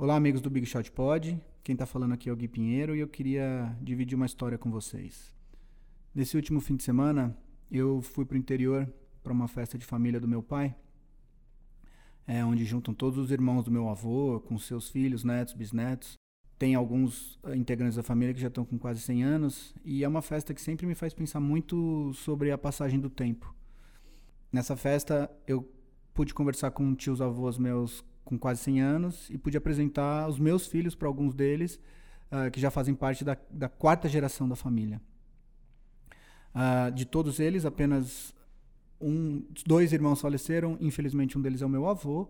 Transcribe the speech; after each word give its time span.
Olá, 0.00 0.14
amigos 0.14 0.40
do 0.40 0.48
Big 0.48 0.64
Shot 0.64 0.92
Pod. 0.92 1.42
Quem 1.64 1.72
está 1.72 1.84
falando 1.84 2.12
aqui 2.12 2.28
é 2.28 2.32
o 2.32 2.36
Gui 2.36 2.46
Pinheiro 2.46 2.94
e 2.94 3.00
eu 3.00 3.08
queria 3.08 3.76
dividir 3.82 4.14
uma 4.14 4.26
história 4.26 4.56
com 4.56 4.70
vocês. 4.70 5.34
Nesse 6.14 6.36
último 6.36 6.60
fim 6.60 6.76
de 6.76 6.84
semana, 6.84 7.36
eu 7.68 8.00
fui 8.00 8.24
para 8.24 8.36
o 8.36 8.38
interior 8.38 8.88
para 9.24 9.32
uma 9.32 9.48
festa 9.48 9.76
de 9.76 9.84
família 9.84 10.20
do 10.20 10.28
meu 10.28 10.40
pai, 10.40 10.72
é, 12.28 12.44
onde 12.44 12.64
juntam 12.64 12.94
todos 12.94 13.18
os 13.18 13.32
irmãos 13.32 13.64
do 13.64 13.72
meu 13.72 13.88
avô, 13.88 14.38
com 14.38 14.56
seus 14.56 14.88
filhos, 14.88 15.24
netos, 15.24 15.52
bisnetos. 15.52 16.14
Tem 16.56 16.76
alguns 16.76 17.36
eh, 17.42 17.56
integrantes 17.56 17.96
da 17.96 18.02
família 18.04 18.32
que 18.32 18.40
já 18.40 18.46
estão 18.46 18.64
com 18.64 18.78
quase 18.78 19.00
100 19.00 19.24
anos 19.24 19.74
e 19.84 20.04
é 20.04 20.08
uma 20.08 20.22
festa 20.22 20.54
que 20.54 20.60
sempre 20.60 20.86
me 20.86 20.94
faz 20.94 21.12
pensar 21.12 21.40
muito 21.40 22.12
sobre 22.14 22.52
a 22.52 22.56
passagem 22.56 23.00
do 23.00 23.10
tempo. 23.10 23.52
Nessa 24.52 24.76
festa, 24.76 25.28
eu 25.44 25.68
pude 26.14 26.32
conversar 26.32 26.70
com 26.70 26.94
tios 26.94 27.20
avós 27.20 27.58
meus 27.58 28.04
com 28.28 28.38
quase 28.38 28.60
100 28.60 28.80
anos 28.82 29.30
e 29.30 29.38
pude 29.38 29.56
apresentar 29.56 30.28
os 30.28 30.38
meus 30.38 30.66
filhos 30.66 30.94
para 30.94 31.08
alguns 31.08 31.32
deles, 31.32 31.80
uh, 32.30 32.50
que 32.50 32.60
já 32.60 32.70
fazem 32.70 32.94
parte 32.94 33.24
da, 33.24 33.34
da 33.50 33.70
quarta 33.70 34.06
geração 34.06 34.46
da 34.46 34.54
família. 34.54 35.00
Uh, 36.54 36.92
de 36.92 37.06
todos 37.06 37.40
eles, 37.40 37.64
apenas 37.64 38.34
um, 39.00 39.42
dois 39.66 39.94
irmãos 39.94 40.20
faleceram, 40.20 40.76
infelizmente 40.78 41.38
um 41.38 41.40
deles 41.40 41.62
é 41.62 41.66
o 41.66 41.70
meu 41.70 41.88
avô. 41.88 42.28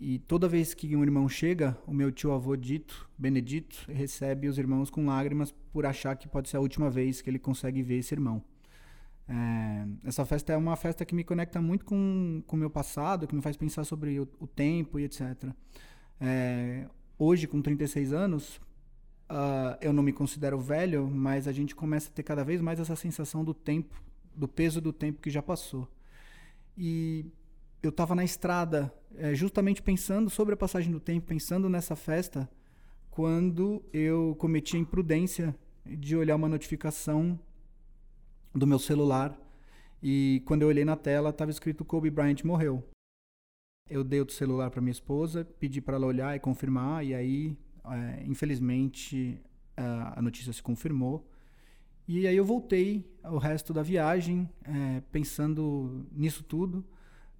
E 0.00 0.18
toda 0.20 0.48
vez 0.48 0.72
que 0.72 0.96
um 0.96 1.02
irmão 1.02 1.28
chega, 1.28 1.76
o 1.86 1.92
meu 1.92 2.10
tio 2.10 2.32
avô 2.32 2.56
dito, 2.56 3.06
Benedito, 3.18 3.84
recebe 3.86 4.48
os 4.48 4.56
irmãos 4.56 4.88
com 4.88 5.04
lágrimas 5.04 5.52
por 5.70 5.84
achar 5.84 6.16
que 6.16 6.26
pode 6.26 6.48
ser 6.48 6.56
a 6.56 6.60
última 6.60 6.88
vez 6.88 7.20
que 7.20 7.28
ele 7.28 7.38
consegue 7.38 7.82
ver 7.82 7.98
esse 7.98 8.14
irmão. 8.14 8.42
É, 9.28 9.86
essa 10.04 10.24
festa 10.24 10.54
é 10.54 10.56
uma 10.56 10.74
festa 10.74 11.04
que 11.04 11.14
me 11.14 11.22
conecta 11.22 11.60
muito 11.60 11.84
com 11.84 12.42
o 12.48 12.56
meu 12.56 12.70
passado, 12.70 13.26
que 13.26 13.34
me 13.34 13.42
faz 13.42 13.56
pensar 13.56 13.84
sobre 13.84 14.18
o, 14.18 14.28
o 14.40 14.46
tempo 14.46 14.98
e 14.98 15.04
etc. 15.04 15.52
É, 16.20 16.86
hoje, 17.18 17.46
com 17.46 17.60
36 17.60 18.12
anos, 18.12 18.56
uh, 19.28 19.76
eu 19.80 19.92
não 19.92 20.02
me 20.02 20.12
considero 20.12 20.58
velho, 20.58 21.06
mas 21.06 21.46
a 21.46 21.52
gente 21.52 21.74
começa 21.74 22.08
a 22.08 22.12
ter 22.12 22.22
cada 22.22 22.42
vez 22.42 22.60
mais 22.60 22.80
essa 22.80 22.96
sensação 22.96 23.44
do 23.44 23.52
tempo, 23.52 24.02
do 24.34 24.48
peso 24.48 24.80
do 24.80 24.92
tempo 24.92 25.20
que 25.20 25.30
já 25.30 25.42
passou. 25.42 25.86
E 26.76 27.26
eu 27.82 27.90
estava 27.90 28.14
na 28.14 28.24
estrada, 28.24 28.92
é, 29.16 29.34
justamente 29.34 29.82
pensando 29.82 30.30
sobre 30.30 30.54
a 30.54 30.56
passagem 30.56 30.90
do 30.90 31.00
tempo, 31.00 31.26
pensando 31.26 31.68
nessa 31.68 31.94
festa, 31.94 32.48
quando 33.10 33.84
eu 33.92 34.34
cometi 34.38 34.76
a 34.76 34.80
imprudência 34.80 35.54
de 35.84 36.16
olhar 36.16 36.36
uma 36.36 36.48
notificação 36.48 37.38
do 38.54 38.66
meu 38.66 38.78
celular 38.78 39.38
e 40.02 40.42
quando 40.46 40.62
eu 40.62 40.68
olhei 40.68 40.84
na 40.84 40.96
tela 40.96 41.30
estava 41.30 41.50
escrito 41.50 41.84
Kobe 41.84 42.10
Bryant 42.10 42.44
morreu. 42.44 42.82
Eu 43.88 44.04
dei 44.04 44.20
o 44.20 44.30
celular 44.30 44.70
para 44.70 44.80
minha 44.80 44.92
esposa, 44.92 45.44
pedi 45.44 45.80
para 45.80 45.96
ela 45.96 46.06
olhar 46.06 46.36
e 46.36 46.40
confirmar 46.40 47.04
e 47.04 47.14
aí, 47.14 47.56
é, 47.84 48.22
infelizmente, 48.26 49.40
a 49.76 50.20
notícia 50.20 50.52
se 50.52 50.62
confirmou. 50.62 51.28
E 52.06 52.26
aí 52.26 52.36
eu 52.36 52.44
voltei 52.44 53.04
o 53.24 53.38
resto 53.38 53.72
da 53.72 53.82
viagem 53.82 54.48
é, 54.64 55.02
pensando 55.12 56.06
nisso 56.10 56.42
tudo, 56.42 56.84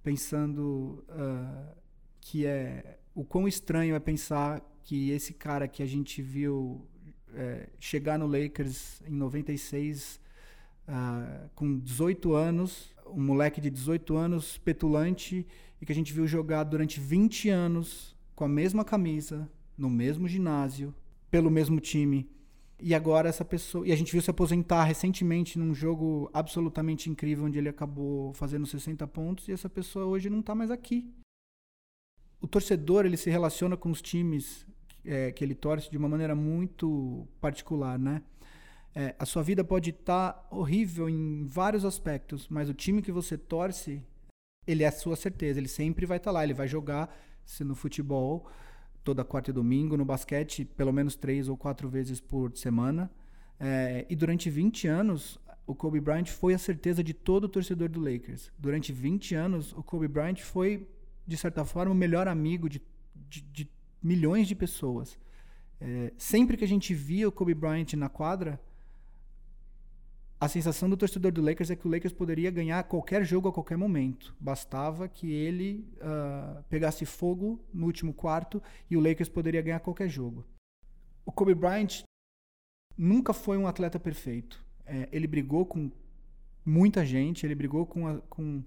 pensando 0.03 1.03
uh, 1.09 1.75
que 2.21 2.45
é 2.45 2.99
o 3.15 3.23
quão 3.25 3.47
estranho 3.47 3.95
é 3.95 3.99
pensar 3.99 4.61
que 4.83 5.09
esse 5.09 5.33
cara 5.33 5.67
que 5.67 5.81
a 5.81 5.85
gente 5.85 6.21
viu 6.21 6.87
é, 7.33 7.69
chegar 7.79 8.17
no 8.17 8.27
Lakers 8.27 9.01
em 9.01 9.15
96 9.15 10.19
uh, 10.89 11.49
com 11.55 11.79
18 11.79 12.33
anos, 12.33 12.93
um 13.05 13.23
moleque 13.23 13.61
de 13.61 13.69
18 13.69 14.17
anos, 14.17 14.57
petulante, 14.57 15.45
e 15.79 15.85
que 15.85 15.91
a 15.91 15.95
gente 15.95 16.11
viu 16.11 16.27
jogar 16.27 16.63
durante 16.63 16.99
20 16.99 17.49
anos 17.49 18.15
com 18.35 18.43
a 18.43 18.49
mesma 18.49 18.83
camisa, 18.83 19.49
no 19.77 19.89
mesmo 19.89 20.27
ginásio, 20.27 20.93
pelo 21.29 21.49
mesmo 21.49 21.79
time. 21.79 22.29
E 22.81 22.95
agora 22.95 23.29
essa 23.29 23.43
pessoa. 23.45 23.85
E 23.85 23.91
a 23.91 23.95
gente 23.95 24.11
viu 24.11 24.21
se 24.21 24.29
aposentar 24.29 24.83
recentemente 24.83 25.59
num 25.59 25.73
jogo 25.73 26.29
absolutamente 26.33 27.09
incrível, 27.09 27.45
onde 27.45 27.57
ele 27.57 27.69
acabou 27.69 28.33
fazendo 28.33 28.65
60 28.65 29.05
pontos, 29.07 29.47
e 29.47 29.51
essa 29.51 29.69
pessoa 29.69 30.05
hoje 30.05 30.29
não 30.29 30.39
está 30.39 30.55
mais 30.55 30.71
aqui. 30.71 31.13
O 32.41 32.47
torcedor 32.47 33.05
ele 33.05 33.17
se 33.17 33.29
relaciona 33.29 33.75
com 33.75 33.91
os 33.91 34.01
times 34.01 34.65
é, 35.03 35.31
que 35.31 35.43
ele 35.43 35.55
torce 35.55 35.91
de 35.91 35.97
uma 35.97 36.07
maneira 36.07 36.33
muito 36.33 37.27
particular, 37.41 37.99
né? 37.99 38.21
É, 38.95 39.15
a 39.19 39.25
sua 39.25 39.43
vida 39.43 39.63
pode 39.63 39.91
estar 39.91 40.33
tá 40.33 40.47
horrível 40.49 41.09
em 41.09 41.45
vários 41.45 41.85
aspectos, 41.85 42.47
mas 42.49 42.69
o 42.69 42.73
time 42.73 43.01
que 43.01 43.11
você 43.11 43.37
torce, 43.37 44.01
ele 44.65 44.83
é 44.83 44.87
a 44.87 44.91
sua 44.91 45.15
certeza, 45.15 45.59
ele 45.59 45.67
sempre 45.67 46.05
vai 46.05 46.17
estar 46.17 46.31
tá 46.31 46.33
lá, 46.33 46.43
ele 46.43 46.53
vai 46.53 46.67
jogar, 46.67 47.15
se 47.45 47.63
no 47.63 47.75
futebol, 47.75 48.47
toda 49.03 49.23
quarta 49.23 49.51
e 49.51 49.53
domingo, 49.53 49.95
no 49.95 50.05
basquete, 50.05 50.65
pelo 50.65 50.91
menos 50.91 51.15
três 51.15 51.47
ou 51.47 51.57
quatro 51.57 51.87
vezes 51.87 52.19
por 52.19 52.55
semana. 52.57 53.09
É, 53.59 54.05
e 54.09 54.15
durante 54.15 54.49
20 54.49 54.87
anos, 54.87 55.39
o 55.67 55.75
Kobe 55.75 55.99
Bryant 55.99 56.25
foi 56.25 56.53
a 56.53 56.57
certeza 56.57 57.03
de 57.03 57.13
todo 57.13 57.47
torcedor 57.47 57.89
do 57.89 57.99
Lakers. 57.99 58.51
Durante 58.57 58.91
20 58.91 59.35
anos, 59.35 59.71
o 59.73 59.83
Kobe 59.83 60.07
Bryant 60.07 60.37
foi, 60.37 60.87
de 61.27 61.37
certa 61.37 61.63
forma, 61.63 61.91
o 61.91 61.95
melhor 61.95 62.27
amigo 62.27 62.67
de, 62.67 62.81
de, 63.15 63.41
de 63.41 63.69
milhões 64.01 64.47
de 64.47 64.55
pessoas. 64.55 65.19
É, 65.79 66.11
sempre 66.17 66.57
que 66.57 66.63
a 66.63 66.67
gente 66.67 66.93
via 66.93 67.27
o 67.27 67.31
Kobe 67.31 67.53
Bryant 67.53 67.93
na 67.93 68.09
quadra, 68.09 68.59
a 70.41 70.47
sensação 70.47 70.89
do 70.89 70.95
torcedor 70.95 71.33
do 71.33 71.41
Lakers 71.41 71.69
é 71.69 71.75
que 71.75 71.85
o 71.85 71.91
Lakers 71.91 72.13
poderia 72.13 72.49
ganhar 72.49 72.81
qualquer 72.85 73.25
jogo 73.25 73.49
a 73.49 73.51
qualquer 73.51 73.77
momento. 73.77 74.33
Bastava 74.39 75.07
que 75.09 75.29
ele 75.29 75.85
uh, 75.97 76.63
pegasse 76.69 77.05
fogo 77.05 77.59
no 77.73 77.85
último 77.85 78.13
quarto 78.13 78.63
e 78.89 78.95
o 78.95 79.01
Lakers 79.01 79.27
poderia 79.27 79.61
ganhar 79.61 79.81
qualquer 79.81 80.07
jogo. 80.07 80.45
O 81.25 81.31
Kobe 81.31 81.53
Bryant 81.53 82.03
nunca 82.97 83.33
foi 83.33 83.57
um 83.57 83.67
atleta 83.67 83.99
perfeito. 83.99 84.63
É, 84.85 85.09
ele 85.11 85.27
brigou 85.27 85.65
com 85.65 85.91
muita 86.65 87.05
gente, 87.05 87.45
ele 87.45 87.53
brigou 87.53 87.85
com 87.85 88.07
a, 88.07 88.19
com, 88.29 88.63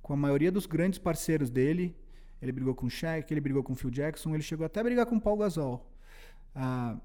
com 0.00 0.12
a 0.14 0.16
maioria 0.16 0.50
dos 0.50 0.64
grandes 0.64 0.98
parceiros 0.98 1.50
dele. 1.50 1.94
Ele 2.40 2.52
brigou 2.52 2.74
com 2.74 2.86
o 2.86 2.90
Shaq, 2.90 3.30
ele 3.30 3.40
brigou 3.42 3.62
com 3.62 3.74
o 3.74 3.76
Phil 3.76 3.90
Jackson, 3.90 4.32
ele 4.32 4.42
chegou 4.42 4.64
até 4.64 4.80
a 4.80 4.84
brigar 4.84 5.04
com 5.04 5.16
o 5.16 5.20
Paul 5.20 5.36
Gasol. 5.36 5.86
Uh, 6.56 6.98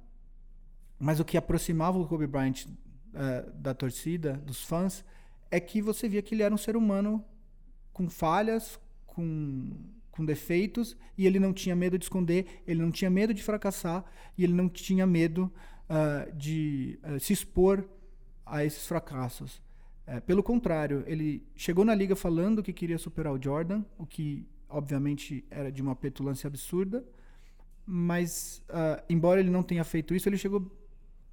mas 0.97 1.19
o 1.19 1.25
que 1.25 1.35
aproximava 1.35 2.00
o 2.00 2.08
Kobe 2.08 2.25
Bryant 2.25 2.66
uh, 3.16 3.52
da 3.53 3.74
torcida, 3.74 4.34
dos 4.46 4.64
fãs, 4.64 5.03
é 5.50 5.59
que 5.59 5.81
você 5.81 6.08
via 6.08 6.22
que 6.22 6.36
ele 6.36 6.44
era 6.44 6.53
um 6.53 6.58
ser 6.58 6.76
humano 6.76 7.24
com 7.94 8.09
falhas, 8.09 8.80
com, 9.08 9.72
com 10.12 10.26
defeitos, 10.26 10.98
e 11.18 11.26
ele 11.26 11.40
não 11.40 11.53
tinha 11.53 11.76
medo 11.76 11.98
de 11.98 12.06
esconder, 12.06 12.62
ele 12.68 12.81
não 12.81 12.92
tinha 12.92 13.09
medo 13.09 13.34
de 13.34 13.42
fracassar, 13.42 14.03
e 14.38 14.44
ele 14.44 14.53
não 14.53 14.68
tinha 14.68 15.08
medo 15.08 15.52
uh, 15.90 16.36
de 16.36 17.00
uh, 17.03 17.20
se 17.20 17.34
expor 17.34 17.88
a 18.46 18.64
esses 18.64 18.86
fracassos. 18.86 19.59
pelo 20.28 20.44
contrário, 20.44 21.03
ele 21.08 21.42
chegou 21.56 21.84
na 21.84 21.96
liga 21.96 22.16
falando 22.16 22.62
que 22.62 22.72
queria 22.72 22.97
superar 23.00 23.34
o 23.34 23.42
Jordan, 23.42 23.84
o 23.97 24.06
que 24.06 24.47
obviamente 24.70 25.44
era 25.50 25.72
de 25.72 25.82
uma 25.82 25.96
petulância 25.96 26.47
absurda, 26.47 27.03
mas 27.88 28.62
embora 29.09 29.40
ele 29.40 29.50
não 29.50 29.64
tenha 29.64 29.84
feito 29.84 30.14
isso, 30.14 30.30
ele 30.30 30.38
chegou 30.38 30.72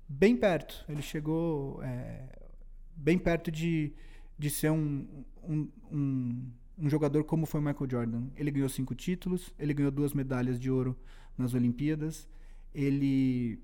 bem 0.09 0.37
perto. 0.37 0.85
Ele 0.89 1.03
chegou 1.03 1.83
é, 1.83 2.29
bem 2.97 3.19
perto 3.19 3.51
de, 3.51 3.93
de 4.39 4.51
ser 4.51 4.71
um, 4.71 5.25
um, 5.43 5.69
um, 5.91 6.53
um, 6.79 6.91
jogador 6.91 7.25
como 7.25 7.47
foi 7.47 7.61
Michael 7.61 7.91
Jordan. 7.91 8.27
Ele 8.37 8.51
ganhou 8.51 8.69
cinco 8.69 8.95
títulos, 8.95 9.53
ele 9.59 9.75
ganhou 9.75 9.91
duas 9.91 10.13
medalhas 10.13 10.59
de 10.59 10.71
ouro 10.71 10.97
nas 11.37 11.55
Olimpíadas, 11.55 12.29
ele 12.75 13.59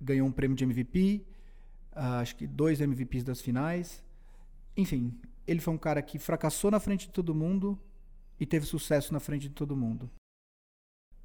ganhou 0.00 0.26
um 0.26 0.32
prêmio 0.32 0.56
de 0.56 0.64
MVP, 0.64 1.24
uh, 1.24 1.92
ah, 1.92 2.18
acho 2.20 2.36
que 2.36 2.46
dois 2.46 2.80
MVPs 2.80 3.24
das 3.24 3.40
finais. 3.40 4.04
Enfim, 4.76 5.18
ele 5.46 5.60
foi 5.60 5.74
um 5.74 5.78
cara 5.78 6.02
que 6.02 6.18
fracassou 6.18 6.70
na 6.70 6.80
frente 6.80 7.06
de 7.06 7.12
todo 7.12 7.34
mundo 7.34 7.78
e 8.38 8.46
teve 8.46 8.66
sucesso 8.66 9.12
na 9.12 9.20
frente 9.20 9.42
de 9.42 9.54
todo 9.54 9.76
mundo. 9.76 10.10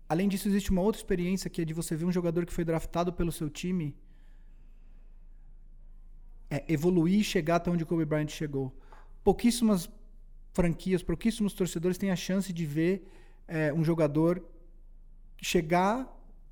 Além 0.09 0.27
disso, 0.27 0.47
existe 0.47 0.71
uma 0.71 0.81
outra 0.81 0.99
experiência 0.99 1.49
que 1.49 1.61
é 1.61 1.65
de 1.65 1.73
você 1.73 1.95
ver 1.95 2.05
um 2.05 2.11
jogador 2.11 2.45
que 2.45 2.53
foi 2.53 2.63
draftado 2.63 3.11
pelo 3.11 3.31
seu 3.31 3.49
time 3.49 3.95
é, 6.49 6.63
evoluir 6.67 7.19
e 7.19 7.23
chegar 7.23 7.57
até 7.57 7.69
onde 7.69 7.85
Kobe 7.85 8.05
Bryant 8.05 8.29
chegou. 8.29 8.73
Pouquíssimas 9.23 9.89
franquias, 10.53 11.03
pouquíssimos 11.03 11.53
torcedores 11.53 11.97
têm 11.97 12.11
a 12.11 12.15
chance 12.15 12.51
de 12.51 12.65
ver 12.65 13.07
é, 13.47 13.73
um 13.73 13.83
jogador 13.83 14.43
chegar 15.41 16.07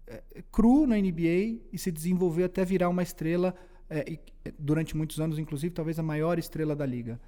é, 0.08 0.22
cru 0.52 0.86
na 0.86 0.96
NBA 0.96 1.62
e 1.72 1.78
se 1.78 1.92
desenvolver 1.92 2.44
até 2.44 2.64
virar 2.64 2.90
uma 2.90 3.02
estrela, 3.02 3.56
é, 3.90 4.12
e, 4.12 4.20
durante 4.60 4.96
muitos 4.96 5.20
anos, 5.20 5.40
inclusive, 5.40 5.74
talvez 5.74 5.98
a 5.98 6.04
maior 6.04 6.38
estrela 6.38 6.76
da 6.76 6.86
liga. 6.86 7.20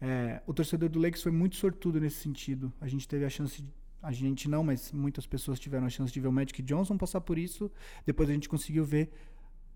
É, 0.00 0.42
o 0.46 0.52
torcedor 0.52 0.88
do 0.88 0.98
Lakers 0.98 1.22
foi 1.22 1.32
muito 1.32 1.56
sortudo 1.56 2.00
nesse 2.00 2.16
sentido. 2.16 2.72
A 2.80 2.88
gente 2.88 3.06
teve 3.06 3.24
a 3.24 3.30
chance 3.30 3.62
de, 3.62 3.72
a 4.02 4.12
gente 4.12 4.48
não, 4.48 4.62
mas 4.62 4.92
muitas 4.92 5.26
pessoas 5.26 5.58
tiveram 5.58 5.86
a 5.86 5.90
chance 5.90 6.12
de 6.12 6.20
ver 6.20 6.28
o 6.28 6.32
Magic 6.32 6.60
Johnson 6.62 6.96
passar 6.96 7.20
por 7.20 7.38
isso. 7.38 7.70
Depois 8.04 8.28
a 8.28 8.32
gente 8.32 8.48
conseguiu 8.48 8.84
ver 8.84 9.10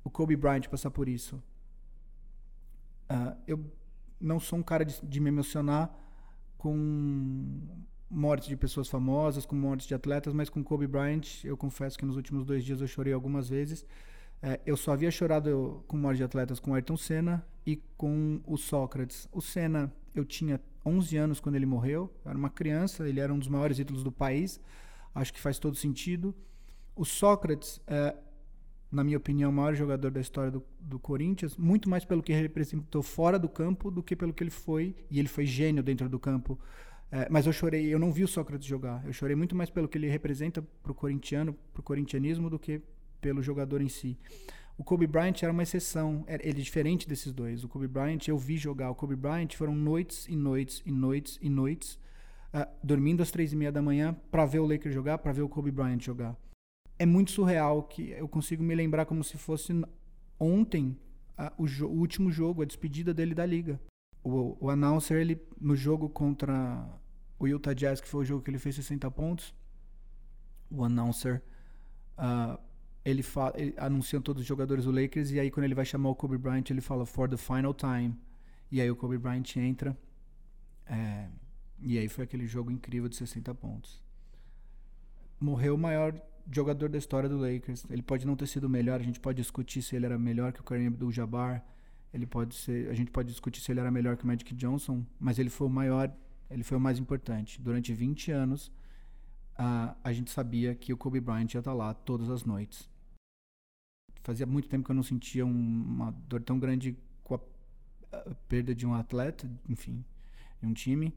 o 0.04 0.10
Kobe 0.10 0.36
Bryant 0.36 0.68
passar 0.68 0.90
por 0.90 1.08
isso. 1.08 1.42
Uh, 3.10 3.36
eu 3.46 3.64
não 4.20 4.38
sou 4.38 4.58
um 4.58 4.62
cara 4.62 4.84
de, 4.84 5.00
de, 5.02 5.20
me 5.20 5.28
emocionar 5.28 5.94
com 6.56 7.60
mortes 8.10 8.48
de 8.48 8.56
pessoas 8.56 8.88
famosas, 8.88 9.46
com 9.46 9.54
mortes 9.54 9.86
de 9.86 9.94
atletas, 9.94 10.32
mas 10.32 10.48
com 10.48 10.62
Kobe 10.62 10.86
Bryant, 10.86 11.44
eu 11.44 11.56
confesso 11.56 11.98
que 11.98 12.04
nos 12.04 12.16
últimos 12.16 12.44
dois 12.44 12.64
dias 12.64 12.80
eu 12.80 12.86
chorei 12.86 13.12
algumas 13.12 13.48
vezes. 13.48 13.84
É, 14.42 14.60
eu 14.64 14.76
só 14.76 14.92
havia 14.92 15.10
chorado 15.10 15.84
com 15.86 15.96
morte 15.96 16.18
de 16.18 16.24
atletas 16.24 16.60
com 16.60 16.74
Ayrton 16.74 16.96
Senna 16.96 17.44
e 17.66 17.76
com 17.96 18.40
o 18.46 18.56
Sócrates. 18.56 19.28
O 19.32 19.40
Senna, 19.40 19.92
eu 20.14 20.24
tinha 20.24 20.60
11 20.84 21.16
anos 21.16 21.40
quando 21.40 21.56
ele 21.56 21.66
morreu, 21.66 22.12
eu 22.24 22.30
era 22.30 22.38
uma 22.38 22.50
criança, 22.50 23.08
ele 23.08 23.20
era 23.20 23.32
um 23.32 23.38
dos 23.38 23.48
maiores 23.48 23.78
ídolos 23.78 24.04
do 24.04 24.12
país, 24.12 24.60
acho 25.14 25.32
que 25.32 25.40
faz 25.40 25.58
todo 25.58 25.76
sentido. 25.76 26.34
O 26.94 27.04
Sócrates, 27.04 27.80
é, 27.86 28.16
na 28.90 29.04
minha 29.04 29.18
opinião, 29.18 29.50
o 29.50 29.52
maior 29.52 29.74
jogador 29.74 30.10
da 30.10 30.20
história 30.20 30.50
do, 30.50 30.64
do 30.80 30.98
Corinthians, 30.98 31.56
muito 31.56 31.88
mais 31.88 32.04
pelo 32.04 32.22
que 32.22 32.32
ele 32.32 32.40
representou 32.40 33.02
fora 33.02 33.38
do 33.38 33.48
campo 33.48 33.90
do 33.90 34.02
que 34.02 34.16
pelo 34.16 34.32
que 34.32 34.42
ele 34.42 34.50
foi, 34.50 34.94
e 35.10 35.18
ele 35.18 35.28
foi 35.28 35.44
gênio 35.44 35.82
dentro 35.82 36.08
do 36.08 36.18
campo. 36.18 36.58
É, 37.10 37.26
mas 37.30 37.46
eu 37.46 37.52
chorei, 37.52 37.86
eu 37.92 37.98
não 37.98 38.12
vi 38.12 38.24
o 38.24 38.28
Sócrates 38.28 38.66
jogar. 38.66 39.04
Eu 39.06 39.12
chorei 39.12 39.36
muito 39.36 39.54
mais 39.54 39.70
pelo 39.70 39.88
que 39.88 39.96
ele 39.98 40.08
representa 40.08 40.62
para 40.82 40.92
o 40.92 40.94
corintiano, 40.94 41.54
para 41.72 41.80
o 41.80 41.82
corintianismo, 41.82 42.48
do 42.48 42.58
que 42.58 42.80
pelo 43.20 43.42
jogador 43.42 43.80
em 43.80 43.88
si. 43.88 44.16
O 44.76 44.84
Kobe 44.84 45.06
Bryant 45.06 45.42
era 45.42 45.50
uma 45.50 45.62
exceção, 45.62 46.24
ele 46.28 46.50
é 46.50 46.52
diferente 46.52 47.08
desses 47.08 47.32
dois. 47.32 47.64
O 47.64 47.68
Kobe 47.68 47.88
Bryant 47.88 48.28
eu 48.28 48.38
vi 48.38 48.56
jogar. 48.56 48.90
O 48.90 48.94
Kobe 48.94 49.16
Bryant 49.16 49.54
foram 49.54 49.74
noites 49.74 50.26
e 50.28 50.36
noites 50.36 50.82
e 50.86 50.92
noites 50.92 51.38
e 51.42 51.50
noites, 51.50 51.98
uh, 52.54 52.64
dormindo 52.82 53.20
às 53.20 53.30
três 53.30 53.52
e 53.52 53.56
meia 53.56 53.72
da 53.72 53.82
manhã 53.82 54.16
para 54.30 54.46
ver 54.46 54.60
o 54.60 54.66
Lakers 54.66 54.94
jogar, 54.94 55.18
para 55.18 55.32
ver 55.32 55.42
o 55.42 55.48
Kobe 55.48 55.72
Bryant 55.72 56.00
jogar. 56.00 56.36
É 56.98 57.06
muito 57.06 57.30
surreal 57.30 57.82
que 57.82 58.10
eu 58.10 58.28
consigo 58.28 58.62
me 58.62 58.74
lembrar 58.74 59.06
como 59.06 59.22
se 59.22 59.38
fosse 59.38 59.72
ontem 60.38 60.96
uh, 61.38 61.52
o, 61.56 61.84
o, 61.84 61.98
último 61.98 62.30
jogo, 62.30 62.62
a 62.62 62.64
despedida 62.64 63.14
dele 63.14 63.34
da 63.34 63.46
liga. 63.46 63.80
O, 64.22 64.56
o 64.60 64.70
announcer, 64.70 65.18
ele, 65.18 65.40
no 65.60 65.76
jogo 65.76 66.08
contra 66.08 66.86
o 67.38 67.46
Utah 67.46 67.72
Jazz, 67.72 68.00
que 68.00 68.08
foi 68.08 68.22
o 68.22 68.24
jogo 68.24 68.42
que 68.42 68.50
ele 68.50 68.58
fez 68.58 68.74
60 68.74 69.08
pontos, 69.12 69.54
o 70.70 70.84
announcer 70.84 71.42
uh, 72.18 72.58
ele, 73.04 73.22
fala, 73.22 73.54
ele 73.56 73.74
anuncia 73.76 74.20
todos 74.20 74.42
os 74.42 74.46
jogadores 74.46 74.84
do 74.84 74.90
Lakers 74.90 75.30
e 75.30 75.40
aí 75.40 75.50
quando 75.50 75.64
ele 75.64 75.74
vai 75.74 75.84
chamar 75.84 76.10
o 76.10 76.14
Kobe 76.14 76.36
Bryant 76.36 76.64
ele 76.70 76.80
fala 76.80 77.06
for 77.06 77.28
the 77.28 77.36
final 77.36 77.72
time 77.72 78.14
e 78.70 78.80
aí 78.80 78.90
o 78.90 78.96
Kobe 78.96 79.16
Bryant 79.16 79.56
entra 79.56 79.96
é, 80.86 81.28
e 81.80 81.98
aí 81.98 82.08
foi 82.08 82.24
aquele 82.24 82.46
jogo 82.46 82.70
incrível 82.70 83.08
de 83.08 83.16
60 83.16 83.54
pontos 83.54 84.02
morreu 85.40 85.74
o 85.74 85.78
maior 85.78 86.20
jogador 86.50 86.88
da 86.88 86.98
história 86.98 87.28
do 87.28 87.36
Lakers. 87.36 87.84
Ele 87.90 88.02
pode 88.02 88.26
não 88.26 88.36
ter 88.36 88.46
sido 88.46 88.68
melhor 88.68 89.00
a 89.00 89.02
gente 89.02 89.20
pode 89.20 89.40
discutir 89.40 89.82
se 89.82 89.96
ele 89.96 90.06
era 90.06 90.18
melhor 90.18 90.52
que 90.52 90.60
o 90.60 90.64
Kareem 90.64 90.88
Abdul-Jabbar. 90.88 91.64
Ele 92.12 92.26
pode 92.26 92.54
ser 92.54 92.88
a 92.88 92.94
gente 92.94 93.10
pode 93.10 93.28
discutir 93.28 93.60
se 93.60 93.70
ele 93.70 93.80
era 93.80 93.90
melhor 93.90 94.16
que 94.16 94.24
o 94.24 94.26
Magic 94.26 94.54
Johnson 94.54 95.04
mas 95.20 95.38
ele 95.38 95.50
foi 95.50 95.66
o 95.66 95.70
maior 95.70 96.12
ele 96.50 96.64
foi 96.64 96.78
o 96.78 96.80
mais 96.80 96.98
importante. 96.98 97.60
Durante 97.60 97.92
20 97.92 98.32
anos 98.32 98.68
uh, 99.58 99.94
a 100.02 100.12
gente 100.12 100.30
sabia 100.30 100.74
que 100.74 100.92
o 100.92 100.96
Kobe 100.96 101.20
Bryant 101.20 101.52
ia 101.54 101.58
estar 101.58 101.74
lá 101.74 101.92
todas 101.92 102.30
as 102.30 102.44
noites. 102.44 102.88
Fazia 104.22 104.46
muito 104.46 104.68
tempo 104.68 104.84
que 104.84 104.90
eu 104.90 104.94
não 104.96 105.02
sentia 105.02 105.44
um, 105.44 105.50
uma 105.50 106.10
dor 106.10 106.42
tão 106.42 106.58
grande 106.58 106.96
com 107.24 107.34
a, 107.34 107.40
a, 108.12 108.34
perda 108.48 108.74
de 108.74 108.86
um 108.86 108.94
atleta, 108.94 109.50
enfim, 109.68 110.04
de 110.60 110.66
um 110.66 110.72
time. 110.72 111.14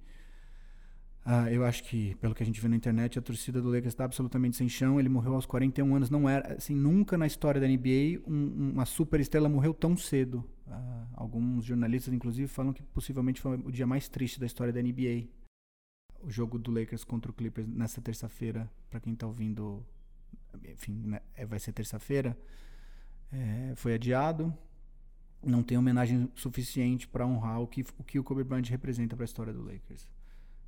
Uh, 1.25 1.47
eu 1.51 1.63
acho 1.63 1.83
que, 1.83 2.15
pelo 2.15 2.33
que 2.33 2.41
a 2.41 2.45
gente 2.45 2.59
vê 2.59 2.67
na 2.67 2.75
internet, 2.75 3.19
a 3.19 3.21
torcida 3.21 3.61
do 3.61 3.69
Lakers 3.69 3.93
está 3.93 4.05
absolutamente 4.05 4.57
sem 4.57 4.67
chão. 4.67 4.99
Ele 4.99 5.09
morreu 5.09 5.35
aos 5.35 5.45
41 5.45 5.95
anos. 5.95 6.09
Não 6.09 6.27
era, 6.27 6.55
assim, 6.55 6.75
nunca 6.75 7.17
na 7.17 7.27
história 7.27 7.61
da 7.61 7.67
NBA 7.67 8.21
um, 8.27 8.71
uma 8.73 8.85
super 8.85 9.19
estrela 9.19 9.47
morreu 9.47 9.73
tão 9.73 9.95
cedo. 9.95 10.43
Uh, 10.67 11.07
alguns 11.13 11.65
jornalistas, 11.65 12.13
inclusive, 12.13 12.47
falam 12.47 12.73
que 12.73 12.81
possivelmente 12.81 13.39
foi 13.39 13.57
o 13.57 13.71
dia 13.71 13.85
mais 13.85 14.07
triste 14.09 14.39
da 14.39 14.45
história 14.45 14.73
da 14.73 14.81
NBA. 14.81 15.27
O 16.23 16.29
jogo 16.29 16.57
do 16.57 16.71
Lakers 16.71 17.03
contra 17.03 17.31
o 17.31 17.33
Clippers 17.33 17.67
nessa 17.67 18.01
terça-feira, 18.01 18.69
para 18.89 18.99
quem 18.99 19.13
está 19.13 19.27
ouvindo, 19.27 19.85
enfim, 20.63 20.93
né, 21.05 21.19
é, 21.35 21.45
vai 21.45 21.59
ser 21.59 21.71
terça-feira 21.71 22.37
é, 23.31 23.73
foi 23.75 23.93
adiado. 23.93 24.53
Não 25.43 25.63
tem 25.63 25.77
homenagem 25.77 26.29
suficiente 26.35 27.07
para 27.07 27.25
honrar 27.25 27.61
o 27.61 27.67
que, 27.67 27.83
o 27.97 28.03
que 28.03 28.19
o 28.19 28.23
Kobe 28.23 28.43
Bryant 28.43 28.69
representa 28.69 29.15
para 29.15 29.23
a 29.23 29.25
história 29.25 29.53
do 29.53 29.63
Lakers. 29.63 30.07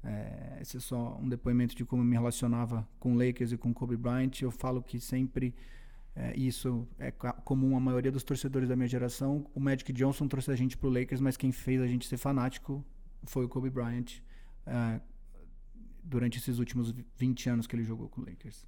É, 0.03 0.57
esse 0.61 0.77
é 0.77 0.79
só 0.79 1.17
um 1.17 1.29
depoimento 1.29 1.75
de 1.75 1.85
como 1.85 2.01
eu 2.01 2.05
me 2.05 2.13
relacionava 2.13 2.87
com 2.99 3.15
Lakers 3.15 3.53
e 3.53 3.57
com 3.57 3.73
Kobe 3.73 3.95
Bryant. 3.95 4.41
Eu 4.41 4.51
falo 4.51 4.81
que 4.81 4.99
sempre 4.99 5.55
é, 6.15 6.37
isso 6.37 6.87
é 6.99 7.11
comum 7.11 7.75
à 7.75 7.79
maioria 7.79 8.11
dos 8.11 8.23
torcedores 8.23 8.67
da 8.67 8.75
minha 8.75 8.87
geração. 8.87 9.49
O 9.55 9.59
Magic 9.59 9.91
Johnson 9.93 10.27
trouxe 10.27 10.51
a 10.51 10.55
gente 10.55 10.77
para 10.77 10.87
o 10.87 10.91
Lakers, 10.91 11.21
mas 11.21 11.37
quem 11.37 11.51
fez 11.51 11.81
a 11.81 11.87
gente 11.87 12.07
ser 12.07 12.17
fanático 12.17 12.85
foi 13.23 13.45
o 13.45 13.49
Kobe 13.49 13.69
Bryant 13.69 14.19
é, 14.65 15.01
durante 16.03 16.37
esses 16.37 16.59
últimos 16.59 16.93
20 17.17 17.49
anos 17.49 17.67
que 17.67 17.75
ele 17.75 17.83
jogou 17.83 18.09
com 18.09 18.21
o 18.21 18.25
Lakers. 18.25 18.67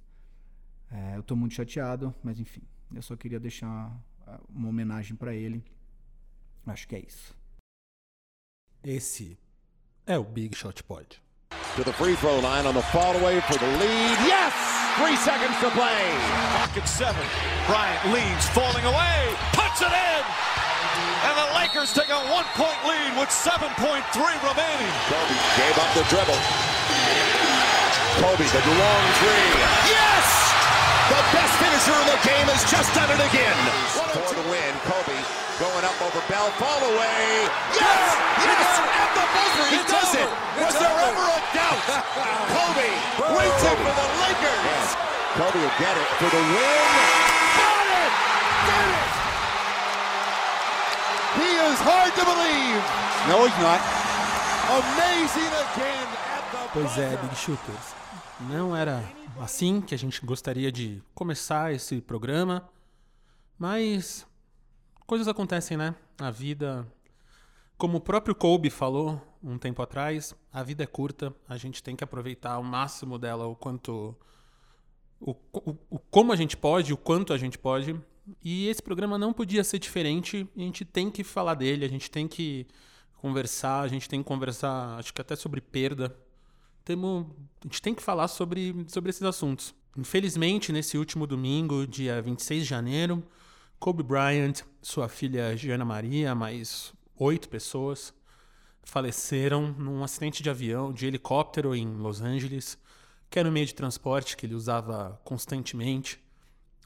É, 0.90 1.16
eu 1.16 1.20
estou 1.20 1.36
muito 1.36 1.54
chateado, 1.54 2.14
mas 2.22 2.40
enfim. 2.40 2.62
Eu 2.94 3.02
só 3.02 3.16
queria 3.16 3.40
deixar 3.40 4.00
uma 4.48 4.68
homenagem 4.68 5.16
para 5.16 5.34
ele. 5.34 5.64
Acho 6.64 6.88
que 6.88 6.96
é 6.96 7.00
isso. 7.00 7.36
Esse 8.82 9.38
é 10.04 10.18
o 10.18 10.24
Big 10.24 10.56
Shot 10.56 10.82
Pod. 10.84 11.22
To 11.76 11.84
the 11.84 11.92
free 11.92 12.16
throw 12.16 12.40
line 12.40 12.64
on 12.64 12.72
the 12.72 12.80
fall 12.88 13.12
away 13.20 13.36
for 13.44 13.60
the 13.60 13.68
lead. 13.76 14.16
Yes! 14.24 14.56
Three 14.96 15.12
seconds 15.20 15.52
to 15.60 15.68
play. 15.76 16.08
Pocket 16.56 16.88
seven. 16.88 17.20
Bryant 17.68 18.00
leads, 18.16 18.48
falling 18.56 18.80
away, 18.88 19.28
puts 19.52 19.84
it 19.84 19.92
in. 19.92 20.22
And 21.28 21.34
the 21.36 21.48
Lakers 21.52 21.92
take 21.92 22.08
a 22.08 22.16
one-point 22.32 22.80
lead 22.88 23.20
with 23.20 23.28
7.3 23.28 23.76
remaining. 23.76 24.92
Kobe 25.04 25.36
gave 25.60 25.76
up 25.76 25.90
the 25.92 26.04
dribble. 26.08 26.40
Kobe, 28.24 28.48
the 28.48 28.62
long 28.72 29.04
three. 29.20 29.48
Yes! 29.92 30.26
The 31.12 31.20
best 31.28 31.52
finisher 31.60 31.92
in 31.92 32.08
the 32.08 32.20
game 32.24 32.48
has 32.56 32.64
just 32.72 32.88
done 32.96 33.12
it 33.12 33.20
again. 33.20 33.58
For 34.16 34.32
the 34.32 34.48
win, 34.48 34.72
Kobe 34.88 35.15
going 35.58 35.84
up 35.88 35.96
over 36.04 36.20
Bell, 36.28 36.48
fall 36.60 36.80
away. 36.84 37.48
Yes! 37.72 38.04
Yes! 38.44 38.68
At 38.76 39.10
the 39.16 39.24
buzzer, 39.32 39.66
he 39.72 39.80
does 39.88 40.12
it. 40.12 40.28
Was 40.60 40.74
there 40.76 40.92
ever 40.92 41.26
a 41.32 41.40
doubt? 41.56 41.80
Kobe 42.52 42.90
wins 43.32 43.62
it 43.64 43.76
for 43.80 43.94
the 43.96 44.08
Lakers. 44.20 44.86
Kobe 45.40 45.56
will 45.56 45.76
get 45.80 45.96
it 45.96 46.08
for 46.20 46.28
the 46.28 46.42
win. 46.52 46.88
Got 47.56 47.88
it! 47.88 48.12
Did 48.68 48.88
it! 49.00 49.12
He 51.40 51.50
is 51.72 51.78
hard 51.80 52.12
to 52.20 52.24
believe. 52.24 52.82
No, 53.28 53.44
he's 53.48 53.56
not. 53.64 53.80
Amazing 54.68 55.52
again 55.72 56.08
at 56.36 56.44
the 56.52 56.68
Pois 56.72 56.98
é, 56.98 57.16
Big 57.16 57.34
Shooters. 57.36 57.94
Não 58.50 58.76
era 58.76 59.02
assim 59.40 59.80
que 59.80 59.94
a 59.94 59.98
gente 59.98 60.20
gostaria 60.24 60.70
de 60.70 61.02
começar 61.14 61.72
esse 61.72 62.00
programa, 62.02 62.68
mas 63.58 64.26
coisas 65.06 65.28
acontecem, 65.28 65.76
né? 65.76 65.94
A 66.18 66.30
vida, 66.30 66.86
como 67.78 67.98
o 67.98 68.00
próprio 68.00 68.34
Kobe 68.34 68.70
falou 68.70 69.20
um 69.42 69.58
tempo 69.58 69.80
atrás, 69.80 70.34
a 70.52 70.62
vida 70.62 70.82
é 70.82 70.86
curta, 70.86 71.34
a 71.48 71.56
gente 71.56 71.82
tem 71.82 71.94
que 71.94 72.02
aproveitar 72.02 72.58
o 72.58 72.64
máximo 72.64 73.18
dela, 73.18 73.46
o 73.46 73.54
quanto. 73.54 74.16
O, 75.20 75.30
o, 75.52 75.76
o 75.90 75.98
como 75.98 76.32
a 76.32 76.36
gente 76.36 76.56
pode, 76.56 76.92
o 76.92 76.96
quanto 76.96 77.32
a 77.32 77.38
gente 77.38 77.58
pode. 77.58 77.98
E 78.42 78.66
esse 78.68 78.82
programa 78.82 79.16
não 79.16 79.32
podia 79.32 79.62
ser 79.62 79.78
diferente, 79.78 80.48
a 80.56 80.60
gente 80.60 80.84
tem 80.84 81.10
que 81.10 81.22
falar 81.22 81.54
dele, 81.54 81.84
a 81.84 81.88
gente 81.88 82.10
tem 82.10 82.26
que 82.26 82.66
conversar, 83.14 83.82
a 83.82 83.88
gente 83.88 84.08
tem 84.08 84.20
que 84.20 84.26
conversar, 84.26 84.98
acho 84.98 85.14
que 85.14 85.20
até 85.20 85.36
sobre 85.36 85.60
perda, 85.60 86.14
temos, 86.84 87.26
a 87.60 87.68
gente 87.68 87.80
tem 87.80 87.94
que 87.94 88.02
falar 88.02 88.26
sobre, 88.28 88.84
sobre 88.88 89.10
esses 89.10 89.22
assuntos. 89.22 89.74
Infelizmente, 89.96 90.72
nesse 90.72 90.98
último 90.98 91.26
domingo, 91.26 91.86
dia 91.86 92.20
26 92.20 92.64
de 92.64 92.68
janeiro, 92.68 93.22
Kobe 93.78 94.02
Bryant, 94.02 94.62
sua 94.82 95.08
filha 95.08 95.56
Giana 95.56 95.84
Maria, 95.84 96.34
mais 96.34 96.92
oito 97.18 97.48
pessoas 97.48 98.12
faleceram 98.82 99.72
num 99.72 100.02
acidente 100.02 100.42
de 100.42 100.48
avião, 100.48 100.92
de 100.92 101.06
helicóptero 101.06 101.74
em 101.74 101.86
Los 101.96 102.22
Angeles, 102.22 102.78
que 103.28 103.38
era 103.38 103.48
um 103.48 103.52
meio 103.52 103.66
de 103.66 103.74
transporte 103.74 104.36
que 104.36 104.46
ele 104.46 104.54
usava 104.54 105.20
constantemente. 105.24 106.22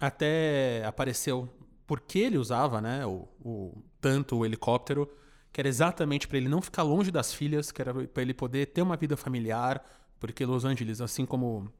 Até 0.00 0.82
apareceu 0.87 1.49
por 1.87 2.00
que 2.00 2.18
ele 2.18 2.38
usava 2.38 2.80
né, 2.80 3.04
o, 3.04 3.28
o 3.44 3.82
tanto 4.00 4.38
o 4.38 4.47
helicóptero 4.47 5.11
que 5.52 5.61
era 5.61 5.68
exatamente 5.68 6.26
para 6.26 6.38
ele 6.38 6.49
não 6.49 6.62
ficar 6.62 6.82
longe 6.82 7.11
das 7.11 7.35
filhas, 7.35 7.70
que 7.70 7.82
era 7.82 7.92
para 7.92 8.23
ele 8.23 8.32
poder 8.32 8.66
ter 8.66 8.82
uma 8.82 8.97
vida 8.97 9.16
familiar, 9.16 9.85
porque 10.18 10.44
Los 10.47 10.64
Angeles, 10.64 11.00
assim 11.00 11.26
como 11.26 11.70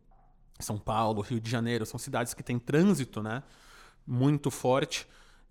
São 0.59 0.77
Paulo, 0.77 1.23
Rio 1.23 1.41
de 1.41 1.49
Janeiro, 1.49 1.87
são 1.87 1.99
cidades 1.99 2.35
que 2.35 2.43
têm 2.43 2.59
trânsito, 2.59 3.23
né, 3.23 3.43
muito 4.11 4.51
forte, 4.51 5.07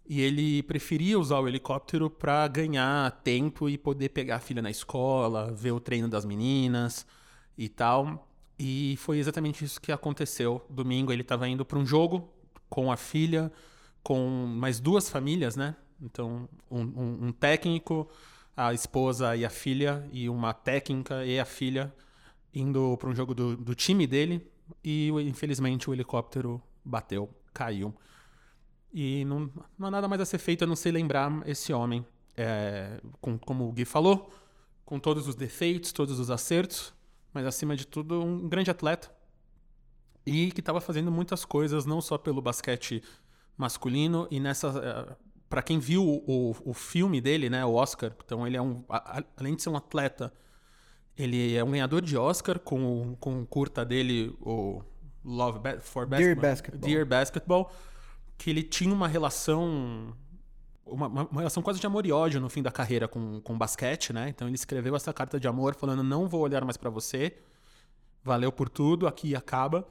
e 0.06 0.20
ele 0.20 0.62
preferia 0.64 1.18
usar 1.18 1.40
o 1.40 1.48
helicóptero 1.48 2.10
para 2.10 2.48
ganhar 2.48 3.10
tempo 3.24 3.70
e 3.70 3.78
poder 3.78 4.10
pegar 4.10 4.38
a 4.38 4.40
filha 4.40 4.62
na 4.62 4.70
escola, 4.70 5.54
ver 5.54 5.72
o 5.72 5.80
treino 5.80 6.10
das 6.10 6.26
meninas 6.26 7.06
e 7.58 7.70
tal. 7.70 8.28
E 8.58 8.96
foi 8.98 9.20
exatamente 9.20 9.64
isso 9.64 9.80
que 9.80 9.92
aconteceu. 9.92 10.66
Domingo 10.70 11.14
ele 11.14 11.22
estava 11.22 11.48
indo 11.48 11.64
para 11.64 11.80
um 11.80 11.86
jogo 11.86 12.28
com 12.68 12.92
a 12.92 12.98
filha, 12.98 13.52
com 14.04 14.28
mais 14.48 14.80
duas 14.80 15.10
famílias, 15.10 15.56
né? 15.56 15.76
Então, 16.02 16.50
um, 16.70 16.82
um, 16.82 17.28
um, 17.28 17.32
técnico, 17.32 18.10
a 18.58 18.74
esposa 18.74 19.36
e 19.36 19.46
a 19.46 19.50
filha, 19.50 20.06
e 20.12 20.28
uma 20.28 20.54
técnica 20.54 21.24
e 21.26 21.40
a 21.40 21.46
filha 21.46 21.94
indo 22.54 22.98
para 22.98 23.10
um 23.10 23.16
jogo 23.16 23.34
do, 23.34 23.56
do 23.56 23.76
time 23.76 24.08
dele 24.08 24.46
e 24.84 25.10
infelizmente 25.28 25.90
o 25.90 25.94
helicóptero 25.94 26.62
bateu, 26.84 27.30
caiu. 27.54 27.94
E 28.92 29.24
não, 29.26 29.52
não 29.78 29.88
há 29.88 29.92
nada 29.92 30.08
mais 30.08 30.22
a 30.22 30.26
ser 30.26 30.40
feito 30.40 30.64
a 30.64 30.68
não 30.68 30.76
ser 30.76 30.92
lembrar 30.92 31.32
esse 31.48 31.72
homem. 31.72 32.06
É, 32.36 33.02
com, 33.20 33.38
como 33.38 33.68
o 33.68 33.72
Gui 33.72 33.86
falou, 33.86 34.32
com 34.86 35.00
todos 35.00 35.28
os 35.28 35.36
defeitos, 35.36 35.92
todos 35.92 36.20
os 36.20 36.32
acertos, 36.32 36.94
mas 37.34 37.46
acima 37.46 37.76
de 37.76 37.86
tudo, 37.86 38.24
um 38.24 38.48
grande 38.48 38.72
atleta. 38.72 39.12
E 40.26 40.52
que 40.52 40.62
estava 40.62 40.80
fazendo 40.80 41.12
muitas 41.12 41.44
coisas, 41.44 41.86
não 41.86 42.02
só 42.02 42.18
pelo 42.18 42.42
basquete 42.42 43.04
masculino, 43.58 44.28
e 44.32 44.40
nessa. 44.40 44.68
É, 44.68 45.16
Para 45.50 45.62
quem 45.62 45.80
viu 45.80 46.04
o, 46.04 46.56
o, 46.64 46.74
filme 46.74 47.20
dele, 47.20 47.50
né, 47.50 47.66
o 47.66 47.74
Oscar, 47.74 48.16
então 48.24 48.48
ele 48.48 48.56
é 48.56 48.62
um. 48.62 48.84
Além 49.38 49.56
de 49.56 49.62
ser 49.62 49.70
um 49.70 49.76
atleta, 49.76 50.32
ele 51.18 51.56
é 51.56 51.64
um 51.64 51.72
ganhador 51.72 52.02
de 52.02 52.16
Oscar 52.16 52.60
com, 52.60 53.16
com 53.20 53.42
o 53.42 53.46
curta 53.46 53.84
dele, 53.84 54.36
o 54.40 54.82
Love 55.26 55.60
for 55.82 56.06
Basketball. 56.06 56.20
Dear 56.20 56.36
Basketball. 56.36 56.90
Dear 56.90 57.06
Basketball 57.06 57.72
que 58.40 58.50
ele 58.50 58.64
tinha 58.64 58.92
uma 58.92 59.08
relação 59.08 60.16
uma, 60.86 61.08
uma, 61.08 61.28
relação 61.42 61.62
quase 61.62 61.80
de 61.80 61.86
amor 61.86 62.06
e 62.06 62.12
ódio 62.12 62.40
no 62.40 62.50
fim 62.50 62.64
da 62.64 62.72
carreira 62.72 63.08
com, 63.08 63.40
com 63.42 63.56
basquete, 63.56 64.12
né? 64.12 64.30
Então 64.30 64.48
ele 64.48 64.56
escreveu 64.56 64.96
essa 64.96 65.14
carta 65.14 65.40
de 65.40 65.48
amor 65.48 65.76
falando: 65.76 66.02
não 66.02 66.28
vou 66.28 66.42
olhar 66.42 66.64
mais 66.64 66.78
para 66.78 66.90
você, 66.90 67.38
valeu 68.24 68.52
por 68.52 68.70
tudo, 68.70 69.06
aqui 69.06 69.36
acaba. 69.36 69.88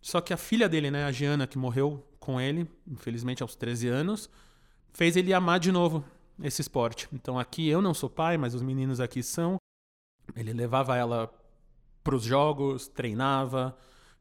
Só 0.00 0.20
que 0.20 0.32
a 0.32 0.36
filha 0.36 0.68
dele, 0.68 0.90
né, 0.90 1.04
a 1.04 1.12
Giana, 1.12 1.46
que 1.46 1.56
morreu 1.56 2.04
com 2.18 2.40
ele, 2.40 2.68
infelizmente 2.86 3.42
aos 3.42 3.54
13 3.54 3.88
anos, 3.88 4.30
fez 4.92 5.16
ele 5.16 5.32
amar 5.32 5.60
de 5.60 5.70
novo 5.70 6.02
esse 6.42 6.62
esporte. 6.62 7.06
Então 7.12 7.38
aqui 7.38 7.68
eu 7.68 7.80
não 7.80 7.94
sou 7.94 8.08
pai, 8.08 8.36
mas 8.36 8.54
os 8.54 8.62
meninos 8.62 8.98
aqui 8.98 9.22
são. 9.22 9.56
Ele 10.34 10.54
levava 10.54 10.96
ela 10.96 11.30
para 12.02 12.16
os 12.16 12.24
jogos, 12.24 12.88
treinava, 12.88 13.76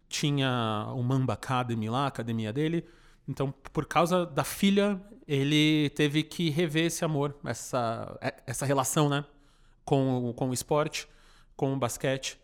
tinha 0.10 0.88
o 0.96 1.02
Mamba 1.02 1.34
Academy 1.34 1.90
lá, 1.90 2.04
a 2.04 2.08
academia 2.08 2.52
dele 2.52 2.86
então, 3.28 3.54
por 3.72 3.86
causa 3.86 4.26
da 4.26 4.44
filha, 4.44 5.02
ele 5.28 5.90
teve 5.92 6.24
que 6.24 6.50
rever 6.50 6.86
esse 6.86 7.06
amor, 7.06 7.36
essa, 7.46 8.18
é, 8.22 8.34
essa 8.46 8.66
relação, 8.66 9.10
né? 9.10 9.26
Com, 9.86 10.34
com 10.36 10.50
o 10.50 10.54
esporte, 10.54 11.08
com 11.56 11.74
o 11.74 11.78
basquete. 11.78 12.40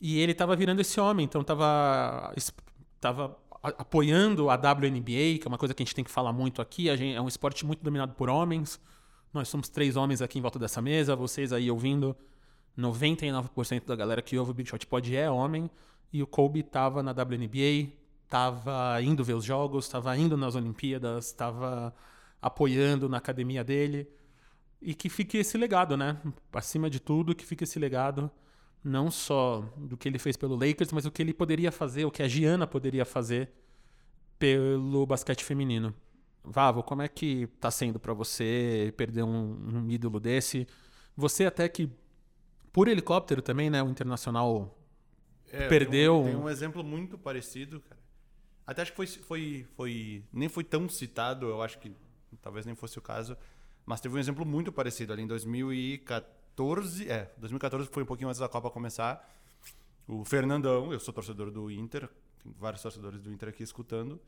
E 0.00 0.18
ele 0.18 0.32
estava 0.32 0.54
virando 0.54 0.80
esse 0.80 1.00
homem, 1.00 1.24
então 1.24 1.40
estava 1.40 2.32
tava 3.00 3.38
apoiando 3.62 4.50
a 4.50 4.54
WNBA, 4.54 5.38
que 5.38 5.42
é 5.44 5.48
uma 5.48 5.58
coisa 5.58 5.74
que 5.74 5.82
a 5.82 5.84
gente 5.84 5.94
tem 5.94 6.04
que 6.04 6.10
falar 6.10 6.32
muito 6.32 6.62
aqui. 6.62 6.84
Gente, 6.96 7.16
é 7.16 7.20
um 7.20 7.28
esporte 7.28 7.66
muito 7.66 7.82
dominado 7.82 8.14
por 8.14 8.28
homens. 8.28 8.80
Nós 9.32 9.48
somos 9.48 9.68
três 9.68 9.96
homens 9.96 10.22
aqui 10.22 10.38
em 10.38 10.42
volta 10.42 10.58
dessa 10.58 10.80
mesa, 10.80 11.16
vocês 11.16 11.52
aí 11.52 11.70
ouvindo. 11.70 12.16
99% 12.78 13.84
da 13.86 13.96
galera 13.96 14.22
que 14.22 14.38
ouve 14.38 14.52
o 14.52 14.54
Big 14.54 14.70
Shot 14.70 14.86
Pod 14.86 15.14
é 15.14 15.28
homem. 15.28 15.68
E 16.12 16.22
o 16.22 16.26
Kobe 16.26 16.60
estava 16.60 17.02
na 17.02 17.10
WNBA, 17.10 17.92
estava 18.28 19.00
indo 19.00 19.24
ver 19.24 19.32
os 19.32 19.44
jogos, 19.44 19.86
estava 19.86 20.14
indo 20.16 20.36
nas 20.36 20.54
Olimpíadas, 20.54 21.26
estava 21.26 21.94
apoiando 22.40 23.08
na 23.08 23.16
academia 23.16 23.64
dele. 23.64 24.06
E 24.82 24.94
que 24.94 25.08
fique 25.08 25.38
esse 25.38 25.56
legado, 25.56 25.96
né? 25.96 26.20
Acima 26.52 26.90
de 26.90 27.00
tudo, 27.00 27.34
que 27.34 27.44
fique 27.44 27.64
esse 27.64 27.78
legado, 27.78 28.30
não 28.84 29.10
só 29.10 29.64
do 29.76 29.96
que 29.96 30.06
ele 30.06 30.18
fez 30.18 30.36
pelo 30.36 30.54
Lakers, 30.54 30.92
mas 30.92 31.06
o 31.06 31.10
que 31.10 31.22
ele 31.22 31.32
poderia 31.32 31.72
fazer, 31.72 32.04
o 32.04 32.10
que 32.10 32.22
a 32.22 32.28
Giana 32.28 32.66
poderia 32.66 33.04
fazer 33.06 33.50
pelo 34.38 35.06
basquete 35.06 35.42
feminino. 35.42 35.94
Vavo, 36.44 36.82
como 36.82 37.02
é 37.02 37.08
que 37.08 37.46
tá 37.58 37.70
sendo 37.70 37.98
para 37.98 38.12
você 38.12 38.92
perder 38.96 39.22
um, 39.22 39.84
um 39.84 39.90
ídolo 39.90 40.20
desse? 40.20 40.66
Você 41.16 41.46
até 41.46 41.66
que, 41.66 41.90
por 42.72 42.88
helicóptero 42.88 43.40
também, 43.40 43.70
né? 43.70 43.82
O 43.82 43.88
Internacional 43.88 44.78
é, 45.50 45.66
perdeu. 45.66 46.22
Tem 46.22 46.22
um, 46.22 46.36
tem 46.36 46.44
um 46.44 46.48
exemplo 46.48 46.84
muito 46.84 47.16
parecido, 47.18 47.80
cara. 47.80 47.97
Até 48.68 48.82
acho 48.82 48.90
que 48.90 48.96
foi, 48.98 49.06
foi, 49.06 49.66
foi. 49.74 50.22
Nem 50.30 50.46
foi 50.46 50.62
tão 50.62 50.86
citado, 50.90 51.46
eu 51.46 51.62
acho 51.62 51.78
que 51.78 51.90
talvez 52.42 52.66
nem 52.66 52.74
fosse 52.74 52.98
o 52.98 53.00
caso. 53.00 53.34
Mas 53.86 53.98
teve 53.98 54.14
um 54.14 54.18
exemplo 54.18 54.44
muito 54.44 54.70
parecido 54.70 55.10
ali 55.14 55.22
em 55.22 55.26
2014. 55.26 57.10
É, 57.10 57.30
2014 57.38 57.88
foi 57.90 58.02
um 58.02 58.06
pouquinho 58.06 58.28
antes 58.28 58.38
da 58.38 58.46
Copa 58.46 58.68
começar. 58.68 59.26
O 60.06 60.22
Fernandão, 60.22 60.92
eu 60.92 61.00
sou 61.00 61.14
torcedor 61.14 61.50
do 61.50 61.70
Inter, 61.70 62.10
tem 62.42 62.52
vários 62.58 62.82
torcedores 62.82 63.22
do 63.22 63.32
Inter 63.32 63.48
aqui 63.48 63.62
escutando. 63.62 64.20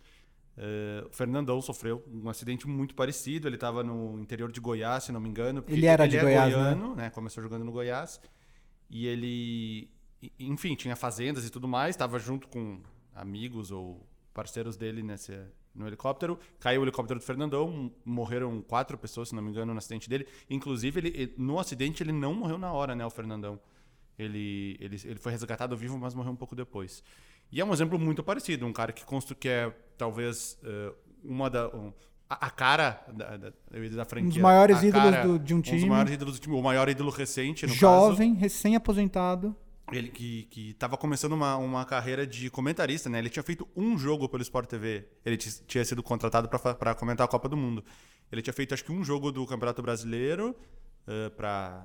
Uh, 0.56 1.06
o 1.06 1.12
Fernandão 1.12 1.60
sofreu 1.60 2.02
um 2.10 2.30
acidente 2.30 2.66
muito 2.66 2.94
parecido. 2.94 3.46
Ele 3.46 3.56
estava 3.56 3.84
no 3.84 4.18
interior 4.18 4.50
de 4.50 4.58
Goiás, 4.58 5.04
se 5.04 5.12
não 5.12 5.20
me 5.20 5.28
engano. 5.28 5.62
Ele 5.68 5.84
era 5.84 6.04
ele 6.04 6.12
de 6.12 6.16
é 6.16 6.22
Goiás, 6.22 6.54
goiano, 6.54 6.96
né? 6.96 7.02
né? 7.02 7.10
Começou 7.10 7.42
jogando 7.42 7.66
no 7.66 7.72
Goiás. 7.72 8.18
E 8.88 9.06
ele, 9.06 9.90
enfim, 10.38 10.74
tinha 10.74 10.96
fazendas 10.96 11.44
e 11.44 11.50
tudo 11.50 11.68
mais. 11.68 11.94
Estava 11.94 12.18
junto 12.18 12.48
com 12.48 12.80
amigos 13.14 13.70
ou 13.70 14.08
parceiros 14.32 14.76
dele 14.76 15.02
nesse, 15.02 15.38
no 15.74 15.86
helicóptero. 15.86 16.38
Caiu 16.58 16.80
o 16.80 16.84
helicóptero 16.84 17.18
do 17.18 17.24
Fernandão, 17.24 17.92
morreram 18.04 18.60
quatro 18.62 18.96
pessoas, 18.98 19.28
se 19.28 19.34
não 19.34 19.42
me 19.42 19.50
engano, 19.50 19.72
no 19.72 19.78
acidente 19.78 20.08
dele. 20.08 20.26
Inclusive, 20.48 21.00
ele, 21.00 21.34
no 21.36 21.58
acidente, 21.58 22.02
ele 22.02 22.12
não 22.12 22.34
morreu 22.34 22.58
na 22.58 22.72
hora, 22.72 22.94
né, 22.94 23.04
o 23.04 23.10
Fernandão. 23.10 23.58
Ele, 24.18 24.76
ele, 24.80 24.96
ele 25.04 25.18
foi 25.18 25.32
resgatado 25.32 25.76
vivo, 25.76 25.98
mas 25.98 26.14
morreu 26.14 26.32
um 26.32 26.36
pouco 26.36 26.54
depois. 26.54 27.02
E 27.50 27.60
é 27.60 27.64
um 27.64 27.72
exemplo 27.72 27.98
muito 27.98 28.22
parecido, 28.22 28.66
um 28.66 28.72
cara 28.72 28.92
que 28.92 29.04
constru, 29.04 29.34
que 29.34 29.48
é 29.48 29.74
talvez 29.96 30.58
uh, 30.62 30.94
uma 31.24 31.50
da 31.50 31.68
um, 31.68 31.92
a, 32.28 32.46
a, 32.46 32.50
cara 32.50 33.02
da, 33.12 33.36
da, 33.36 33.50
da 33.50 34.04
franquia. 34.04 34.28
Um 34.28 34.28
dos 34.28 34.38
maiores 34.38 34.82
ídolos 34.82 35.10
cara, 35.10 35.26
do, 35.26 35.38
de 35.38 35.54
um 35.54 35.60
time. 35.60 35.78
Um 35.78 35.80
dos 35.80 35.88
maiores 35.88 36.12
ídolos 36.12 36.38
do 36.38 36.42
time, 36.42 36.54
o 36.54 36.62
maior 36.62 36.88
ídolo 36.88 37.10
recente, 37.10 37.66
no 37.66 37.72
Jovem, 37.72 38.34
recém-aposentado 38.34 39.56
ele 39.92 40.08
que 40.08 40.70
estava 40.70 40.96
começando 40.96 41.32
uma, 41.32 41.56
uma 41.56 41.84
carreira 41.84 42.26
de 42.26 42.50
comentarista, 42.50 43.08
né? 43.08 43.18
Ele 43.18 43.30
tinha 43.30 43.42
feito 43.42 43.68
um 43.76 43.96
jogo 43.98 44.28
pelo 44.28 44.42
Sport 44.42 44.68
TV. 44.68 45.06
Ele 45.24 45.36
tinha 45.36 45.84
sido 45.84 46.02
contratado 46.02 46.48
para 46.48 46.94
comentar 46.94 47.24
a 47.24 47.28
Copa 47.28 47.48
do 47.48 47.56
Mundo. 47.56 47.84
Ele 48.30 48.42
tinha 48.42 48.54
feito, 48.54 48.74
acho 48.74 48.84
que, 48.84 48.92
um 48.92 49.04
jogo 49.04 49.32
do 49.32 49.44
Campeonato 49.46 49.82
Brasileiro 49.82 50.50
uh, 50.50 50.56
eh, 51.06 51.30
para 51.30 51.84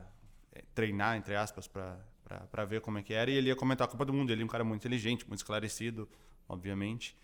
eh, 0.54 0.64
treinar, 0.76 1.18
entre 1.18 1.36
aspas, 1.36 1.68
para 1.68 2.66
ver 2.66 2.82
como 2.82 3.00
é 3.00 3.04
que 3.04 3.14
era. 3.14 3.32
E 3.32 3.34
ele 3.34 3.48
ia 3.48 3.56
comentar 3.56 3.88
a 3.88 3.90
Copa 3.90 4.06
do 4.06 4.14
Mundo. 4.14 4.32
Ele 4.32 4.44
é 4.44 4.46
um 4.46 4.48
cara 4.48 4.64
muito 4.64 4.82
inteligente, 4.82 5.28
muito 5.28 5.40
esclarecido, 5.40 6.08
obviamente. 6.48 7.18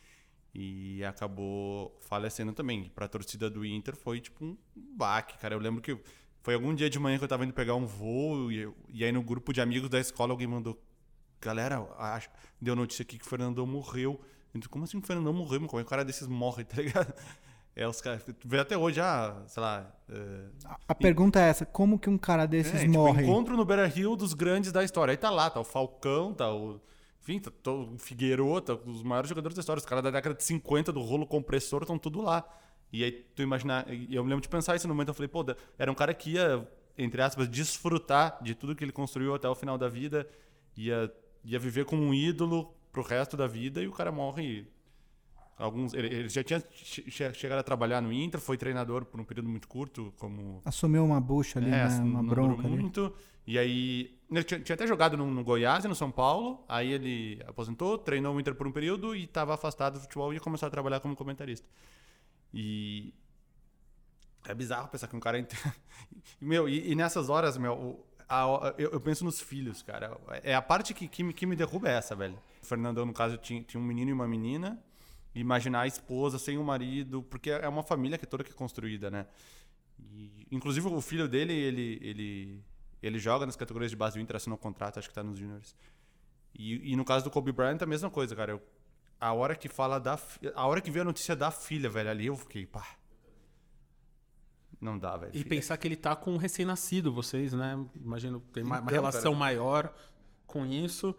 E 0.53 1.03
acabou 1.05 1.97
falecendo 2.01 2.51
também. 2.51 2.89
Para 2.89 3.05
a 3.05 3.07
torcida 3.07 3.49
do 3.49 3.63
Inter 3.63 3.95
foi 3.95 4.19
tipo 4.19 4.43
um 4.43 4.57
baque, 4.75 5.37
cara. 5.37 5.53
Eu 5.53 5.59
lembro 5.59 5.81
que 5.81 5.97
foi 6.41 6.55
algum 6.55 6.73
dia 6.73 6.89
de 6.89 6.97
manhã 6.97 7.17
que 7.17 7.23
eu 7.23 7.27
tava 7.27 7.45
indo 7.45 7.53
pegar 7.53 7.75
um 7.75 7.85
voo 7.85 8.51
e, 8.51 8.71
e 8.89 9.03
aí 9.03 9.11
no 9.11 9.21
grupo 9.21 9.53
de 9.53 9.61
amigos 9.61 9.89
da 9.89 9.99
escola 9.99 10.31
alguém 10.31 10.47
mandou. 10.47 10.81
Galera, 11.39 11.87
acho, 11.97 12.29
deu 12.59 12.75
notícia 12.75 13.03
aqui 13.03 13.17
que 13.17 13.25
o 13.25 13.29
Fernandão 13.29 13.65
morreu. 13.65 14.19
Eu, 14.53 14.61
Como 14.69 14.83
assim 14.83 14.97
o 14.97 15.01
Fernandão 15.01 15.33
morreu? 15.33 15.59
Como 15.67 15.79
é 15.79 15.83
que 15.83 15.87
um 15.87 15.89
cara 15.89 16.03
desses 16.03 16.27
morre, 16.27 16.63
tá 16.65 16.81
ligado? 16.81 17.13
É, 17.75 17.87
os 17.87 18.01
caras. 18.01 18.23
Vê 18.43 18.59
até 18.59 18.77
hoje, 18.77 18.99
ah, 18.99 19.43
sei 19.47 19.61
lá. 19.61 19.91
É, 20.09 20.45
a, 20.65 20.73
a 20.89 20.91
e, 20.91 20.95
pergunta 20.95 21.39
é 21.39 21.47
essa: 21.47 21.65
como 21.65 21.97
que 21.97 22.09
um 22.09 22.17
cara 22.17 22.45
desses 22.45 22.83
é, 22.83 22.87
morre? 22.87 23.19
Tipo, 23.19 23.31
encontro 23.31 23.55
no 23.55 23.63
Beira 23.63 23.87
Rio 23.87 24.15
dos 24.15 24.33
grandes 24.33 24.71
da 24.71 24.83
história. 24.83 25.11
Aí 25.11 25.17
tá 25.17 25.29
lá, 25.29 25.49
tá 25.49 25.59
o 25.59 25.63
Falcão, 25.63 26.33
tá 26.33 26.53
o. 26.53 26.81
Enfim, 27.21 27.39
tá, 27.39 27.51
tá 27.63 27.71
o 27.71 27.97
Figueiredo, 27.97 28.61
tá 28.61 28.73
os 28.73 29.03
maiores 29.03 29.29
jogadores 29.29 29.55
da 29.55 29.61
história. 29.61 29.79
Os 29.79 29.85
caras 29.85 30.03
da 30.03 30.11
década 30.11 30.35
de 30.35 30.43
50 30.43 30.91
do 30.91 31.01
rolo 31.01 31.25
compressor 31.25 31.83
estão 31.83 31.97
tudo 31.97 32.19
lá. 32.19 32.43
E 32.91 33.03
aí 33.03 33.11
tu 33.11 33.41
imaginar, 33.41 33.85
eu 33.87 34.23
me 34.23 34.29
lembro 34.29 34.41
de 34.41 34.49
pensar 34.49 34.75
isso 34.75 34.87
no 34.87 34.93
momento, 34.93 35.09
eu 35.09 35.13
falei, 35.13 35.29
pô, 35.29 35.45
era 35.77 35.91
um 35.91 35.95
cara 35.95 36.13
que 36.13 36.31
ia, 36.31 36.67
entre 36.97 37.21
aspas, 37.21 37.47
desfrutar 37.47 38.37
de 38.43 38.53
tudo 38.53 38.75
que 38.75 38.83
ele 38.83 38.91
construiu 38.91 39.33
até 39.33 39.47
o 39.47 39.55
final 39.55 39.77
da 39.77 39.87
vida, 39.87 40.27
ia, 40.75 41.11
ia 41.43 41.57
viver 41.57 41.85
como 41.85 42.03
um 42.03 42.13
ídolo 42.13 42.73
pro 42.91 43.01
resto 43.01 43.37
da 43.37 43.47
vida 43.47 43.81
e 43.81 43.87
o 43.87 43.91
cara 43.91 44.11
morre. 44.11 44.67
Alguns, 45.57 45.93
ele, 45.93 46.07
ele 46.07 46.29
já 46.29 46.43
tinha 46.43 46.61
che 46.73 47.33
chegado 47.33 47.59
a 47.59 47.63
trabalhar 47.63 48.01
no 48.01 48.11
Inter, 48.11 48.41
foi 48.41 48.57
treinador 48.57 49.05
por 49.05 49.21
um 49.21 49.23
período 49.23 49.47
muito 49.47 49.67
curto, 49.67 50.11
como 50.17 50.59
assumiu 50.65 51.05
uma 51.05 51.21
bucha 51.21 51.59
ali, 51.59 51.69
é, 51.69 51.87
né? 51.87 51.99
uma 51.99 52.23
bronca 52.23 52.67
muito. 52.67 53.05
Ali. 53.05 53.13
E 53.45 53.59
aí 53.59 54.19
ele 54.29 54.43
tinha, 54.43 54.59
tinha 54.59 54.73
até 54.73 54.87
jogado 54.87 55.17
no, 55.17 55.29
no, 55.29 55.43
Goiás 55.43 55.85
e 55.85 55.87
no 55.87 55.95
São 55.95 56.09
Paulo. 56.11 56.63
Aí 56.67 56.91
ele 56.91 57.41
aposentou, 57.47 57.97
treinou 57.97 58.35
o 58.35 58.39
Inter 58.39 58.55
por 58.55 58.67
um 58.67 58.71
período 58.71 59.15
e 59.15 59.25
estava 59.25 59.53
afastado 59.53 59.95
do 59.95 59.99
futebol 60.01 60.31
e 60.31 60.35
ia 60.35 60.39
começar 60.39 60.67
a 60.67 60.69
trabalhar 60.69 60.99
como 60.99 61.15
comentarista. 61.15 61.67
E 62.53 63.13
é 64.45 64.53
bizarro 64.53 64.87
pensar 64.87 65.07
que 65.07 65.15
um 65.15 65.19
cara. 65.19 65.37
meu, 66.39 66.67
e, 66.67 66.91
e, 66.91 66.95
nessas 66.95 67.29
horas, 67.29 67.57
meu, 67.57 68.05
a, 68.27 68.73
eu, 68.77 68.91
eu, 68.91 69.01
penso 69.01 69.23
nos 69.23 69.39
filhos, 69.39 69.81
cara. 69.81 70.17
É 70.43 70.55
a 70.55 70.61
parte 70.61 70.93
que, 70.93 71.07
que, 71.07 71.23
me, 71.23 71.33
que 71.33 71.45
me 71.45 71.55
derruba 71.55 71.89
é 71.89 71.93
essa, 71.93 72.15
velho. 72.15 72.37
O 72.61 72.65
Fernandão, 72.65 73.05
no 73.05 73.13
caso, 73.13 73.37
tinha, 73.37 73.61
tinha 73.63 73.81
um 73.81 73.85
menino 73.85 74.09
e 74.09 74.13
uma 74.13 74.27
menina. 74.27 74.81
Imaginar 75.33 75.81
a 75.81 75.87
esposa 75.87 76.37
sem 76.37 76.57
o 76.57 76.63
marido, 76.63 77.23
porque 77.23 77.51
é 77.51 77.67
uma 77.67 77.83
família 77.83 78.17
que 78.17 78.25
é 78.25 78.27
toda 78.27 78.43
que 78.43 78.51
é 78.51 78.53
construída, 78.53 79.09
né? 79.09 79.25
E, 79.97 80.47
inclusive 80.51 80.87
o 80.87 80.99
filho 80.99 81.27
dele, 81.27 81.53
ele, 81.53 81.99
ele, 82.01 82.63
ele 83.01 83.19
joga 83.19 83.45
nas 83.45 83.55
categorias 83.55 83.91
de 83.91 83.97
base 83.97 84.17
do 84.17 84.21
Inter, 84.21 84.35
assinou 84.35 84.57
contrato, 84.57 84.99
acho 84.99 85.07
que 85.07 85.15
tá 85.15 85.23
nos 85.23 85.37
juniors. 85.37 85.75
E, 86.53 86.91
e, 86.91 86.95
no 86.95 87.05
caso 87.05 87.23
do 87.23 87.31
Kobe 87.31 87.51
Bryant, 87.51 87.81
a 87.81 87.85
mesma 87.85 88.09
coisa, 88.09 88.35
cara. 88.35 88.51
Eu 88.51 88.61
a 89.21 89.31
hora 89.33 89.55
que 89.55 89.69
fala 89.69 89.99
da. 89.99 90.19
A 90.55 90.65
hora 90.65 90.81
que 90.81 90.89
veio 90.89 91.03
a 91.03 91.05
notícia 91.05 91.35
da 91.35 91.51
filha, 91.51 91.87
velho, 91.89 92.09
ali 92.09 92.25
eu 92.25 92.35
fiquei, 92.35 92.65
pá. 92.65 92.85
Não 94.81 94.97
dá, 94.97 95.15
velho. 95.15 95.31
E 95.35 95.45
pensar 95.45 95.77
que 95.77 95.87
ele 95.87 95.95
tá 95.95 96.15
com 96.15 96.33
um 96.33 96.37
recém-nascido, 96.37 97.13
vocês, 97.13 97.53
né? 97.53 97.77
Imagino 97.95 98.39
tem 98.51 98.63
uma, 98.63 98.79
então, 98.79 98.87
relação 98.87 99.33
cara. 99.33 99.35
maior 99.35 99.93
com 100.47 100.65
isso, 100.65 101.15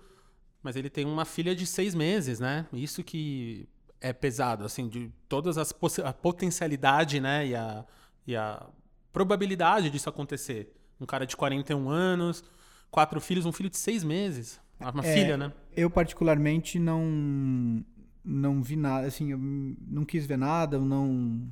mas 0.61 0.75
ele 0.75 0.91
tem 0.91 1.07
uma 1.07 1.25
filha 1.25 1.55
de 1.55 1.65
seis 1.65 1.95
meses, 1.95 2.41
né? 2.41 2.67
Isso 2.73 3.05
que 3.05 3.69
é 4.01 4.13
pesado, 4.13 4.65
assim, 4.65 4.89
de 4.89 5.13
todas 5.29 5.57
as 5.57 5.73
a 6.05 6.13
potencialidade, 6.13 7.21
né? 7.21 7.47
E 7.47 7.55
a, 7.55 7.85
e 8.27 8.35
a 8.35 8.67
probabilidade 9.13 9.91
disso 9.91 10.09
acontecer. 10.09 10.75
Um 11.01 11.07
cara 11.07 11.25
de 11.25 11.37
41 11.37 11.89
anos, 11.89 12.43
quatro 12.91 13.21
filhos, 13.21 13.47
um 13.47 13.53
filho 13.53 13.71
de 13.71 13.77
seis 13.77 14.03
meses. 14.03 14.61
Uma 14.81 15.07
É, 15.07 15.15
filha, 15.15 15.37
né? 15.37 15.53
Eu 15.77 15.89
particularmente 15.89 16.79
não 16.81 17.85
não 18.25 18.63
vi 18.63 18.77
nada, 18.77 19.07
assim, 19.07 19.31
eu 19.33 19.39
não 19.39 20.05
quis 20.05 20.27
ver 20.27 20.39
nada, 20.39 20.77
eu 20.77 20.85
não 20.85 21.49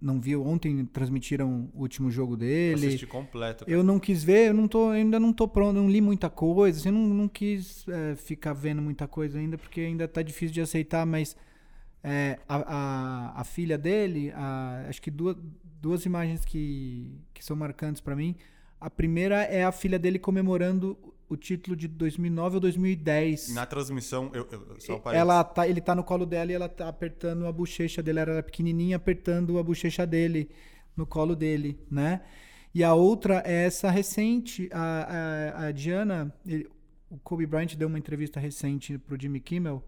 não 0.00 0.20
vi. 0.20 0.36
Ontem 0.36 0.84
transmitiram 0.86 1.68
o 1.74 1.80
último 1.80 2.08
jogo 2.10 2.36
dele. 2.36 2.86
Assisti 2.86 3.06
completo. 3.06 3.64
cara. 3.64 3.76
Eu 3.76 3.82
não 3.82 3.98
quis 3.98 4.22
ver, 4.22 4.48
eu 4.48 4.54
não 4.54 4.68
tô, 4.68 4.90
ainda 4.90 5.18
não 5.18 5.32
tô 5.32 5.48
pronto, 5.48 5.74
não 5.76 5.90
li 5.90 6.00
muita 6.00 6.30
coisa, 6.30 6.78
assim, 6.78 6.90
não, 6.92 7.02
não 7.06 7.26
quis 7.28 7.84
é, 7.88 8.14
ficar 8.14 8.52
vendo 8.52 8.80
muita 8.80 9.08
coisa 9.08 9.38
ainda, 9.38 9.58
porque 9.58 9.80
ainda 9.80 10.06
tá 10.06 10.22
difícil 10.22 10.54
de 10.54 10.60
aceitar, 10.60 11.04
mas 11.04 11.36
é, 12.04 12.38
a, 12.48 12.56
a, 13.34 13.40
a 13.40 13.44
filha 13.44 13.76
dele, 13.76 14.30
a- 14.36 14.86
acho 14.88 15.02
que 15.02 15.10
duas, 15.10 15.36
duas 15.80 16.04
imagens 16.06 16.44
que, 16.44 17.10
que 17.34 17.44
são 17.44 17.56
marcantes 17.56 18.00
pra 18.00 18.14
mim. 18.14 18.36
A 18.80 18.88
primeira 18.90 19.42
é 19.42 19.64
a 19.64 19.72
filha 19.72 19.98
dele 19.98 20.18
comemorando 20.18 20.96
o 21.32 21.36
título 21.36 21.74
de 21.76 21.88
2009 21.88 22.56
ou 22.56 22.60
2010. 22.60 23.54
Na 23.54 23.66
transmissão, 23.66 24.30
eu, 24.34 24.46
eu 24.52 24.80
só 24.80 24.98
Ela 25.18 25.42
tá, 25.44 25.66
ele 25.68 25.80
tá 25.80 25.94
no 25.94 26.04
colo 26.04 26.24
dela 26.26 26.50
e 26.52 26.54
ela 26.54 26.68
tá 26.68 26.88
apertando 26.88 27.46
a 27.46 27.52
bochecha 27.52 28.02
dele. 28.02 28.20
Ela 28.20 28.32
era 28.32 28.42
pequenininha, 28.42 28.96
apertando 28.96 29.58
a 29.58 29.62
bochecha 29.62 30.06
dele 30.06 30.50
no 30.96 31.06
colo 31.06 31.34
dele, 31.34 31.78
né? 31.90 32.20
E 32.74 32.82
a 32.82 32.94
outra 32.94 33.42
é 33.44 33.64
essa 33.64 33.90
recente, 33.90 34.68
a, 34.72 35.58
a, 35.58 35.66
a 35.66 35.72
Diana. 35.72 36.34
ele- 36.46 36.68
o 37.10 37.18
Kobe 37.18 37.44
Bryant 37.46 37.74
deu 37.76 37.88
uma 37.88 37.98
entrevista 37.98 38.40
recente 38.40 38.96
pro 38.96 39.20
Jimmy 39.20 39.38
Kimmel. 39.40 39.84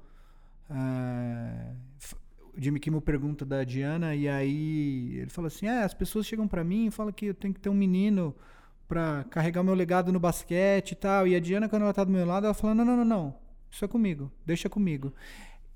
f- 1.98 2.14
o 2.56 2.60
Jimmy 2.60 2.78
Kimmel 2.78 3.00
pergunta 3.00 3.44
da 3.44 3.64
Diana 3.64 4.14
e 4.14 4.28
aí 4.28 5.18
ele 5.18 5.30
fala 5.30 5.48
assim: 5.48 5.66
é, 5.66 5.82
as 5.82 5.94
pessoas 5.94 6.26
chegam 6.26 6.46
pra 6.46 6.62
mim 6.62 6.86
e 6.86 6.90
falam 6.90 7.12
que 7.12 7.26
eu 7.26 7.34
tenho 7.34 7.52
que 7.54 7.60
ter 7.60 7.68
um 7.68 7.74
menino 7.74 8.34
pra 8.88 9.24
carregar 9.30 9.62
meu 9.62 9.74
legado 9.74 10.12
no 10.12 10.20
basquete 10.20 10.92
e 10.92 10.94
tal. 10.94 11.26
E 11.26 11.34
a 11.34 11.40
Diana, 11.40 11.68
quando 11.68 11.82
ela 11.82 11.94
tá 11.94 12.04
do 12.04 12.12
meu 12.12 12.26
lado, 12.26 12.46
ela 12.46 12.54
fala: 12.54 12.74
não, 12.74 12.84
não, 12.84 12.96
não, 12.98 13.04
não. 13.04 13.34
Isso 13.70 13.84
é 13.84 13.88
comigo, 13.88 14.30
deixa 14.46 14.68
comigo. 14.68 15.12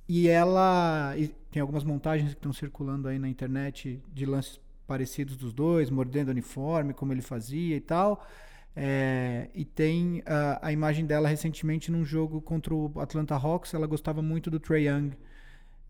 E 0.09 0.29
ela. 0.29 1.15
e 1.17 1.29
tem 1.50 1.61
algumas 1.61 1.85
montagens 1.85 2.31
que 2.31 2.38
estão 2.38 2.53
circulando 2.53 3.09
aí 3.09 3.19
na 3.19 3.29
internet 3.29 4.03
de 4.12 4.27
lances 4.27 4.61
parecidos 4.87 5.37
dos 5.37 5.53
dois, 5.53 5.91
mordendo 5.91 6.29
o 6.29 6.31
uniforme, 6.31 6.95
como 6.95 7.12
ele 7.12 7.21
fazia 7.21 7.77
e 7.77 7.81
tal. 7.81 8.27
É, 8.75 9.49
e 9.55 9.65
tem 9.65 10.23
a, 10.25 10.69
a 10.69 10.73
imagem 10.73 11.05
dela 11.05 11.29
recentemente 11.29 11.91
num 11.91 12.05
jogo 12.05 12.41
contra 12.41 12.75
o 12.75 12.93
Atlanta 13.00 13.35
Hawks. 13.35 13.75
Ela 13.75 13.87
gostava 13.87 14.23
muito 14.23 14.50
do 14.50 14.61
Trae 14.61 14.87
Young. 14.88 15.11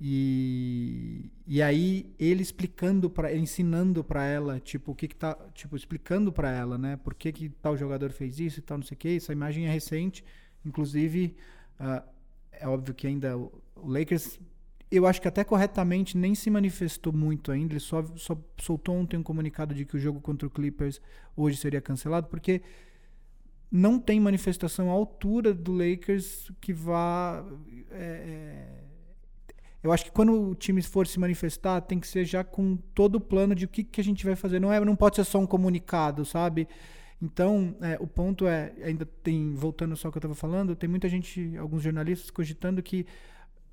E, 0.00 1.28
e 1.44 1.60
aí 1.60 2.14
ele 2.18 2.40
explicando 2.40 3.10
para 3.10 3.34
ensinando 3.34 4.04
para 4.04 4.24
ela, 4.24 4.60
tipo, 4.60 4.92
o 4.92 4.94
que 4.94 5.08
que 5.08 5.16
tá, 5.16 5.36
tipo, 5.52 5.74
explicando 5.76 6.32
para 6.32 6.50
ela, 6.50 6.78
né, 6.78 6.96
por 6.96 7.14
que 7.14 7.32
que 7.32 7.48
tal 7.48 7.76
jogador 7.76 8.12
fez 8.12 8.38
isso 8.38 8.60
e 8.60 8.62
tal, 8.62 8.78
não 8.78 8.84
sei 8.84 8.94
o 8.94 8.98
que. 8.98 9.16
Essa 9.16 9.32
imagem 9.32 9.66
é 9.66 9.70
recente, 9.70 10.24
inclusive, 10.64 11.34
ah, 11.80 12.04
é 12.52 12.68
óbvio 12.68 12.94
que 12.94 13.08
ainda 13.08 13.36
o 13.36 13.60
Lakers, 13.76 14.38
eu 14.90 15.04
acho 15.04 15.20
que 15.20 15.28
até 15.28 15.42
corretamente 15.42 16.16
nem 16.16 16.34
se 16.34 16.48
manifestou 16.48 17.12
muito 17.12 17.50
ainda, 17.50 17.72
ele 17.72 17.80
só, 17.80 18.04
só 18.16 18.38
soltou 18.56 18.94
ontem 18.94 19.16
um 19.16 19.22
comunicado 19.22 19.74
de 19.74 19.84
que 19.84 19.96
o 19.96 19.98
jogo 19.98 20.20
contra 20.20 20.46
o 20.46 20.50
Clippers 20.50 21.00
hoje 21.36 21.56
seria 21.56 21.80
cancelado, 21.80 22.28
porque 22.28 22.62
não 23.70 23.98
tem 23.98 24.20
manifestação 24.20 24.90
à 24.90 24.92
altura 24.92 25.52
do 25.52 25.72
Lakers 25.72 26.50
que 26.60 26.72
vá. 26.72 27.44
é, 27.90 28.00
é, 28.00 28.87
eu 29.82 29.92
acho 29.92 30.04
que 30.04 30.10
quando 30.10 30.32
o 30.50 30.54
time 30.54 30.82
for 30.82 31.06
se 31.06 31.18
manifestar, 31.20 31.80
tem 31.82 32.00
que 32.00 32.06
ser 32.08 32.24
já 32.24 32.42
com 32.44 32.76
todo 32.94 33.16
o 33.16 33.20
plano 33.20 33.54
de 33.54 33.64
o 33.64 33.68
que, 33.68 33.84
que 33.84 34.00
a 34.00 34.04
gente 34.04 34.24
vai 34.24 34.34
fazer. 34.36 34.60
Não, 34.60 34.72
é, 34.72 34.80
não 34.84 34.96
pode 34.96 35.16
ser 35.16 35.24
só 35.24 35.38
um 35.38 35.46
comunicado, 35.46 36.24
sabe? 36.24 36.66
Então, 37.20 37.76
é, 37.80 37.96
o 38.00 38.06
ponto 38.06 38.46
é, 38.46 38.72
ainda 38.84 39.04
tem, 39.06 39.54
voltando 39.54 39.96
só 39.96 40.08
ao 40.08 40.12
que 40.12 40.18
eu 40.18 40.20
estava 40.20 40.34
falando, 40.34 40.76
tem 40.76 40.88
muita 40.88 41.08
gente, 41.08 41.56
alguns 41.58 41.82
jornalistas 41.82 42.30
cogitando 42.30 42.82
que 42.82 43.06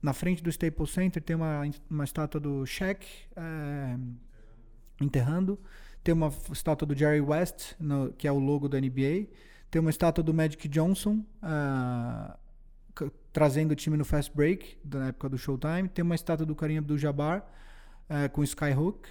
na 0.01 0.13
frente 0.13 0.41
do 0.43 0.49
Staples 0.49 0.91
Center 0.91 1.21
tem 1.21 1.35
uma, 1.35 1.61
uma 1.89 2.03
estátua 2.03 2.39
do 2.39 2.65
Shaq 2.65 3.05
é, 3.35 3.97
enterrando, 5.01 5.59
tem 6.03 6.13
uma 6.13 6.31
estátua 6.51 6.85
do 6.87 6.95
Jerry 6.95 7.21
West, 7.21 7.73
no- 7.79 8.13
que 8.13 8.27
é 8.27 8.31
o 8.31 8.39
logo 8.39 8.67
da 8.69 8.79
NBA, 8.79 9.27
tem 9.69 9.79
uma 9.81 9.89
estátua 9.89 10.23
do 10.23 10.33
Magic 10.33 10.67
Johnson, 10.67 11.17
c- 11.17 12.37
trazendo 13.35 13.71
o 13.71 13.75
time 13.75 13.97
no 13.97 14.05
fast 14.05 14.31
break, 14.33 14.77
da 14.81 15.07
época 15.07 15.27
do 15.27 15.37
Showtime, 15.37 15.89
tem 15.89 16.01
uma 16.03 16.15
estátua 16.15 16.45
do 16.45 16.55
Kareem 16.55 16.77
Abdul-Jabbar, 16.77 17.45
eh, 18.07 18.29
com 18.29 18.41
Skyhook, 18.41 19.09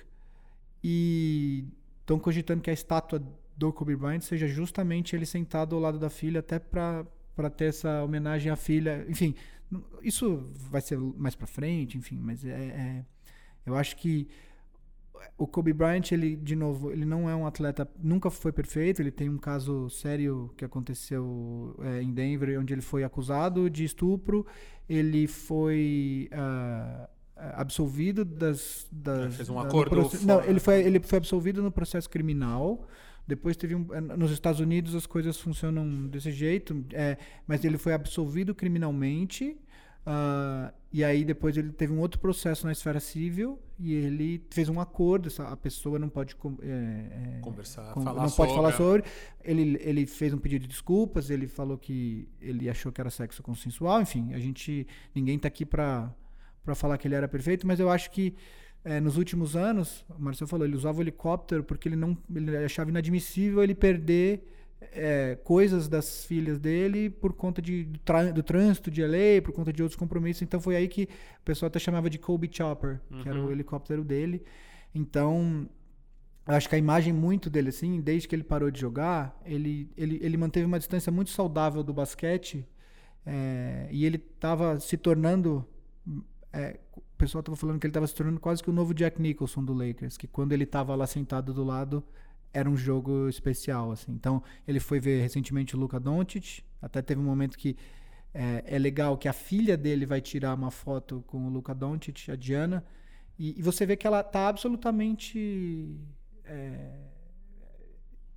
e 0.82 1.66
estão 2.00 2.18
cogitando 2.18 2.62
que 2.62 2.70
a 2.70 2.72
estátua 2.72 3.22
do 3.54 3.70
Kobe 3.70 3.94
Bryant 3.94 4.22
seja 4.22 4.48
justamente 4.48 5.14
ele 5.14 5.26
sentado 5.26 5.74
ao 5.76 5.80
lado 5.82 5.98
da 5.98 6.08
filha, 6.08 6.40
até 6.40 6.58
para 6.58 7.04
ter 7.54 7.66
essa 7.66 8.02
homenagem 8.02 8.50
à 8.50 8.56
filha. 8.56 9.04
Enfim, 9.10 9.34
isso 10.00 10.50
vai 10.70 10.80
ser 10.80 10.98
mais 10.98 11.34
para 11.34 11.46
frente, 11.46 11.98
enfim, 11.98 12.18
mas 12.18 12.46
é, 12.46 12.48
é- 12.48 13.04
eu 13.66 13.76
acho 13.76 13.94
que 13.94 14.26
o 15.36 15.46
Kobe 15.46 15.72
Bryant, 15.72 16.12
ele, 16.12 16.36
de 16.36 16.54
novo, 16.54 16.90
ele 16.90 17.04
não 17.04 17.28
é 17.28 17.34
um 17.34 17.46
atleta, 17.46 17.88
nunca 18.02 18.30
foi 18.30 18.52
perfeito. 18.52 19.00
Ele 19.00 19.10
tem 19.10 19.28
um 19.28 19.38
caso 19.38 19.88
sério 19.90 20.52
que 20.56 20.64
aconteceu 20.64 21.76
é, 21.80 22.02
em 22.02 22.12
Denver, 22.12 22.58
onde 22.60 22.72
ele 22.72 22.82
foi 22.82 23.04
acusado 23.04 23.68
de 23.68 23.84
estupro. 23.84 24.46
Ele 24.88 25.26
foi 25.26 26.28
ah, 26.32 27.08
absolvido 27.36 28.24
das. 28.24 28.86
das 28.90 29.36
fez 29.36 29.48
um 29.48 29.54
da- 29.54 29.62
do 29.62 29.68
acordo 29.68 30.10
Não, 30.22 30.42
ele 30.42 30.60
foi, 30.60 30.82
ele 30.82 31.00
foi 31.00 31.18
absolvido 31.18 31.62
no 31.62 31.70
processo 31.70 32.08
criminal. 32.08 32.86
Depois 33.26 33.56
teve 33.56 33.74
um, 33.74 33.86
eh, 33.92 34.00
nos 34.00 34.30
Estados 34.30 34.60
Unidos 34.60 34.94
as 34.94 35.06
coisas 35.06 35.40
funcionam 35.40 36.06
desse 36.06 36.30
jeito, 36.30 36.84
é, 36.92 37.16
mas 37.46 37.64
ele 37.64 37.78
foi 37.78 37.94
absolvido 37.94 38.54
criminalmente. 38.54 39.56
Ah, 40.06 40.72
e 40.92 41.02
aí 41.02 41.24
depois 41.24 41.56
ele 41.56 41.72
teve 41.72 41.92
um 41.92 42.00
outro 42.00 42.20
processo 42.20 42.66
na 42.66 42.72
esfera 42.72 43.00
civil 43.00 43.58
e 43.78 43.94
ele 43.94 44.42
fez 44.50 44.68
um 44.68 44.80
acordo. 44.80 45.28
essa- 45.28 45.48
A 45.48 45.56
pessoa 45.56 45.98
não 45.98 46.08
pode 46.08 46.36
é, 46.62 46.66
é, 46.68 47.40
Conversar, 47.40 47.92
com- 47.94 48.02
falar 48.02 48.22
não 48.22 48.30
pode 48.30 48.52
sobre. 48.52 48.54
falar 48.54 48.72
sobre. 48.72 49.04
Ele, 49.42 49.78
ele 49.80 50.06
fez 50.06 50.32
um 50.32 50.38
pedido 50.38 50.62
de 50.62 50.68
desculpas. 50.68 51.30
Ele 51.30 51.46
falou 51.48 51.76
que 51.78 52.28
ele 52.40 52.68
achou 52.68 52.92
que 52.92 53.00
era 53.00 53.10
sexo 53.10 53.42
consensual. 53.42 54.00
Enfim, 54.02 54.32
a 54.34 54.38
gente 54.38 54.86
ninguém 55.14 55.38
tá 55.38 55.48
aqui 55.48 55.64
para 55.66 56.12
para 56.64 56.74
falar 56.74 56.96
que 56.96 57.06
ele 57.06 57.14
era 57.14 57.28
perfeito, 57.28 57.66
mas 57.66 57.78
eu 57.78 57.90
acho 57.90 58.10
que 58.10 58.34
é, 58.82 58.98
nos 58.98 59.18
últimos 59.18 59.54
anos, 59.54 60.02
o 60.08 60.18
Marcelo 60.22 60.48
falou, 60.48 60.66
ele 60.66 60.74
usava 60.76 60.98
o 60.98 61.02
helicóptero 61.02 61.62
porque 61.62 61.88
ele 61.88 61.96
não 61.96 62.16
ele 62.34 62.56
achava 62.58 62.88
inadmissível 62.90 63.62
ele 63.62 63.74
perder 63.74 64.46
é, 64.92 65.38
coisas 65.44 65.88
das 65.88 66.24
filhas 66.24 66.58
dele 66.58 67.10
por 67.10 67.32
conta 67.32 67.60
de, 67.62 67.84
do, 67.84 68.32
do 68.34 68.42
trânsito 68.42 68.90
de 68.90 69.04
LA, 69.04 69.42
por 69.42 69.52
conta 69.52 69.72
de 69.72 69.82
outros 69.82 69.96
compromissos. 69.98 70.42
Então 70.42 70.60
foi 70.60 70.76
aí 70.76 70.88
que 70.88 71.04
o 71.40 71.44
pessoal 71.44 71.68
até 71.68 71.78
chamava 71.78 72.08
de 72.10 72.18
Kobe 72.18 72.48
Chopper, 72.52 73.00
que 73.22 73.28
era 73.28 73.40
o 73.40 73.50
helicóptero 73.50 74.04
dele. 74.04 74.42
Então, 74.94 75.68
acho 76.46 76.68
que 76.68 76.74
a 76.74 76.78
imagem 76.78 77.12
muito 77.12 77.50
dele, 77.50 77.70
assim, 77.70 78.00
desde 78.00 78.28
que 78.28 78.34
ele 78.34 78.44
parou 78.44 78.70
de 78.70 78.80
jogar, 78.80 79.40
ele, 79.44 79.90
ele, 79.96 80.18
ele 80.22 80.36
manteve 80.36 80.66
uma 80.66 80.78
distância 80.78 81.10
muito 81.10 81.30
saudável 81.30 81.82
do 81.82 81.92
basquete 81.92 82.66
é, 83.26 83.88
e 83.90 84.04
ele 84.04 84.16
estava 84.16 84.78
se 84.78 84.96
tornando. 84.96 85.66
é, 86.52 86.78
o 86.96 87.16
pessoal 87.16 87.40
estava 87.40 87.56
falando 87.56 87.78
que 87.78 87.86
ele 87.86 87.90
estava 87.90 88.06
se 88.06 88.14
tornando 88.14 88.38
quase 88.40 88.62
que 88.62 88.70
o 88.70 88.72
novo 88.72 88.92
Jack 88.92 89.20
Nicholson 89.20 89.64
do 89.64 89.72
Lakers, 89.72 90.16
que 90.16 90.26
quando 90.26 90.52
ele 90.52 90.64
estava 90.64 90.94
lá 90.94 91.06
sentado 91.06 91.54
do 91.54 91.64
lado 91.64 92.04
era 92.54 92.70
um 92.70 92.76
jogo 92.76 93.28
especial, 93.28 93.90
assim. 93.92 94.12
Então, 94.12 94.42
ele 94.66 94.80
foi 94.80 95.00
ver 95.00 95.20
recentemente 95.20 95.74
o 95.76 95.78
Luka 95.78 96.00
Doncic, 96.00 96.62
até 96.80 97.02
teve 97.02 97.20
um 97.20 97.24
momento 97.24 97.58
que 97.58 97.76
é, 98.32 98.64
é 98.66 98.78
legal 98.78 99.18
que 99.18 99.28
a 99.28 99.32
filha 99.32 99.76
dele 99.76 100.06
vai 100.06 100.20
tirar 100.20 100.54
uma 100.54 100.70
foto 100.70 101.22
com 101.26 101.46
o 101.46 101.50
Luka 101.50 101.74
Doncic, 101.74 102.30
a 102.30 102.36
Diana, 102.36 102.84
e, 103.38 103.58
e 103.58 103.62
você 103.62 103.84
vê 103.84 103.96
que 103.96 104.06
ela 104.06 104.22
tá 104.22 104.48
absolutamente 104.48 105.98
é, 106.44 106.90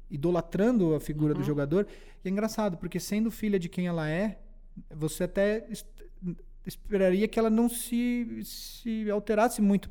idolatrando 0.10 0.96
a 0.96 1.00
figura 1.00 1.34
do 1.34 1.44
jogador. 1.44 1.88
E 2.24 2.28
é 2.28 2.32
engraçado, 2.32 2.78
porque 2.78 3.00
sendo 3.00 3.30
filha 3.30 3.60
de 3.60 3.70
quem 3.70 3.88
ela 3.88 4.10
é, 4.10 4.40
você 4.96 5.24
até 5.26 5.66
es- 5.70 5.86
esperaria 6.66 7.28
que 7.28 7.40
ela 7.40 7.50
não 7.50 7.70
se, 7.70 8.42
se 8.44 9.10
alterasse 9.10 9.62
muito 9.62 9.90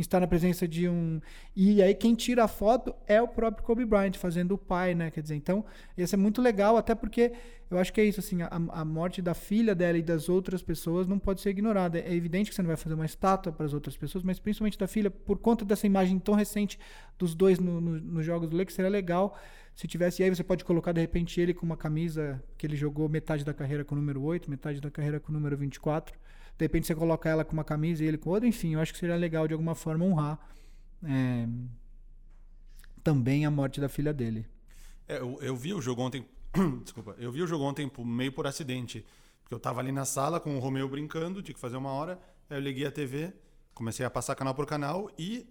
estar 0.00 0.20
na 0.20 0.26
presença 0.26 0.66
de 0.66 0.88
um. 0.88 1.20
E 1.54 1.82
aí 1.82 1.94
quem 1.94 2.14
tira 2.14 2.44
a 2.44 2.48
foto 2.48 2.94
é 3.06 3.20
o 3.20 3.28
próprio 3.28 3.64
Kobe 3.64 3.84
Bryant, 3.84 4.14
fazendo 4.14 4.52
o 4.52 4.58
pai, 4.58 4.94
né? 4.94 5.10
Quer 5.10 5.22
dizer, 5.22 5.34
então, 5.34 5.64
ia 5.96 6.06
ser 6.06 6.16
muito 6.16 6.42
legal, 6.42 6.76
até 6.76 6.94
porque 6.94 7.32
eu 7.70 7.78
acho 7.78 7.92
que 7.92 8.00
é 8.00 8.04
isso, 8.04 8.20
assim, 8.20 8.42
a, 8.42 8.48
a 8.50 8.84
morte 8.84 9.20
da 9.20 9.34
filha 9.34 9.74
dela 9.74 9.98
e 9.98 10.02
das 10.02 10.28
outras 10.28 10.62
pessoas 10.62 11.06
não 11.06 11.18
pode 11.18 11.40
ser 11.40 11.50
ignorada. 11.50 11.98
É 11.98 12.14
evidente 12.14 12.50
que 12.50 12.54
você 12.54 12.62
não 12.62 12.68
vai 12.68 12.76
fazer 12.76 12.94
uma 12.94 13.06
estátua 13.06 13.52
para 13.52 13.66
as 13.66 13.72
outras 13.72 13.96
pessoas, 13.96 14.22
mas 14.22 14.38
principalmente 14.38 14.78
da 14.78 14.86
filha, 14.86 15.10
por 15.10 15.38
conta 15.38 15.64
dessa 15.64 15.86
imagem 15.86 16.18
tão 16.18 16.34
recente 16.34 16.78
dos 17.18 17.34
dois 17.34 17.58
nos 17.58 17.82
no, 17.82 18.00
no 18.00 18.22
jogos 18.22 18.48
do 18.48 18.56
Lakers, 18.56 18.74
seria 18.74 18.90
legal 18.90 19.36
se 19.74 19.86
tivesse. 19.88 20.22
E 20.22 20.24
aí 20.24 20.30
você 20.30 20.44
pode 20.44 20.64
colocar, 20.64 20.92
de 20.92 21.00
repente, 21.00 21.40
ele 21.40 21.52
com 21.52 21.66
uma 21.66 21.76
camisa 21.76 22.42
que 22.56 22.66
ele 22.66 22.76
jogou 22.76 23.08
metade 23.08 23.44
da 23.44 23.52
carreira 23.52 23.84
com 23.84 23.94
o 23.94 23.98
número 23.98 24.22
8, 24.22 24.48
metade 24.48 24.80
da 24.80 24.90
carreira 24.90 25.18
com 25.18 25.30
o 25.30 25.34
número 25.34 25.56
24 25.56 26.16
de 26.58 26.64
repente 26.64 26.86
você 26.86 26.94
coloca 26.94 27.28
ela 27.28 27.44
com 27.44 27.52
uma 27.52 27.64
camisa 27.64 28.02
e 28.02 28.06
ele 28.06 28.18
com 28.18 28.30
outra, 28.30 28.48
enfim, 28.48 28.74
eu 28.74 28.80
acho 28.80 28.92
que 28.92 28.98
seria 28.98 29.16
legal 29.16 29.46
de 29.46 29.52
alguma 29.52 29.74
forma 29.74 30.04
honrar 30.04 30.38
é, 31.04 31.46
também 33.02 33.44
a 33.44 33.50
morte 33.50 33.80
da 33.80 33.88
filha 33.88 34.12
dele. 34.12 34.46
É, 35.06 35.18
eu, 35.18 35.38
eu, 35.40 35.56
vi 35.56 35.74
o 35.74 35.80
jogo 35.80 36.02
ontem, 36.02 36.26
desculpa, 36.82 37.14
eu 37.18 37.30
vi 37.30 37.42
o 37.42 37.46
jogo 37.46 37.64
ontem 37.64 37.90
meio 37.98 38.32
por 38.32 38.46
acidente, 38.46 39.04
porque 39.42 39.54
eu 39.54 39.60
tava 39.60 39.80
ali 39.80 39.92
na 39.92 40.04
sala 40.04 40.40
com 40.40 40.56
o 40.56 40.58
Romeu 40.58 40.88
brincando, 40.88 41.42
tinha 41.42 41.54
que 41.54 41.60
fazer 41.60 41.76
uma 41.76 41.90
hora, 41.90 42.18
aí 42.48 42.56
eu 42.56 42.60
liguei 42.60 42.86
a 42.86 42.90
TV, 42.90 43.32
comecei 43.74 44.04
a 44.04 44.10
passar 44.10 44.34
canal 44.34 44.54
por 44.54 44.66
canal 44.66 45.10
e 45.18 45.46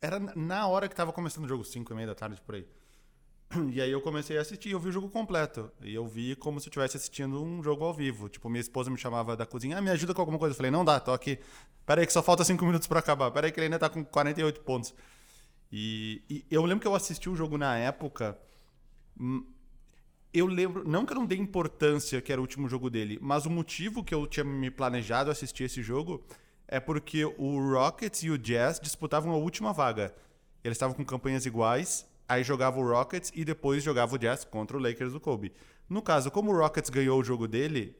era 0.00 0.18
na 0.20 0.66
hora 0.68 0.88
que 0.88 0.94
tava 0.94 1.12
começando 1.12 1.44
o 1.44 1.48
jogo, 1.48 1.64
5 1.64 1.92
e 1.92 1.96
meia 1.96 2.08
da 2.08 2.14
tarde 2.14 2.40
por 2.40 2.54
aí. 2.54 2.66
E 3.72 3.80
aí 3.80 3.90
eu 3.90 4.00
comecei 4.00 4.38
a 4.38 4.40
assistir, 4.40 4.70
eu 4.70 4.80
vi 4.80 4.88
o 4.88 4.92
jogo 4.92 5.08
completo. 5.08 5.70
E 5.82 5.94
eu 5.94 6.06
vi 6.06 6.36
como 6.36 6.60
se 6.60 6.66
eu 6.66 6.70
estivesse 6.70 6.96
assistindo 6.96 7.42
um 7.42 7.62
jogo 7.62 7.84
ao 7.84 7.94
vivo. 7.94 8.28
Tipo, 8.28 8.48
minha 8.48 8.60
esposa 8.60 8.90
me 8.90 8.98
chamava 8.98 9.36
da 9.36 9.46
cozinha, 9.46 9.78
ah, 9.78 9.80
me 9.80 9.90
ajuda 9.90 10.14
com 10.14 10.20
alguma 10.20 10.38
coisa. 10.38 10.52
Eu 10.52 10.56
falei, 10.56 10.70
não 10.70 10.84
dá, 10.84 10.98
tô 11.00 11.12
aqui. 11.12 11.38
Pera 11.84 12.00
aí 12.00 12.06
que 12.06 12.12
só 12.12 12.22
falta 12.22 12.44
cinco 12.44 12.64
minutos 12.64 12.86
para 12.86 12.98
acabar. 12.98 13.30
Pera 13.30 13.46
aí 13.46 13.52
que 13.52 13.60
ele 13.60 13.66
ainda 13.66 13.78
tá 13.78 13.88
com 13.88 14.04
48 14.04 14.60
pontos. 14.60 14.94
E, 15.70 16.22
e, 16.28 16.46
eu 16.50 16.64
lembro 16.64 16.80
que 16.80 16.86
eu 16.86 16.94
assisti 16.94 17.28
o 17.28 17.36
jogo 17.36 17.56
na 17.58 17.76
época. 17.76 18.38
Hum, 19.18 19.44
eu 20.32 20.46
lembro, 20.46 20.86
não 20.86 21.06
que 21.06 21.12
eu 21.12 21.16
não 21.16 21.26
dei 21.26 21.38
importância 21.38 22.20
que 22.20 22.30
era 22.30 22.40
o 22.40 22.44
último 22.44 22.68
jogo 22.68 22.90
dele, 22.90 23.18
mas 23.22 23.46
o 23.46 23.50
motivo 23.50 24.04
que 24.04 24.14
eu 24.14 24.26
tinha 24.26 24.44
me 24.44 24.70
planejado 24.70 25.30
assistir 25.30 25.64
esse 25.64 25.82
jogo 25.82 26.22
é 26.68 26.78
porque 26.78 27.24
o 27.24 27.72
Rockets 27.72 28.22
e 28.22 28.30
o 28.30 28.36
Jazz 28.36 28.78
disputavam 28.78 29.32
a 29.32 29.36
última 29.36 29.72
vaga. 29.72 30.14
Eles 30.62 30.76
estavam 30.76 30.94
com 30.94 31.04
campanhas 31.04 31.46
iguais 31.46 32.06
Aí 32.28 32.42
jogava 32.42 32.78
o 32.78 32.88
Rockets 32.88 33.30
e 33.34 33.44
depois 33.44 33.82
jogava 33.82 34.14
o 34.14 34.18
Jazz 34.18 34.44
contra 34.44 34.76
o 34.76 34.80
Lakers 34.80 35.12
do 35.12 35.20
Kobe. 35.20 35.52
No 35.88 36.02
caso, 36.02 36.30
como 36.30 36.52
o 36.52 36.56
Rockets 36.56 36.90
ganhou 36.90 37.20
o 37.20 37.24
jogo 37.24 37.46
dele, 37.46 37.96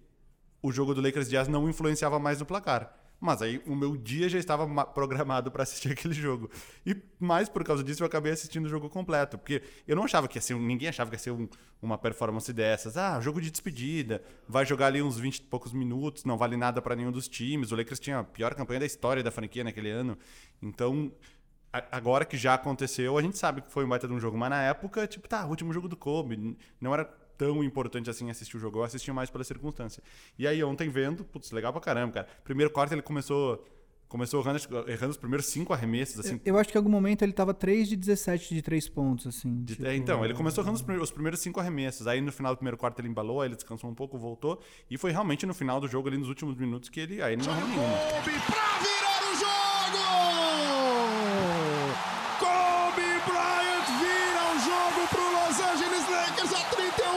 o 0.60 0.72
jogo 0.72 0.94
do 0.94 1.00
Lakers 1.00 1.28
Jazz 1.28 1.48
não 1.48 1.68
influenciava 1.68 2.18
mais 2.18 2.40
no 2.40 2.46
placar. 2.46 2.92
Mas 3.18 3.40
aí 3.40 3.62
o 3.66 3.74
meu 3.74 3.96
dia 3.96 4.28
já 4.28 4.38
estava 4.38 4.84
programado 4.84 5.50
para 5.50 5.62
assistir 5.62 5.90
aquele 5.92 6.12
jogo. 6.12 6.50
E 6.84 6.96
mais 7.18 7.48
por 7.48 7.64
causa 7.64 7.82
disso 7.82 8.02
eu 8.02 8.06
acabei 8.06 8.32
assistindo 8.32 8.66
o 8.66 8.68
jogo 8.68 8.90
completo. 8.90 9.38
Porque 9.38 9.62
eu 9.86 9.96
não 9.96 10.04
achava 10.04 10.28
que 10.28 10.36
ia 10.36 10.42
ser. 10.42 10.54
Ninguém 10.56 10.88
achava 10.88 11.08
que 11.08 11.16
ia 11.16 11.20
ser 11.20 11.30
um, 11.30 11.48
uma 11.80 11.96
performance 11.96 12.52
dessas. 12.52 12.96
Ah, 12.96 13.18
jogo 13.20 13.40
de 13.40 13.50
despedida. 13.50 14.22
Vai 14.46 14.66
jogar 14.66 14.88
ali 14.88 15.02
uns 15.02 15.18
20 15.18 15.36
e 15.36 15.42
poucos 15.42 15.72
minutos. 15.72 16.24
Não 16.24 16.36
vale 16.36 16.56
nada 16.56 16.82
para 16.82 16.94
nenhum 16.94 17.10
dos 17.10 17.26
times. 17.26 17.72
O 17.72 17.76
Lakers 17.76 18.00
tinha 18.00 18.18
a 18.18 18.24
pior 18.24 18.54
campanha 18.54 18.80
da 18.80 18.86
história 18.86 19.22
da 19.22 19.30
franquia 19.30 19.64
naquele 19.64 19.90
ano. 19.90 20.18
Então 20.60 21.10
agora 21.90 22.24
que 22.24 22.36
já 22.36 22.54
aconteceu, 22.54 23.16
a 23.16 23.22
gente 23.22 23.38
sabe 23.38 23.62
que 23.62 23.70
foi 23.70 23.84
um 23.84 23.88
baita 23.88 24.06
de 24.06 24.12
um 24.12 24.20
jogo, 24.20 24.36
mas 24.36 24.50
na 24.50 24.62
época, 24.62 25.06
tipo, 25.06 25.28
tá, 25.28 25.46
último 25.46 25.72
jogo 25.72 25.88
do 25.88 25.96
Kobe, 25.96 26.56
não 26.80 26.94
era 26.94 27.04
tão 27.36 27.62
importante 27.62 28.08
assim 28.08 28.30
assistir 28.30 28.56
o 28.56 28.60
jogo, 28.60 28.78
eu 28.78 28.84
assisti 28.84 29.12
mais 29.12 29.30
pela 29.30 29.44
circunstância. 29.44 30.02
E 30.38 30.46
aí 30.46 30.62
ontem 30.64 30.88
vendo, 30.88 31.24
putz, 31.24 31.50
legal 31.50 31.72
pra 31.72 31.80
caramba, 31.80 32.12
cara. 32.14 32.28
Primeiro 32.44 32.72
quarto 32.72 32.92
ele 32.92 33.02
começou 33.02 33.64
começou 34.08 34.40
errando, 34.40 34.58
errando 34.88 35.10
os 35.10 35.16
primeiros 35.16 35.46
cinco 35.46 35.72
arremessos, 35.72 36.20
assim. 36.20 36.40
Eu, 36.44 36.54
eu 36.54 36.58
acho 36.58 36.70
que 36.70 36.76
em 36.76 36.80
algum 36.80 36.90
momento 36.90 37.22
ele 37.22 37.32
tava 37.32 37.52
3 37.52 37.88
de 37.88 37.96
17 37.96 38.54
de 38.54 38.62
3 38.62 38.88
pontos, 38.88 39.26
assim. 39.26 39.62
De, 39.64 39.74
tipo... 39.74 39.86
é, 39.86 39.96
então, 39.96 40.24
ele 40.24 40.34
começou 40.34 40.62
errando 40.62 40.76
os 40.76 40.82
primeiros, 40.82 41.08
os 41.08 41.12
primeiros 41.12 41.40
cinco 41.40 41.60
arremessos. 41.60 42.06
Aí 42.06 42.20
no 42.20 42.32
final 42.32 42.54
do 42.54 42.58
primeiro 42.58 42.76
quarto 42.76 43.00
ele 43.00 43.08
embalou, 43.08 43.40
aí 43.40 43.48
ele 43.48 43.56
descansou 43.56 43.90
um 43.90 43.94
pouco, 43.94 44.16
voltou. 44.18 44.60
E 44.90 44.96
foi 44.96 45.10
realmente 45.10 45.44
no 45.44 45.54
final 45.54 45.80
do 45.80 45.88
jogo, 45.88 46.08
ali 46.08 46.18
nos 46.18 46.28
últimos 46.28 46.56
minutos, 46.56 46.88
que 46.88 47.00
ele 47.00 47.22
aí 47.22 47.34
ele 47.34 47.42
não 47.44 47.52
errou 47.52 47.68
nenhuma. 47.68 49.05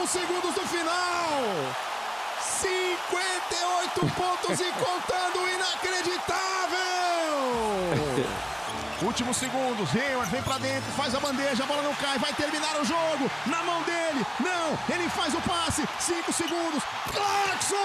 Segundos 0.06 0.54
do 0.54 0.60
final. 0.62 1.42
58 2.40 4.00
pontos 4.14 4.60
e 4.60 4.72
contando, 4.72 5.48
inacreditável! 5.48 6.40
Últimos 9.02 9.36
segundos, 9.38 9.96
Hayward 9.96 10.30
vem 10.30 10.42
pra 10.42 10.58
dentro, 10.58 10.92
faz 10.92 11.14
a 11.14 11.20
bandeja, 11.20 11.64
a 11.64 11.66
bola 11.66 11.82
não 11.82 11.94
cai, 11.94 12.18
vai 12.18 12.34
terminar 12.34 12.78
o 12.78 12.84
jogo, 12.84 13.30
na 13.46 13.62
mão 13.62 13.82
dele, 13.82 14.26
não, 14.38 14.78
ele 14.94 15.08
faz 15.08 15.32
o 15.32 15.40
passe, 15.40 15.88
5 15.98 16.30
segundos, 16.32 16.82
Clarkson! 17.10 17.76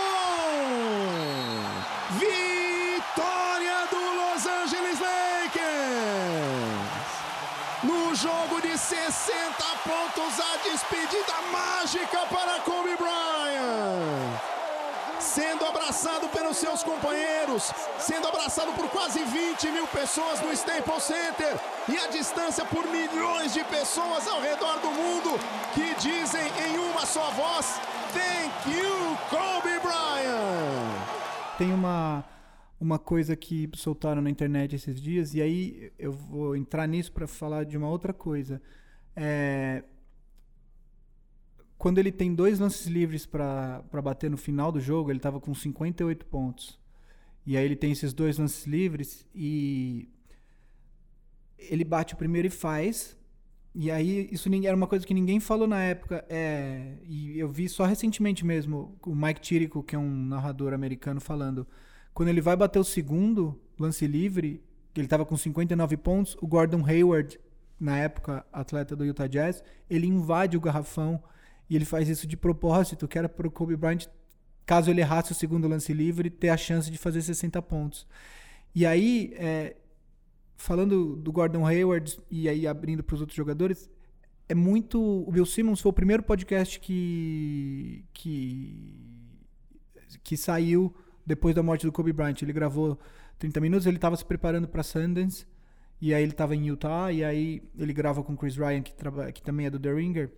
Jogo 8.16 8.62
de 8.62 8.78
60 8.78 9.12
pontos, 9.84 10.40
a 10.40 10.70
despedida 10.70 11.34
mágica 11.52 12.20
para 12.32 12.62
Kobe 12.62 12.96
Bryant. 12.96 14.40
Sendo 15.20 15.66
abraçado 15.66 16.30
pelos 16.30 16.56
seus 16.56 16.82
companheiros, 16.82 17.74
sendo 18.00 18.26
abraçado 18.30 18.72
por 18.72 18.88
quase 18.90 19.22
20 19.22 19.68
mil 19.70 19.86
pessoas 19.88 20.40
no 20.40 20.54
Staples 20.54 21.04
Center 21.04 21.60
e 21.90 21.98
a 21.98 22.08
distância 22.08 22.64
por 22.64 22.88
milhões 22.88 23.54
de 23.54 23.66
pessoas 23.66 24.26
ao 24.30 24.40
redor 24.40 24.80
do 24.80 24.92
mundo 24.92 25.38
que 25.74 25.94
dizem 25.96 26.48
em 26.68 26.78
uma 26.78 27.06
só 27.06 27.30
voz: 27.32 27.82
Thank 28.14 28.78
you, 28.78 29.18
Kobe 29.30 29.78
Bryant. 29.80 31.58
Tem 31.58 31.74
uma 31.74 32.24
uma 32.80 33.00
coisa 33.00 33.36
que 33.36 33.70
soltaram 33.76 34.22
na 34.22 34.30
internet 34.30 34.76
esses 34.76 35.02
dias, 35.02 35.34
e 35.34 35.42
aí 35.42 35.92
eu 35.98 36.12
vou 36.12 36.56
entrar 36.56 36.88
nisso 36.88 37.12
para 37.12 37.28
falar 37.28 37.64
de 37.64 37.78
uma 37.78 37.90
outra 37.90 38.14
coisa. 38.14 38.62
É, 39.16 39.84
quando 41.78 42.00
ele 42.00 42.12
tem 42.12 42.34
dois 42.34 42.60
lances 42.60 42.88
livres 42.88 43.26
para 43.26 43.84
bater 44.04 44.30
no 44.30 44.38
final 44.38 44.72
do 44.72 44.80
jogo, 44.80 45.12
ele 45.12 45.20
estava 45.20 45.40
com 45.40 45.54
58 45.54 46.26
pontos. 46.26 46.80
E 47.46 47.56
aí 47.56 47.64
ele 47.64 47.76
tem 47.76 47.92
esses 47.92 48.14
dois 48.14 48.38
lances 48.38 48.66
livres 48.66 49.26
e 49.34 50.10
ele 51.58 51.84
bate 51.84 52.14
o 52.14 52.18
primeiro 52.18 52.48
e 52.48 52.52
faz. 52.52 53.18
E 53.74 53.92
aí 53.92 54.28
isso 54.32 54.50
era 54.66 54.76
uma 54.76 54.88
coisa 54.88 55.06
que 55.06 55.14
ninguém 55.14 55.40
falou 55.40 55.68
na 55.68 55.82
época. 55.82 56.26
É, 56.28 56.98
e 57.04 57.38
eu 57.38 57.48
vi 57.50 57.70
só 57.70 57.86
recentemente 57.86 58.46
mesmo 58.46 58.98
o 59.06 59.14
Mike 59.14 59.42
Tirico, 59.42 59.84
que 59.84 59.96
é 59.96 60.00
um 60.00 60.26
narrador 60.26 60.74
americano, 60.74 61.22
falando 61.22 61.68
quando 62.16 62.30
ele 62.30 62.40
vai 62.40 62.56
bater 62.56 62.80
o 62.80 62.84
segundo 62.84 63.60
lance 63.78 64.08
livre, 64.08 64.64
ele 64.96 65.06
estava 65.06 65.26
com 65.26 65.36
59 65.36 65.98
pontos, 65.98 66.38
o 66.42 66.48
Gordon 66.48 66.82
Hayward, 66.86 67.38
na 67.78 67.98
época 67.98 68.46
atleta 68.54 68.96
do 68.96 69.04
Utah 69.04 69.28
Jazz, 69.28 69.62
ele 69.90 70.08
invade 70.08 70.56
o 70.56 70.62
garrafão 70.62 71.22
e 71.70 71.76
ele 71.76 71.84
faz 71.84 72.08
isso 72.08 72.26
de 72.26 72.38
propósito, 72.38 73.06
que 73.06 73.18
era 73.18 73.28
para 73.28 73.46
o 73.46 73.52
Kobe 73.52 73.76
Bryant, 73.76 74.08
caso 74.66 74.90
ele 74.90 75.02
errasse 75.02 75.34
o 75.34 75.36
segundo 75.36 75.68
lance 75.68 75.92
livre, 75.92 76.30
ter 76.30 76.48
a 76.48 76.56
chance 76.56 76.90
de 76.90 76.98
fazer 76.98 77.22
60 77.22 77.62
pontos. 77.62 78.08
E 78.74 78.86
aí, 78.86 79.34
é, 79.36 79.76
falando 80.56 81.18
do 81.18 81.34
Gordon 81.34 81.68
Hayward 81.68 82.18
e 82.32 82.48
aí 82.48 82.66
abrindo 82.66 83.04
para 83.04 83.16
os 83.16 83.20
outros 83.20 83.36
jogadores, 83.36 83.90
é 84.48 84.56
muito. 84.56 85.02
O 85.02 85.32
Bill 85.34 85.46
Simmons 85.46 85.82
foi 85.82 85.90
o 85.90 85.94
primeiro 85.94 86.24
podcast 86.24 86.80
que 86.80 88.06
que 88.14 89.04
que 90.24 90.38
saiu 90.38 90.96
depois 91.26 91.56
da 91.56 91.64
morte 91.64 91.86
do 91.86 91.92
Kobe 91.92 92.14
Bryant. 92.14 92.42
Ele 92.42 92.54
gravou 92.54 93.00
30 93.40 93.60
minutos, 93.60 93.88
ele 93.88 93.98
estava 93.98 94.16
se 94.16 94.26
preparando 94.26 94.68
para 94.68 94.84
Sundance, 94.84 95.46
e 96.02 96.14
aí 96.14 96.24
ele 96.24 96.32
estava 96.32 96.56
em 96.56 96.68
Utah, 96.68 97.12
e 97.12 97.24
aí 97.24 97.64
ele 97.78 97.94
grava 97.94 98.24
com 98.24 98.36
Chris 98.36 98.58
Ryan, 98.58 98.82
que, 98.82 98.94
que 99.34 99.42
também 99.42 99.66
é 99.66 99.70
do 99.70 99.80
The 99.80 99.94
Ringer, 99.94 100.32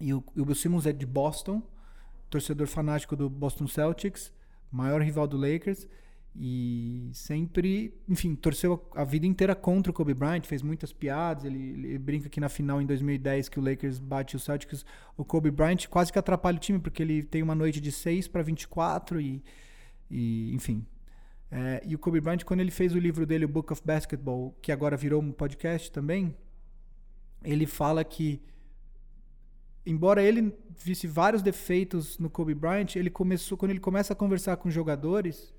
e 0.00 0.14
o, 0.14 0.22
e 0.36 0.40
o 0.40 0.44
Bill 0.44 0.54
Simmons 0.54 0.86
é 0.86 0.92
de 0.92 1.06
Boston, 1.06 1.62
torcedor 2.30 2.66
fanático 2.66 3.16
do 3.16 3.28
Boston 3.28 3.66
Celtics, 3.66 4.32
maior 4.70 5.00
rival 5.02 5.26
do 5.26 5.36
Lakers, 5.36 5.86
e 6.40 7.10
sempre, 7.12 7.92
enfim, 8.08 8.36
torceu 8.36 8.88
a 8.94 9.02
vida 9.02 9.26
inteira 9.26 9.56
contra 9.56 9.90
o 9.90 9.94
Kobe 9.94 10.14
Bryant, 10.14 10.44
fez 10.44 10.62
muitas 10.62 10.92
piadas. 10.92 11.44
Ele, 11.44 11.58
ele, 11.58 11.98
brinca 11.98 12.28
que 12.28 12.38
na 12.38 12.48
final 12.48 12.80
em 12.80 12.86
2010 12.86 13.48
que 13.48 13.58
o 13.58 13.62
Lakers 13.62 13.98
bate 13.98 14.36
o 14.36 14.38
Celtics, 14.38 14.84
o 15.16 15.24
Kobe 15.24 15.50
Bryant 15.50 15.88
quase 15.88 16.12
que 16.12 16.18
atrapalha 16.18 16.56
o 16.56 16.60
time 16.60 16.78
porque 16.78 17.02
ele 17.02 17.24
tem 17.24 17.42
uma 17.42 17.56
noite 17.56 17.80
de 17.80 17.90
6 17.90 18.28
para 18.28 18.42
24 18.42 19.20
e 19.20 19.42
e, 20.10 20.54
enfim. 20.54 20.84
É, 21.50 21.82
e 21.86 21.94
o 21.94 21.98
Kobe 21.98 22.20
Bryant, 22.20 22.44
quando 22.44 22.60
ele 22.60 22.70
fez 22.70 22.94
o 22.94 22.98
livro 22.98 23.24
dele, 23.26 23.44
o 23.44 23.48
Book 23.48 23.72
of 23.72 23.82
Basketball, 23.84 24.54
que 24.60 24.70
agora 24.70 24.96
virou 24.96 25.22
um 25.22 25.32
podcast 25.32 25.90
também, 25.90 26.34
ele 27.42 27.66
fala 27.66 28.04
que, 28.04 28.40
embora 29.86 30.22
ele 30.22 30.54
visse 30.78 31.06
vários 31.06 31.42
defeitos 31.42 32.18
no 32.18 32.28
Kobe 32.28 32.54
Bryant, 32.54 32.96
ele 32.96 33.10
começou, 33.10 33.56
quando 33.56 33.70
ele 33.70 33.80
começa 33.80 34.12
a 34.12 34.16
conversar 34.16 34.56
com 34.58 34.70
jogadores, 34.70 35.54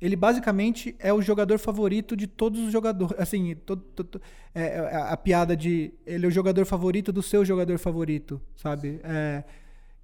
ele 0.00 0.16
basicamente 0.16 0.96
é 0.98 1.12
o 1.12 1.20
jogador 1.20 1.58
favorito 1.58 2.16
de 2.16 2.26
todos 2.26 2.58
os 2.60 2.72
jogadores. 2.72 3.14
Assim, 3.20 3.54
todo, 3.54 3.82
todo- 3.82 4.22
é, 4.54 4.62
é 4.62 4.78
a, 4.96 5.10
a 5.10 5.16
piada 5.16 5.54
de 5.54 5.92
ele 6.06 6.24
é 6.24 6.28
o 6.28 6.30
jogador 6.30 6.64
favorito 6.64 7.12
do 7.12 7.22
seu 7.22 7.44
jogador 7.44 7.78
favorito, 7.78 8.40
sabe? 8.56 8.98
É, 9.04 9.44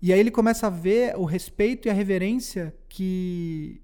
e 0.06 0.12
aí 0.12 0.20
ele 0.20 0.30
começa 0.30 0.66
a 0.66 0.70
ver 0.70 1.16
o 1.16 1.24
respeito 1.24 1.88
e 1.88 1.90
a 1.90 1.94
reverência 1.94 2.74
que, 2.88 3.80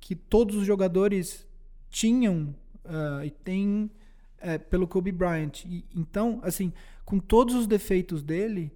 que 0.00 0.14
todos 0.14 0.56
os 0.56 0.66
jogadores 0.66 1.46
tinham 1.90 2.54
ah, 2.84 3.24
e 3.24 3.30
têm 3.30 3.90
é, 4.38 4.58
pelo 4.58 4.86
Kobe 4.86 5.12
Bryant. 5.12 5.64
E, 5.64 5.84
então, 5.94 6.40
assim, 6.42 6.72
com 7.04 7.18
todos 7.18 7.54
os 7.54 7.66
defeitos 7.66 8.22
dele, 8.22 8.72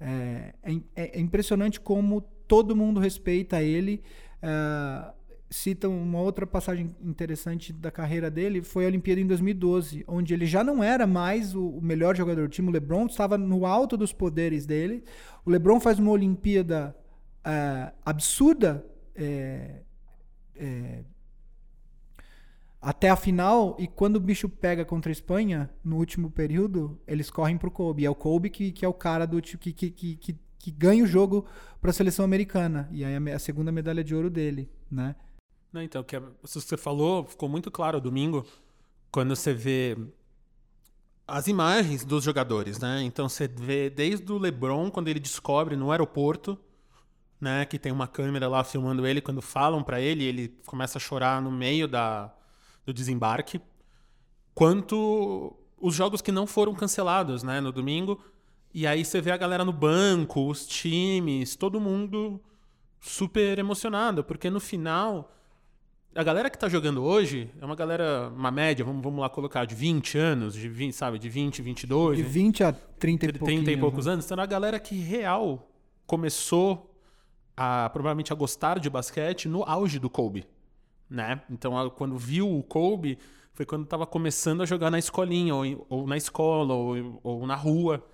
é, 0.00 0.54
é 0.62 0.72
é- 0.94 1.18
é 1.18 1.20
impressionante 1.20 1.80
como 1.80 2.20
todo 2.46 2.76
mundo 2.76 3.00
respeita 3.00 3.62
ele. 3.62 4.02
Ah, 4.42 5.14
cita 5.50 5.88
uma 5.88 6.20
outra 6.20 6.46
passagem 6.46 6.94
interessante 7.02 7.72
da 7.72 7.90
carreira 7.90 8.30
dele, 8.30 8.62
foi 8.62 8.84
a 8.84 8.88
Olimpíada 8.88 9.20
em 9.20 9.26
2012, 9.26 10.04
onde 10.06 10.34
ele 10.34 10.46
já 10.46 10.62
não 10.62 10.82
era 10.82 11.06
mais 11.06 11.54
o, 11.54 11.80
melhor 11.80 12.16
jogador 12.16 12.42
do 12.42 12.48
time, 12.48 12.68
o 12.68 12.72
LeBron 12.72 13.06
estava 13.06 13.38
no 13.38 13.64
alto 13.64 13.96
dos 13.96 14.12
poderes 14.12 14.66
dele. 14.66 15.04
O 15.44 15.50
LeBron 15.50 15.80
faz 15.80 15.98
uma 15.98 16.10
Olimpíada 16.10 16.94
ah, 17.42 17.92
absurda, 18.04 18.84
é, 19.14 19.82
é, 20.54 21.02
até 22.80 23.08
a 23.08 23.16
final, 23.16 23.74
e 23.78 23.88
quando 23.88 24.16
o 24.16 24.20
bicho 24.20 24.48
pega 24.48 24.84
contra 24.84 25.10
a 25.10 25.12
Espanha, 25.12 25.70
no 25.82 25.96
último 25.96 26.30
período, 26.30 27.00
eles 27.06 27.30
correm 27.30 27.58
pro 27.58 27.70
Kobe. 27.70 28.04
É 28.04 28.10
o 28.10 28.14
Kobe 28.14 28.50
que, 28.50 28.70
que 28.70 28.84
é 28.84 28.88
o 28.88 28.94
cara 28.94 29.26
do 29.26 29.40
que, 29.42 29.72
que, 29.72 29.90
que, 29.90 30.38
que, 30.58 30.70
ganha 30.70 31.02
o 31.02 31.06
jogo 31.06 31.46
para 31.80 31.90
a 31.90 31.92
seleção 31.94 32.24
americana. 32.24 32.88
E 32.92 33.04
aí 33.04 33.16
a 33.32 33.38
segunda 33.38 33.72
medalha 33.72 34.04
de 34.04 34.14
ouro 34.14 34.30
dele, 34.30 34.70
né? 34.90 35.16
Não, 35.72 35.82
então, 35.82 36.00
é- 36.00 36.04
que 36.04 36.20
você 36.42 36.76
falou 36.76 37.24
ficou 37.24 37.48
muito 37.48 37.70
claro 37.70 38.00
domingo, 38.00 38.46
quando 39.10 39.34
você 39.36 39.52
vê 39.52 39.96
as 41.26 41.46
imagens 41.46 42.04
dos 42.04 42.24
jogadores, 42.24 42.78
né? 42.78 43.02
Então 43.02 43.28
você 43.28 43.46
vê 43.46 43.90
desde 43.90 44.30
o 44.32 44.38
LeBron, 44.38 44.90
quando 44.90 45.08
ele 45.08 45.20
descobre 45.20 45.76
no 45.76 45.90
aeroporto, 45.90 46.58
né, 47.40 47.64
que 47.66 47.78
tem 47.78 47.92
uma 47.92 48.08
câmera 48.08 48.48
lá 48.48 48.64
filmando 48.64 49.06
ele, 49.06 49.20
quando 49.20 49.42
falam 49.42 49.82
pra 49.82 50.00
ele, 50.00 50.24
ele 50.24 50.48
começa 50.66 50.98
a 50.98 51.00
chorar 51.00 51.40
no 51.42 51.50
meio 51.52 51.86
da, 51.86 52.34
do 52.84 52.92
desembarque, 52.92 53.60
quanto 54.54 55.54
os 55.80 55.94
jogos 55.94 56.20
que 56.20 56.32
não 56.32 56.46
foram 56.46 56.74
cancelados, 56.74 57.42
né, 57.42 57.60
no 57.60 57.70
domingo. 57.72 58.20
E 58.74 58.86
aí 58.86 59.04
você 59.04 59.20
vê 59.20 59.30
a 59.30 59.36
galera 59.36 59.64
no 59.64 59.72
banco, 59.72 60.48
os 60.48 60.66
times, 60.66 61.56
todo 61.56 61.80
mundo 61.80 62.40
super 63.00 63.58
emocionado, 63.58 64.24
porque 64.24 64.50
no 64.50 64.60
final 64.60 65.32
a 66.18 66.24
galera 66.24 66.50
que 66.50 66.58
tá 66.58 66.68
jogando 66.68 67.04
hoje 67.04 67.48
é 67.60 67.64
uma 67.64 67.76
galera, 67.76 68.28
uma 68.36 68.50
média, 68.50 68.84
vamos, 68.84 69.00
vamos 69.04 69.20
lá 69.20 69.28
colocar, 69.28 69.64
de 69.64 69.76
20 69.76 70.18
anos, 70.18 70.52
de 70.52 70.68
20, 70.68 70.92
sabe, 70.92 71.16
de 71.16 71.28
20, 71.28 71.62
22, 71.62 72.16
De 72.16 72.24
né? 72.24 72.28
20 72.28 72.64
a 72.64 72.72
30 72.72 73.24
e 73.24 73.28
30 73.28 73.38
pouquinhos. 73.38 73.68
e 73.68 73.76
poucos 73.76 74.06
né? 74.06 74.14
anos, 74.14 74.24
então 74.24 74.40
a 74.40 74.46
galera 74.46 74.80
que 74.80 74.96
real 74.96 75.70
começou 76.08 76.92
a 77.56 77.88
provavelmente 77.90 78.32
a 78.32 78.36
gostar 78.36 78.80
de 78.80 78.90
basquete 78.90 79.48
no 79.48 79.62
auge 79.62 80.00
do 80.00 80.10
Kobe, 80.10 80.44
né? 81.08 81.40
Então 81.48 81.88
quando 81.90 82.18
viu 82.18 82.52
o 82.52 82.64
Kobe 82.64 83.16
foi 83.52 83.64
quando 83.64 83.84
estava 83.84 84.04
começando 84.04 84.60
a 84.60 84.66
jogar 84.66 84.90
na 84.90 84.98
escolinha 84.98 85.54
ou, 85.54 85.86
ou 85.88 86.04
na 86.04 86.16
escola 86.16 86.74
ou, 86.74 87.20
ou 87.22 87.46
na 87.46 87.54
rua. 87.54 88.04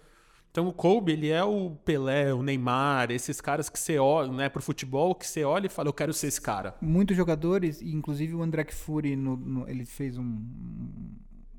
Então 0.55 0.69
o 0.69 0.73
Kobe 0.73 1.11
ele 1.11 1.31
é 1.31 1.43
o 1.43 1.71
Pelé, 1.85 2.33
o 2.33 2.41
Neymar, 2.41 3.11
esses 3.11 3.41
caras 3.41 3.69
que 3.69 3.77
você 3.77 3.99
olha, 3.99 4.31
né, 4.31 4.49
pro 4.49 4.63
futebol 4.63 5.13
que 5.13 5.27
você 5.27 5.43
olha 5.43 5.67
e 5.67 5.69
fala 5.69 5.89
eu 5.89 5.93
quero 5.93 6.13
ser 6.13 6.29
esse 6.29 6.41
cara. 6.41 6.77
Muitos 6.81 7.17
jogadores, 7.17 7.83
inclusive 7.83 8.37
o 8.37 8.41
André 8.41 8.65
Fury, 8.71 9.17
no, 9.17 9.37
no- 9.37 9.69
ele 9.69 9.85
fez 9.85 10.17
um- 10.17 10.41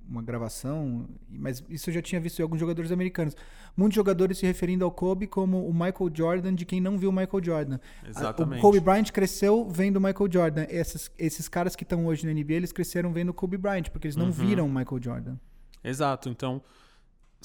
uma 0.08 0.22
gravação, 0.22 1.10
mas 1.30 1.62
isso 1.70 1.90
eu 1.90 1.94
já 1.96 2.02
tinha 2.02 2.22
visto 2.22 2.40
em 2.40 2.44
alguns 2.44 2.58
jogadores 2.58 2.90
americanos. 2.90 3.36
Muitos 3.76 3.98
jogadores 3.98 4.38
se 4.38 4.46
referindo 4.46 4.86
ao 4.86 4.92
Kobe 4.92 5.28
como 5.28 5.68
o 5.68 5.74
Michael 5.74 6.10
Jordan 6.14 6.56
de 6.56 6.64
quem 6.64 6.80
não 6.80 6.98
viu 6.98 7.10
o 7.10 7.14
Michael 7.14 7.44
Jordan. 7.44 7.80
Exatamente. 8.08 8.60
O 8.60 8.62
Kobe 8.62 8.80
Bryant 8.80 9.12
cresceu 9.12 9.68
vendo 9.70 9.98
o 9.98 10.02
Michael 10.02 10.32
Jordan. 10.32 10.66
Esses, 10.70 11.12
esses 11.18 11.50
caras 11.50 11.76
que 11.76 11.84
estão 11.84 12.06
hoje 12.06 12.26
na 12.26 12.32
NBA, 12.32 12.54
eles 12.54 12.72
cresceram 12.72 13.12
vendo 13.12 13.28
o 13.30 13.34
Kobe 13.34 13.58
Bryant, 13.58 13.90
porque 13.92 14.08
eles 14.08 14.16
não 14.16 14.32
viram 14.32 14.68
o 14.68 14.70
Michael 14.74 15.02
Jordan. 15.04 15.36
Exato. 15.84 16.30
Então, 16.30 16.62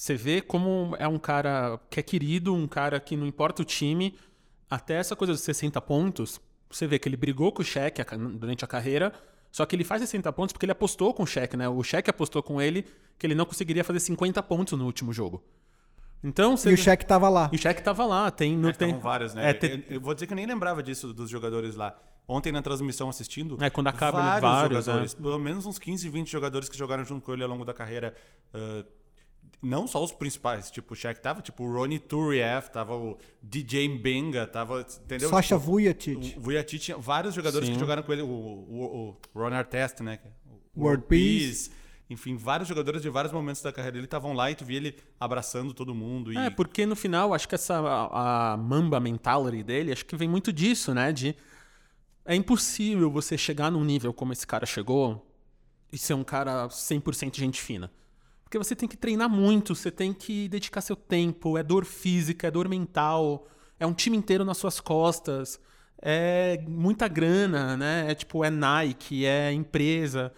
você 0.00 0.14
vê 0.14 0.40
como 0.40 0.96
é 0.98 1.06
um 1.06 1.18
cara 1.18 1.78
que 1.90 2.00
é 2.00 2.02
querido, 2.02 2.54
um 2.54 2.66
cara 2.66 2.98
que 2.98 3.14
não 3.18 3.26
importa 3.26 3.60
o 3.60 3.64
time, 3.66 4.16
até 4.70 4.94
essa 4.94 5.14
coisa 5.14 5.34
dos 5.34 5.42
60 5.42 5.78
pontos, 5.82 6.40
você 6.70 6.86
vê 6.86 6.98
que 6.98 7.06
ele 7.06 7.18
brigou 7.18 7.52
com 7.52 7.60
o 7.60 7.66
ca- 7.66 8.16
durante 8.16 8.64
a 8.64 8.66
carreira, 8.66 9.12
só 9.52 9.66
que 9.66 9.76
ele 9.76 9.84
faz 9.84 10.00
60 10.00 10.32
pontos 10.32 10.54
porque 10.54 10.64
ele 10.64 10.72
apostou 10.72 11.12
com 11.12 11.24
o 11.24 11.26
Shaq, 11.26 11.54
né? 11.54 11.68
O 11.68 11.82
Shaq 11.82 12.08
apostou 12.08 12.42
com 12.42 12.62
ele 12.62 12.86
que 13.18 13.26
ele 13.26 13.34
não 13.34 13.44
conseguiria 13.44 13.84
fazer 13.84 14.00
50 14.00 14.42
pontos 14.42 14.78
no 14.78 14.86
último 14.86 15.12
jogo. 15.12 15.44
Então, 16.24 16.56
você 16.56 16.70
E 16.70 16.72
o 16.72 16.78
Shaq 16.78 17.04
tava 17.04 17.28
lá. 17.28 17.50
E 17.52 17.56
o 17.56 17.58
Shaq 17.58 17.82
tava 17.82 18.06
lá, 18.06 18.30
tem 18.30 18.56
no 18.56 18.70
É, 18.70 18.72
tem 18.72 18.98
vários, 18.98 19.34
né? 19.34 19.50
É, 19.50 19.52
tem- 19.52 19.84
eu, 19.86 19.96
eu 19.96 20.00
vou 20.00 20.14
dizer 20.14 20.26
que 20.26 20.32
eu 20.32 20.36
nem 20.36 20.46
lembrava 20.46 20.82
disso 20.82 21.12
dos 21.12 21.28
jogadores 21.28 21.74
lá. 21.76 21.94
Ontem 22.26 22.50
na 22.52 22.62
transmissão 22.62 23.10
assistindo, 23.10 23.62
É, 23.62 23.68
quando 23.68 23.88
acaba, 23.88 24.18
vários, 24.18 24.40
vários, 24.40 24.84
jogadores, 24.86 25.14
é. 25.14 25.16
pelo 25.22 25.38
menos 25.38 25.66
uns 25.66 25.78
15, 25.78 26.08
20 26.08 26.30
jogadores 26.30 26.70
que 26.70 26.78
jogaram 26.78 27.04
junto 27.04 27.22
com 27.22 27.34
ele 27.34 27.42
ao 27.42 27.48
longo 27.50 27.66
da 27.66 27.74
carreira. 27.74 28.14
ah, 28.54 28.82
não 29.62 29.87
só 29.87 30.03
os 30.03 30.12
principais, 30.12 30.70
tipo 30.70 30.94
o 30.94 30.96
Shaq 30.96 31.20
tava, 31.20 31.42
tipo 31.42 31.64
o 31.64 31.72
Ronnie 31.72 31.98
Turieff, 31.98 32.70
tava 32.70 32.96
o 32.96 33.18
DJ 33.42 33.98
Benga, 33.98 34.46
tava, 34.46 34.81
entendeu? 34.81 35.29
Sasha 35.29 35.57
Tipo, 35.57 35.70
Vujacic. 35.70 36.35
O 36.37 36.40
Vujacic 36.40 36.79
tinha 36.79 36.96
vários 36.96 37.35
jogadores 37.35 37.68
Sim. 37.68 37.74
que 37.74 37.81
jogaram 37.81 38.03
com 38.03 38.12
ele, 38.12 38.22
o, 38.22 38.26
o, 38.26 39.16
o 39.35 39.38
Ron 39.38 39.53
Artest, 39.55 40.00
né? 40.00 40.18
O 40.74 40.83
World 40.85 41.05
Peace. 41.07 41.70
Enfim, 42.09 42.37
vários 42.37 42.68
jogadores 42.68 43.03
de 43.03 43.09
vários 43.09 43.33
momentos 43.33 43.62
da 43.62 43.72
carreira 43.72 43.92
dele 43.92 44.07
estavam 44.07 44.33
lá 44.33 44.50
e 44.50 44.55
tu 44.57 44.64
via 44.64 44.79
ele 44.79 44.96
abraçando 45.18 45.72
todo 45.72 45.94
mundo. 45.94 46.33
E... 46.33 46.37
É, 46.37 46.50
porque 46.50 46.85
no 46.85 46.96
final, 46.96 47.33
acho 47.33 47.48
que 47.48 47.55
essa 47.55 47.79
a, 47.79 48.53
a 48.53 48.57
Mamba 48.57 48.98
mentality 48.98 49.62
dele, 49.62 49.92
acho 49.92 50.05
que 50.05 50.16
vem 50.16 50.29
muito 50.29 50.53
disso, 50.53 50.92
né? 50.92 51.12
De 51.12 51.37
é 52.24 52.35
impossível 52.35 53.11
você 53.11 53.38
chegar 53.38 53.70
num 53.70 53.85
nível 53.85 54.12
como 54.12 54.33
esse 54.33 54.46
cara 54.46 54.66
chegou 54.66 55.24
e 55.92 55.98
ser 55.98 56.14
um 56.14 56.24
cara 56.24 56.66
100% 56.68 57.37
gente 57.37 57.61
fina. 57.61 57.90
Porque 58.50 58.58
você 58.58 58.74
tem 58.74 58.88
que 58.88 58.96
treinar 58.96 59.30
muito, 59.30 59.76
você 59.76 59.92
tem 59.92 60.12
que 60.12 60.48
dedicar 60.48 60.80
seu 60.80 60.96
tempo, 60.96 61.56
é 61.56 61.62
dor 61.62 61.84
física, 61.84 62.48
é 62.48 62.50
dor 62.50 62.68
mental, 62.68 63.46
é 63.78 63.86
um 63.86 63.94
time 63.94 64.16
inteiro 64.16 64.44
nas 64.44 64.58
suas 64.58 64.80
costas, 64.80 65.60
é 66.02 66.60
muita 66.66 67.06
grana, 67.06 67.76
né? 67.76 68.10
É 68.10 68.14
tipo, 68.16 68.42
é 68.42 68.50
Nike, 68.50 69.24
é 69.24 69.52
empresa. 69.52 70.32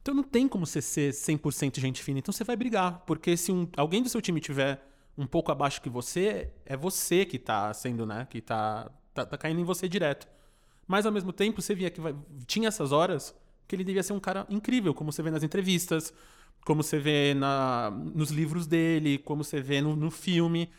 Então 0.00 0.14
não 0.14 0.22
tem 0.22 0.48
como 0.48 0.64
você 0.64 0.80
ser 0.80 1.12
100% 1.12 1.78
gente 1.78 2.02
fina. 2.02 2.20
Então 2.20 2.32
você 2.32 2.42
vai 2.42 2.56
brigar, 2.56 3.00
porque 3.06 3.36
se 3.36 3.52
um- 3.52 3.68
alguém 3.76 4.02
do 4.02 4.08
seu 4.08 4.22
time 4.22 4.40
tiver 4.40 4.82
um 5.18 5.26
pouco 5.26 5.52
abaixo 5.52 5.82
que 5.82 5.90
você, 5.90 6.50
é 6.64 6.74
você 6.74 7.26
que 7.26 7.38
tá 7.38 7.74
sendo, 7.74 8.06
né? 8.06 8.26
Que 8.30 8.40
tá, 8.40 8.90
tá, 9.12 9.26
tá 9.26 9.36
caindo 9.36 9.60
em 9.60 9.64
você 9.64 9.86
direto. 9.86 10.26
Mas 10.86 11.04
ao 11.04 11.12
mesmo 11.12 11.34
tempo, 11.34 11.60
você 11.60 11.74
via 11.74 11.90
que 11.90 12.00
vai- 12.00 12.16
tinha 12.46 12.68
essas 12.68 12.92
horas 12.92 13.34
que 13.66 13.76
ele 13.76 13.84
devia 13.84 14.02
ser 14.02 14.14
um 14.14 14.20
cara 14.20 14.46
incrível, 14.48 14.94
como 14.94 15.12
você 15.12 15.22
vê 15.22 15.30
nas 15.30 15.42
entrevistas, 15.42 16.14
como 16.68 16.82
você 16.82 16.98
vê 16.98 17.32
na, 17.32 17.90
nos 18.14 18.30
livros 18.30 18.66
dele, 18.66 19.16
como 19.16 19.42
você 19.42 19.58
vê 19.58 19.80
no, 19.80 19.96
no 19.96 20.10
filme. 20.10 20.70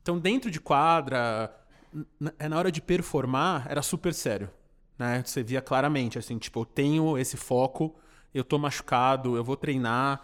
Então, 0.00 0.16
dentro 0.18 0.48
de 0.48 0.60
quadra, 0.60 1.52
n- 1.92 2.32
é 2.38 2.48
na 2.48 2.56
hora 2.56 2.70
de 2.70 2.80
performar, 2.80 3.66
era 3.68 3.82
super 3.82 4.14
sério. 4.14 4.48
Né? 4.96 5.24
Você 5.26 5.42
via 5.42 5.60
claramente, 5.60 6.18
assim, 6.20 6.38
tipo, 6.38 6.60
eu 6.60 6.64
tenho 6.64 7.18
esse 7.18 7.36
foco, 7.36 7.96
eu 8.32 8.44
tô 8.44 8.58
machucado, 8.60 9.36
eu 9.36 9.42
vou 9.42 9.56
treinar. 9.56 10.22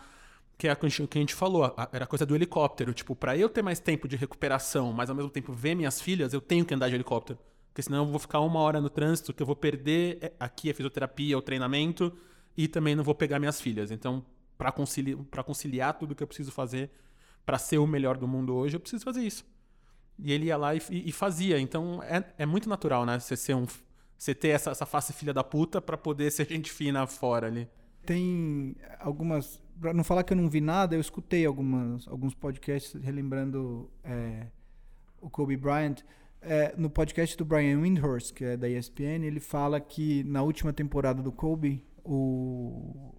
Que 0.56 0.68
é 0.68 0.70
a 0.70 0.76
que 0.76 0.86
a 0.86 0.90
gente 1.20 1.34
falou, 1.34 1.74
era 1.92 2.04
a 2.04 2.06
coisa 2.06 2.24
do 2.24 2.36
helicóptero. 2.36 2.94
Tipo, 2.94 3.16
pra 3.16 3.36
eu 3.36 3.48
ter 3.48 3.62
mais 3.62 3.80
tempo 3.80 4.06
de 4.06 4.14
recuperação, 4.16 4.92
mas 4.92 5.10
ao 5.10 5.16
mesmo 5.16 5.30
tempo 5.30 5.52
ver 5.52 5.74
minhas 5.74 6.00
filhas, 6.00 6.32
eu 6.32 6.40
tenho 6.40 6.64
que 6.64 6.72
andar 6.74 6.88
de 6.88 6.94
helicóptero. 6.94 7.38
Porque 7.68 7.82
senão 7.82 8.04
eu 8.04 8.06
vou 8.10 8.20
ficar 8.20 8.40
uma 8.40 8.60
hora 8.60 8.80
no 8.80 8.90
trânsito, 8.90 9.32
que 9.34 9.42
eu 9.42 9.46
vou 9.46 9.56
perder 9.56 10.18
é, 10.20 10.32
aqui 10.38 10.70
a 10.70 10.74
fisioterapia, 10.74 11.36
o 11.38 11.42
treinamento, 11.42 12.12
e 12.56 12.68
também 12.68 12.94
não 12.94 13.02
vou 13.04 13.14
pegar 13.14 13.38
minhas 13.40 13.60
filhas. 13.60 13.90
Então, 13.90 14.24
pra 14.60 14.70
concili 14.70 15.16
pra 15.16 15.42
conciliar 15.42 15.98
tudo 15.98 16.14
que 16.14 16.22
eu 16.22 16.26
preciso 16.26 16.52
fazer 16.52 16.90
pra 17.46 17.56
ser 17.56 17.78
o 17.78 17.86
melhor 17.86 18.18
do 18.18 18.28
mundo 18.28 18.54
hoje, 18.54 18.76
eu 18.76 18.80
preciso 18.80 19.02
fazer 19.02 19.22
isso. 19.22 19.42
E 20.18 20.30
ele 20.30 20.46
ia 20.46 20.56
lá 20.58 20.74
e, 20.74 20.82
e- 20.90 21.10
fazia. 21.12 21.58
Então 21.58 22.02
é, 22.02 22.22
é 22.36 22.44
muito 22.44 22.68
natural, 22.68 23.06
né? 23.06 23.18
Você 23.18 23.34
ser 23.38 23.54
um. 23.54 23.66
Você 24.18 24.34
ter 24.34 24.48
essa, 24.48 24.70
essa 24.70 24.84
face 24.84 25.14
filha 25.14 25.32
da 25.32 25.42
puta 25.42 25.80
pra 25.80 25.96
poder 25.96 26.30
ser 26.30 26.44
gente 26.52 26.70
fina 26.70 27.06
fora 27.06 27.46
ali. 27.46 27.66
Tem 28.04 28.76
algumas. 28.98 29.62
Pra 29.80 29.94
não 29.94 30.04
falar 30.04 30.24
que 30.24 30.34
eu 30.34 30.36
não 30.36 30.46
vi 30.46 30.60
nada, 30.60 30.94
eu 30.94 31.00
escutei 31.00 31.46
algumas, 31.46 32.06
alguns 32.06 32.34
podcasts 32.34 33.02
relembrando 33.02 33.90
é, 34.04 34.48
o 35.22 35.30
Kobe 35.30 35.56
Bryant. 35.56 36.02
É, 36.42 36.74
no 36.76 36.90
podcast 36.90 37.34
do 37.34 37.46
Brian 37.46 37.80
Windhorst, 37.80 38.34
que 38.34 38.44
é 38.44 38.56
da 38.58 38.68
ESPN, 38.68 39.24
ele 39.24 39.40
fala 39.40 39.80
que 39.80 40.22
na 40.24 40.42
última 40.42 40.70
temporada 40.70 41.22
do 41.22 41.32
Kobe, 41.32 41.82
o... 42.04 43.14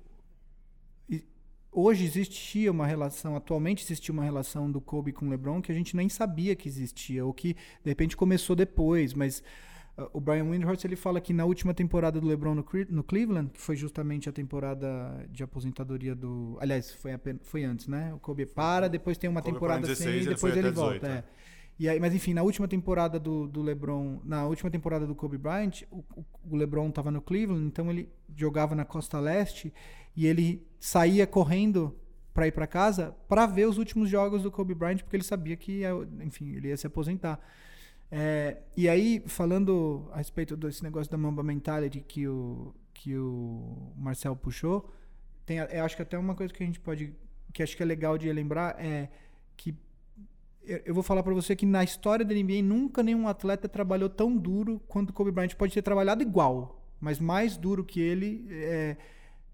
hoje 1.71 2.03
existia 2.03 2.71
uma 2.71 2.85
relação, 2.85 3.35
atualmente 3.35 3.83
existia 3.83 4.11
uma 4.13 4.23
relação 4.23 4.71
do 4.71 4.81
Kobe 4.81 5.11
com 5.13 5.25
o 5.25 5.29
LeBron 5.29 5.61
que 5.61 5.71
a 5.71 5.75
gente 5.75 5.95
nem 5.95 6.09
sabia 6.09 6.55
que 6.55 6.67
existia, 6.67 7.25
ou 7.25 7.33
que 7.33 7.53
de 7.83 7.89
repente 7.91 8.15
começou 8.17 8.55
depois, 8.55 9.13
mas 9.13 9.41
Uh, 9.97 10.07
O 10.13 10.21
Brian 10.21 10.45
Windhorst 10.45 10.85
ele 10.85 10.95
fala 10.95 11.19
que 11.19 11.33
na 11.33 11.43
última 11.43 11.73
temporada 11.73 12.17
do 12.21 12.25
LeBron 12.25 12.55
no, 12.55 12.65
no 12.89 13.03
Cleveland, 13.03 13.49
que 13.51 13.59
foi 13.59 13.75
justamente 13.75 14.29
a 14.29 14.31
temporada 14.31 15.27
de 15.29 15.43
aposentadoria 15.43 16.15
do. 16.15 16.57
Aliás, 16.61 16.91
foi, 16.93 17.11
apen- 17.11 17.39
foi 17.43 17.65
antes, 17.65 17.87
né? 17.89 18.13
O 18.13 18.17
Kobe 18.17 18.45
para, 18.45 18.87
depois 18.87 19.17
tem 19.17 19.29
uma 19.29 19.41
temporada 19.41 19.81
parou 19.81 19.91
em 19.91 19.95
sem 19.95 20.05
16, 20.07 20.15
e 20.15 20.17
ele 20.29 20.35
depois 20.35 20.39
foi 20.39 20.51
ele, 20.51 20.59
até 20.59 20.69
18, 20.69 20.91
volta. 20.91 21.07
é. 21.07 21.11
é. 21.17 21.23
E 21.77 21.89
aí, 21.89 21.99
mas 21.99 22.15
enfim, 22.15 22.33
na 22.33 22.41
última 22.41 22.69
temporada 22.69 23.19
do, 23.19 23.47
do 23.47 23.61
LeBron, 23.61 24.21
na 24.23 24.45
última 24.45 24.71
temporada 24.71 25.05
do 25.05 25.13
Kobe 25.13 25.37
Bryant, 25.37 25.81
o- 25.91 26.05
o 26.49 26.55
LeBron 26.55 26.87
estava 26.87 27.11
no 27.11 27.21
Cleveland, 27.21 27.65
então 27.67 27.91
ele 27.91 28.07
jogava 28.33 28.73
na 28.73 28.85
costa 28.85 29.19
leste 29.19 29.73
e 30.15 30.27
ele 30.27 30.65
saía 30.79 31.25
correndo 31.25 31.95
para 32.33 32.47
ir 32.47 32.51
para 32.51 32.67
casa 32.67 33.15
para 33.27 33.45
ver 33.45 33.67
os 33.67 33.77
últimos 33.77 34.09
jogos 34.09 34.43
do 34.43 34.51
Kobe 34.51 34.73
Bryant, 34.73 34.99
porque 34.99 35.15
ele 35.15 35.23
sabia 35.23 35.55
que, 35.55 35.79
ia, 35.79 35.91
enfim, 36.21 36.55
ele 36.55 36.69
ia 36.69 36.77
se 36.77 36.87
aposentar. 36.87 37.39
É, 38.09 38.57
e 38.75 38.89
aí, 38.89 39.23
falando 39.25 40.09
a 40.11 40.17
respeito 40.17 40.57
desse 40.57 40.83
negócio 40.83 41.09
da 41.09 41.17
Mamba 41.17 41.43
Mentality 41.43 42.01
que 42.01 42.27
o, 42.27 42.73
que 42.93 43.17
o 43.17 43.93
Marcel 43.95 44.35
puxou, 44.35 44.91
tem, 45.45 45.57
eu 45.57 45.85
acho 45.85 45.95
que 45.95 46.01
até 46.01 46.17
uma 46.17 46.35
coisa 46.35 46.53
que 46.53 46.61
a 46.61 46.65
gente 46.65 46.79
pode, 46.79 47.13
que 47.53 47.63
acho 47.63 47.75
que 47.75 47.83
é 47.83 47.85
legal 47.85 48.17
de 48.17 48.31
lembrar 48.31 48.75
é 48.79 49.09
que 49.55 49.75
eu 50.63 50.93
vou 50.93 51.03
falar 51.03 51.23
pra 51.23 51.33
você 51.33 51.55
que 51.55 51.65
na 51.65 51.83
história 51.83 52.23
da 52.23 52.35
NBA 52.35 52.61
nunca 52.61 53.01
nenhum 53.01 53.27
atleta 53.27 53.67
trabalhou 53.67 54.09
tão 54.09 54.37
duro 54.37 54.79
quanto 54.87 55.11
Kobe 55.11 55.31
Bryant. 55.31 55.55
Pode 55.55 55.73
ter 55.73 55.81
trabalhado 55.81 56.21
igual, 56.21 56.85
mas 56.99 57.19
mais 57.19 57.57
duro 57.57 57.83
que 57.83 57.99
ele. 57.99 58.45
É, 58.49 58.97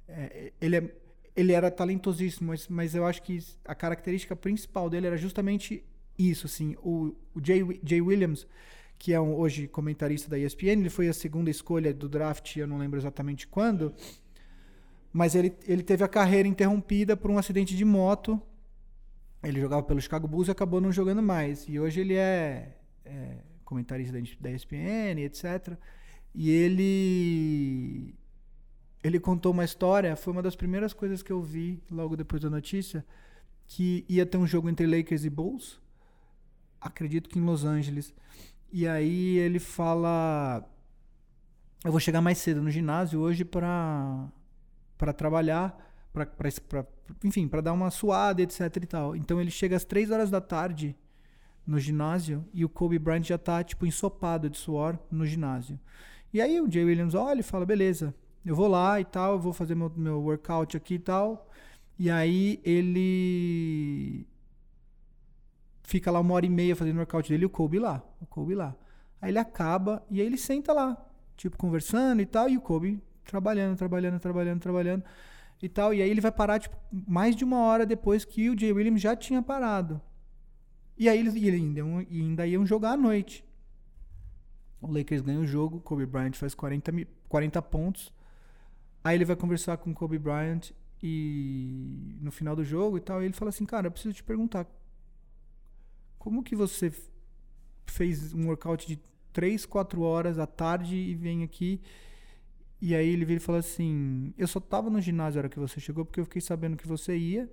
é, 0.07 0.51
ele, 0.59 0.77
é- 0.77 0.95
ele 1.35 1.51
era 1.53 1.69
talentosíssimo, 1.71 2.49
mas, 2.49 2.67
mas 2.67 2.95
eu 2.95 3.05
acho 3.05 3.21
que 3.21 3.39
a 3.65 3.75
característica 3.75 4.35
principal 4.35 4.89
dele 4.89 5.07
era 5.07 5.17
justamente 5.17 5.83
isso. 6.17 6.45
Assim, 6.47 6.75
o, 6.81 7.15
o 7.33 7.41
Jay, 7.43 7.61
Jay 7.83 8.01
Williams, 8.01 8.47
que 8.97 9.13
é 9.13 9.19
um, 9.19 9.35
hoje 9.35 9.67
comentarista 9.67 10.29
da 10.29 10.37
ESPN, 10.39 10.79
ele 10.79 10.89
foi 10.89 11.07
a 11.07 11.13
segunda 11.13 11.49
escolha 11.49 11.93
do 11.93 12.09
draft, 12.09 12.55
eu 12.57 12.67
não 12.67 12.77
lembro 12.77 12.99
exatamente 12.99 13.47
quando, 13.47 13.93
mas 15.13 15.35
ele, 15.35 15.53
ele 15.67 15.83
teve 15.83 16.03
a 16.03 16.07
carreira 16.07 16.47
interrompida 16.47 17.15
por 17.15 17.29
um 17.31 17.37
acidente 17.37 17.75
de 17.75 17.85
moto 17.85 18.41
ele 19.43 19.59
jogava 19.61 19.83
pelo 19.83 20.01
Chicago 20.01 20.27
Bulls 20.27 20.47
e 20.47 20.51
acabou 20.51 20.81
não 20.81 20.91
jogando 20.91 21.21
mais. 21.21 21.67
E 21.67 21.79
hoje 21.79 22.01
ele 22.01 22.15
é, 22.15 22.75
é 23.05 23.37
comentarista 23.63 24.13
da, 24.19 24.27
da 24.39 24.51
ESPN, 24.51 25.19
etc. 25.23 25.77
E 26.33 26.49
ele 26.49 28.15
ele 29.03 29.19
contou 29.19 29.51
uma 29.51 29.63
história, 29.63 30.15
foi 30.15 30.33
uma 30.33 30.41
das 30.41 30.55
primeiras 30.55 30.93
coisas 30.93 31.21
que 31.21 31.31
eu 31.31 31.41
vi 31.41 31.81
logo 31.89 32.15
depois 32.15 32.41
da 32.41 32.49
notícia, 32.49 33.05
que 33.67 34.05
ia 34.09 34.25
ter 34.25 34.37
um 34.37 34.47
jogo 34.47 34.69
entre 34.69 34.85
Lakers 34.87 35.23
e 35.23 35.29
Bulls, 35.29 35.79
acredito 36.79 37.29
que 37.29 37.37
em 37.39 37.43
Los 37.43 37.63
Angeles. 37.65 38.13
E 38.71 38.87
aí 38.87 39.37
ele 39.37 39.59
fala 39.59 40.63
eu 41.85 41.91
vou 41.91 41.99
chegar 41.99 42.21
mais 42.21 42.37
cedo 42.39 42.61
no 42.61 42.69
ginásio 42.71 43.19
hoje 43.19 43.45
para 43.45 44.27
para 44.97 45.13
trabalhar, 45.13 45.77
pra- 46.11 46.27
enfim, 47.23 47.47
para 47.47 47.61
dar 47.61 47.71
uma 47.73 47.91
suada, 47.91 48.41
etc 48.41 48.61
e 48.81 48.85
tal. 48.87 49.15
Então 49.15 49.39
ele 49.39 49.51
chega 49.51 49.75
às 49.75 49.85
3 49.85 50.09
horas 50.09 50.31
da 50.31 50.41
tarde 50.41 50.95
no 51.65 51.79
ginásio 51.79 52.43
e 52.53 52.65
o 52.65 52.69
Kobe 52.69 52.97
Bryant 52.97 53.23
já 53.25 53.37
tá 53.37 53.63
tipo 53.63 53.85
ensopado 53.85 54.49
de 54.49 54.57
suor 54.57 54.97
no 55.11 55.23
ginásio. 55.25 55.79
E 56.33 56.41
aí 56.41 56.59
o 56.59 56.69
Jay 56.71 56.83
Williams 56.83 57.13
olha 57.13 57.41
e 57.41 57.43
fala: 57.43 57.65
"Beleza, 57.65 58.13
eu 58.47 58.55
vou 58.55 58.67
lá 58.67 58.99
e 59.01 59.05
tal, 59.05 59.33
eu 59.33 59.39
vou 59.39 59.53
fazer 59.53 59.75
meu, 59.75 59.91
meu 59.95 60.21
workout 60.21 60.77
aqui 60.77 60.95
e 60.95 60.99
tal". 60.99 61.47
E 61.99 62.09
aí 62.11 62.59
ele 62.63 64.25
fica 65.83 66.11
lá 66.11 66.19
uma 66.19 66.33
hora 66.33 66.45
e 66.45 66.49
meia 66.49 66.75
fazendo 66.75 66.95
o 66.97 66.99
workout 66.99 67.29
dele 67.29 67.43
e 67.43 67.45
o 67.45 67.49
Kobe 67.49 67.79
lá, 67.79 68.03
o 68.21 68.25
Kobe 68.25 68.55
lá. 68.55 68.75
Aí 69.21 69.31
ele 69.31 69.39
acaba 69.39 70.03
e 70.09 70.21
aí 70.21 70.27
ele 70.27 70.37
senta 70.37 70.73
lá, 70.73 70.97
tipo 71.35 71.57
conversando 71.57 72.21
e 72.21 72.25
tal, 72.25 72.49
e 72.49 72.57
o 72.57 72.61
Kobe 72.61 73.01
trabalhando, 73.25 73.77
trabalhando, 73.77 74.19
trabalhando, 74.19 74.59
trabalhando 74.61 75.03
e 75.61 75.69
tal. 75.69 75.93
E 75.93 76.01
aí 76.01 76.09
ele 76.09 76.21
vai 76.21 76.31
parar 76.31 76.59
tipo, 76.59 76.75
mais 76.91 77.35
de 77.35 77.43
uma 77.43 77.59
hora 77.61 77.85
depois 77.85 78.25
que 78.25 78.49
o 78.49 78.57
Jay 78.59 78.71
Williams 78.71 79.01
já 79.01 79.15
tinha 79.15 79.41
parado. 79.41 80.01
E 80.97 81.07
aí 81.09 81.19
eles 81.19 81.35
e 81.35 81.49
ainda, 81.49 81.79
iam- 81.79 82.01
e 82.09 82.21
ainda 82.21 82.47
iam 82.47 82.65
jogar 82.65 82.91
à 82.93 82.97
noite. 82.97 83.43
O 84.81 84.91
Lakers 84.91 85.21
ganha 85.21 85.39
o 85.39 85.47
jogo, 85.47 85.79
Kobe 85.79 86.05
Bryant 86.05 86.33
faz 86.35 86.53
40, 86.53 86.91
mi- 86.91 87.07
40 87.27 87.61
pontos. 87.61 88.11
Aí 89.03 89.15
ele 89.15 89.25
vai 89.25 89.35
conversar 89.35 89.77
com 89.77 89.93
Kobe 89.93 90.17
Bryant 90.17 90.71
e 91.01 92.17
no 92.21 92.31
final 92.31 92.55
do 92.55 92.63
jogo 92.63 92.97
e 92.97 93.01
tal, 93.01 93.21
ele 93.21 93.33
fala 93.33 93.49
assim, 93.49 93.65
cara, 93.65 93.87
eu 93.87 93.91
preciso 93.91 94.15
te 94.15 94.23
perguntar, 94.23 94.65
como 96.17 96.43
que 96.43 96.55
você 96.55 96.91
fez 97.85 98.33
um 98.33 98.47
workout 98.47 98.87
de 98.87 98.99
3, 99.31 99.65
4 99.65 100.01
horas 100.01 100.39
à 100.39 100.47
tarde 100.47 100.95
e 100.95 101.15
vem 101.15 101.43
aqui 101.43 101.81
e 102.81 102.93
aí 102.93 103.07
ele 103.07 103.25
vira 103.25 103.37
e 103.37 103.43
fala 103.43 103.59
assim: 103.59 104.33
Eu 104.37 104.47
só 104.47 104.59
tava 104.59 104.89
no 104.89 105.01
ginásio 105.01 105.37
na 105.37 105.41
hora 105.41 105.49
que 105.49 105.59
você 105.59 105.79
chegou 105.79 106.05
porque 106.05 106.19
eu 106.19 106.25
fiquei 106.25 106.41
sabendo 106.41 106.77
que 106.77 106.87
você 106.87 107.17
ia. 107.17 107.49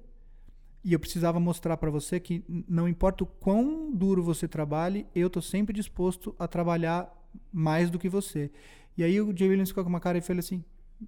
E 0.83 0.93
eu 0.93 1.01
precisava 1.01 1.41
mostrar 1.41 1.79
pra 1.79 1.91
você 1.91 2.21
que 2.21 2.45
não 2.69 2.87
importa 2.87 3.25
o 3.25 3.27
quão 3.27 3.91
duro 3.91 4.23
você 4.23 4.47
trabalhe, 4.47 5.07
eu 5.15 5.31
tô 5.31 5.41
sempre 5.41 5.73
disposto 5.73 6.37
a 6.39 6.47
trabalhar 6.47 7.11
mais 7.51 7.89
do 7.89 7.99
que 7.99 8.07
você. 8.07 8.51
E 8.95 9.03
aí 9.03 9.19
o 9.19 9.35
Jay 9.35 9.49
Williams 9.49 9.71
ficou 9.71 9.83
com 9.83 9.89
uma 9.89 10.01
cara 10.01 10.19
e 10.19 10.21
falou 10.21 10.41
assim: 10.41 10.63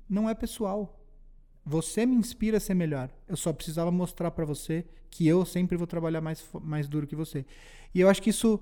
Não 0.09 0.28
é 0.28 0.35
pessoal. 0.35 1.00
Você 1.64 2.06
me 2.06 2.14
inspira 2.14 2.59
a 2.59 2.61
ser 2.61 2.74
melhor. 2.74 3.11
Eu 3.26 3.37
só 3.37 3.52
precisava 3.52 3.90
mostrar 3.90 4.30
pra 4.30 4.44
você 4.44 4.87
que 5.11 5.26
eu 5.26 5.44
sempre 5.44 5.76
vou 5.76 5.87
trabalhar 5.87 6.20
mais, 6.20 6.44
mais 6.62 6.88
duro 6.88 7.06
que 7.06 7.16
você. 7.16 7.44
E 7.94 8.00
eu 8.00 8.09
acho 8.09 8.22
que 8.22 8.30
isso 8.30 8.61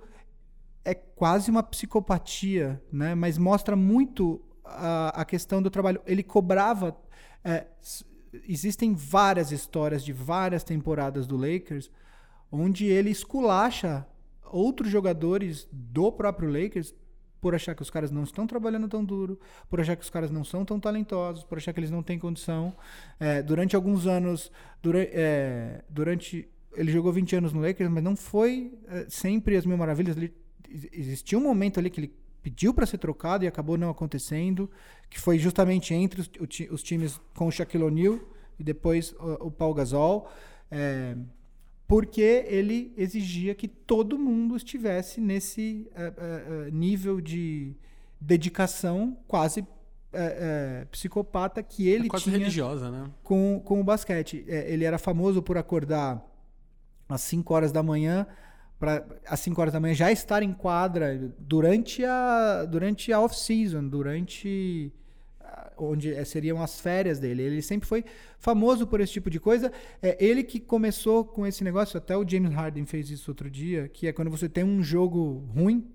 é 0.84 0.94
quase 0.94 1.50
uma 1.50 1.62
psicopatia, 1.62 2.82
né? 2.92 3.14
Mas 3.14 3.36
mostra 3.36 3.76
muito 3.76 4.40
a, 4.64 5.20
a 5.20 5.24
questão 5.24 5.60
do 5.62 5.70
trabalho. 5.70 6.00
Ele 6.06 6.22
cobrava. 6.22 6.96
é, 7.42 7.66
existem 8.48 8.94
várias 8.94 9.52
histórias 9.52 10.04
de 10.04 10.12
várias 10.12 10.64
temporadas 10.64 11.26
do 11.26 11.36
Lakers 11.36 11.90
onde 12.50 12.86
ele 12.86 13.10
esculacha 13.10 14.06
outros 14.44 14.90
jogadores 14.90 15.68
do 15.72 16.12
próprio 16.12 16.48
Lakers 16.50 16.94
por 17.44 17.54
achar 17.54 17.74
que 17.74 17.82
os 17.82 17.90
caras 17.90 18.10
não 18.10 18.22
estão 18.22 18.46
trabalhando 18.46 18.88
tão 18.88 19.04
duro, 19.04 19.38
por 19.68 19.78
achar 19.78 19.94
que 19.96 20.02
os 20.02 20.08
caras 20.08 20.30
não 20.30 20.42
são 20.42 20.64
tão 20.64 20.80
talentosos, 20.80 21.44
por 21.44 21.58
achar 21.58 21.74
que 21.74 21.80
eles 21.80 21.90
não 21.90 22.02
têm 22.02 22.18
condição. 22.18 22.74
É, 23.20 23.42
durante 23.42 23.76
alguns 23.76 24.06
anos, 24.06 24.50
dura, 24.82 25.06
é, 25.12 25.84
durante 25.90 26.48
ele 26.74 26.90
jogou 26.90 27.12
20 27.12 27.36
anos 27.36 27.52
no 27.52 27.60
Lakers, 27.60 27.90
mas 27.90 28.02
não 28.02 28.16
foi 28.16 28.72
é, 28.88 29.04
sempre 29.10 29.58
as 29.58 29.66
mil 29.66 29.76
maravilhas. 29.76 30.16
Ele, 30.16 30.32
ex- 30.70 30.88
existia 30.90 31.36
um 31.36 31.42
momento 31.42 31.78
ali 31.78 31.90
que 31.90 32.00
ele 32.00 32.14
pediu 32.42 32.72
para 32.72 32.86
ser 32.86 32.96
trocado 32.96 33.44
e 33.44 33.46
acabou 33.46 33.76
não 33.76 33.90
acontecendo, 33.90 34.70
que 35.10 35.20
foi 35.20 35.38
justamente 35.38 35.92
entre 35.92 36.22
os, 36.22 36.30
os 36.70 36.82
times 36.82 37.20
com 37.34 37.46
o 37.46 37.52
Shaquille 37.52 37.84
O'Neal 37.84 38.20
e 38.58 38.64
depois 38.64 39.12
o, 39.20 39.48
o 39.48 39.50
Paul 39.50 39.74
Gasol. 39.74 40.30
É, 41.84 41.88
porque 41.88 42.44
ele 42.48 42.92
exigia 42.96 43.54
que 43.54 43.68
todo 43.68 44.18
mundo 44.18 44.56
estivesse 44.56 45.20
nesse 45.20 45.86
eh, 45.94 46.12
eh, 46.16 46.70
nível 46.72 47.20
de 47.20 47.74
dedicação 48.20 49.16
quase 49.26 49.66
psicopata 50.92 51.60
que 51.60 51.88
ele 51.88 52.06
é 52.06 52.08
quase 52.08 52.26
tinha 52.26 52.38
religiosa, 52.38 52.88
né? 52.88 53.10
com, 53.24 53.60
com 53.64 53.80
o 53.80 53.84
basquete. 53.84 54.44
É, 54.46 54.72
ele 54.72 54.84
era 54.84 54.96
famoso 54.96 55.42
por 55.42 55.58
acordar 55.58 56.24
às 57.08 57.20
5 57.22 57.52
horas 57.52 57.72
da 57.72 57.82
manhã, 57.82 58.24
para 58.78 59.04
às 59.26 59.40
5 59.40 59.60
horas 59.60 59.72
da 59.72 59.80
manhã 59.80 59.92
já 59.92 60.12
estar 60.12 60.42
em 60.42 60.52
quadra 60.52 61.34
durante 61.36 62.04
a, 62.04 62.64
durante 62.64 63.12
a 63.12 63.20
off-season, 63.20 63.88
durante 63.88 64.92
onde 65.76 66.12
eh, 66.12 66.24
seriam 66.24 66.62
as 66.62 66.80
férias 66.80 67.18
dele. 67.18 67.42
Ele 67.42 67.62
sempre 67.62 67.88
foi 67.88 68.04
famoso 68.38 68.86
por 68.86 69.00
esse 69.00 69.12
tipo 69.12 69.30
de 69.30 69.40
coisa. 69.40 69.72
É 70.02 70.16
ele 70.24 70.42
que 70.42 70.60
começou 70.60 71.24
com 71.24 71.46
esse 71.46 71.64
negócio, 71.64 71.98
até 71.98 72.16
o 72.16 72.28
James 72.28 72.52
Harden 72.52 72.86
fez 72.86 73.10
isso 73.10 73.30
outro 73.30 73.50
dia, 73.50 73.88
que 73.88 74.06
é 74.06 74.12
quando 74.12 74.30
você 74.30 74.48
tem 74.48 74.64
um 74.64 74.82
jogo 74.82 75.44
ruim, 75.54 75.90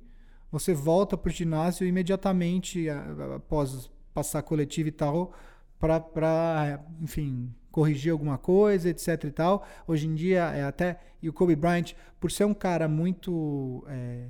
você 0.52 0.74
volta 0.74 1.17
pro 1.17 1.32
ginásio 1.32 1.86
imediatamente 1.86 2.88
após 3.36 3.89
passar 4.13 4.41
coletivo 4.41 4.89
e 4.89 4.91
tal, 4.91 5.34
para, 5.80 6.84
enfim, 7.02 7.54
corrigir 7.72 8.12
alguma 8.12 8.38
coisa, 8.38 8.89
etc 8.89 9.24
e 9.26 9.32
tal. 9.32 9.65
Hoje 9.88 10.08
em 10.08 10.15
dia 10.15 10.45
é 10.52 10.63
até 10.63 11.00
e 11.22 11.30
o 11.30 11.34
Kobe 11.34 11.56
Bryant, 11.56 11.93
por 12.19 12.32
ser 12.32 12.45
um 12.45 12.54
cara 12.54 12.88
muito 12.88 13.84
é, 13.88 14.28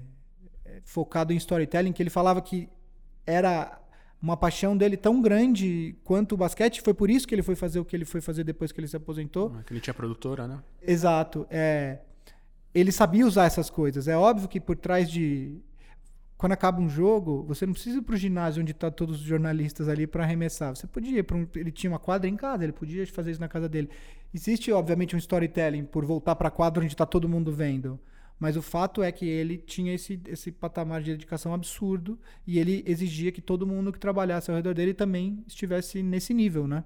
focado 0.84 1.32
em 1.32 1.38
storytelling, 1.38 1.94
que 1.94 2.02
ele 2.02 2.10
falava 2.10 2.42
que 2.42 2.70
era 3.26 3.80
uma 4.22 4.36
paixão 4.36 4.76
dele 4.76 4.98
tão 4.98 5.22
grande 5.22 5.96
quanto 6.04 6.34
o 6.34 6.38
basquete, 6.38 6.82
foi 6.82 6.94
por 6.94 7.10
isso 7.10 7.28
que 7.28 7.34
ele 7.34 7.42
foi 7.42 7.56
fazer 7.56 7.80
o 7.80 7.86
que 7.86 7.96
ele 7.96 8.06
foi 8.06 8.20
fazer 8.20 8.44
depois 8.44 8.72
que 8.72 8.80
ele 8.80 8.88
se 8.88 8.98
aposentou. 8.98 9.52
Que 9.66 9.74
ele 9.74 9.80
tinha 9.80 9.94
produtora, 9.94 10.48
né? 10.48 10.60
Exato. 10.82 11.48
É, 11.50 12.00
ele 12.74 12.92
sabia 12.92 13.26
usar 13.26 13.46
essas 13.46 13.70
coisas. 13.70 14.08
É 14.08 14.18
óbvio 14.18 14.48
que 14.48 14.60
por 14.60 14.76
trás 14.76 15.10
de. 15.10 15.58
Quando 16.38 16.54
acaba 16.54 16.80
um 16.80 16.88
jogo, 16.88 17.44
você 17.44 17.66
não 17.66 17.74
precisa 17.74 17.98
ir 17.98 18.02
pro 18.02 18.16
ginásio 18.16 18.62
onde 18.62 18.74
tá 18.74 18.90
todos 18.90 19.20
os 19.20 19.26
jornalistas 19.26 19.90
ali 19.90 20.08
para 20.08 20.24
arremessar. 20.24 20.74
Você 20.74 20.88
podia 20.88 21.20
ir 21.20 21.24
para 21.24 21.36
um. 21.36 21.48
Ele 21.56 21.72
tinha 21.72 21.92
uma 21.92 22.00
quadra 22.00 22.30
em 22.30 22.36
casa, 22.36 22.64
ele 22.64 22.72
podia 22.74 23.06
fazer 23.08 23.32
isso 23.32 23.42
na 23.42 23.48
casa 23.50 23.68
dele. 23.68 23.90
Existe, 24.34 24.72
obviamente, 24.72 25.16
um 25.16 25.20
storytelling 25.20 25.86
por 25.86 26.06
voltar 26.06 26.36
para 26.36 26.48
a 26.48 26.52
quadra 26.52 26.84
onde 26.84 26.96
tá 26.96 27.06
todo 27.06 27.28
mundo 27.28 27.52
vendo. 27.52 28.00
Mas 28.40 28.56
o 28.56 28.62
fato 28.62 29.04
é 29.04 29.12
que 29.12 29.26
ele 29.26 29.58
tinha 29.58 29.94
esse, 29.94 30.20
esse 30.26 30.52
patamar 30.52 31.02
de 31.02 31.12
dedicação 31.12 31.54
absurdo 31.54 32.18
e 32.48 32.58
ele 32.58 32.84
exigia 32.88 33.34
que 33.34 33.42
todo 33.42 33.68
mundo 33.68 33.92
que 33.92 34.00
trabalhasse 34.00 34.50
ao 34.50 34.56
redor 34.56 34.74
dele 34.74 34.94
também 34.94 35.44
estivesse 35.46 36.02
nesse 36.02 36.34
nível, 36.34 36.66
né? 36.66 36.86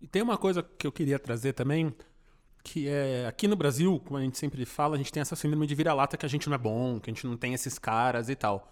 E 0.00 0.06
tem 0.06 0.20
uma 0.20 0.36
coisa 0.36 0.62
que 0.62 0.86
eu 0.86 0.92
queria 0.92 1.18
trazer 1.18 1.54
também, 1.54 1.94
que 2.62 2.88
é 2.88 3.26
aqui 3.26 3.48
no 3.48 3.56
Brasil, 3.56 4.00
como 4.04 4.18
a 4.18 4.22
gente 4.22 4.36
sempre 4.36 4.66
fala, 4.66 4.96
a 4.96 4.98
gente 4.98 5.12
tem 5.12 5.22
essa 5.22 5.34
síndrome 5.34 5.66
de 5.66 5.74
vira-lata 5.74 6.16
que 6.16 6.26
a 6.26 6.28
gente 6.28 6.48
não 6.48 6.56
é 6.56 6.58
bom, 6.58 7.00
que 7.00 7.10
a 7.10 7.14
gente 7.14 7.26
não 7.26 7.36
tem 7.36 7.54
esses 7.54 7.78
caras 7.78 8.28
e 8.28 8.34
tal. 8.34 8.70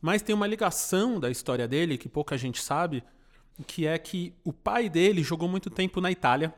Mas 0.00 0.22
tem 0.22 0.34
uma 0.34 0.46
ligação 0.46 1.20
da 1.20 1.30
história 1.30 1.68
dele 1.68 1.98
que 1.98 2.08
pouca 2.08 2.38
gente 2.38 2.62
sabe, 2.62 3.02
que 3.66 3.86
é 3.86 3.98
que 3.98 4.32
o 4.42 4.52
pai 4.52 4.88
dele 4.88 5.22
jogou 5.22 5.48
muito 5.48 5.68
tempo 5.68 6.00
na 6.00 6.10
Itália 6.10 6.54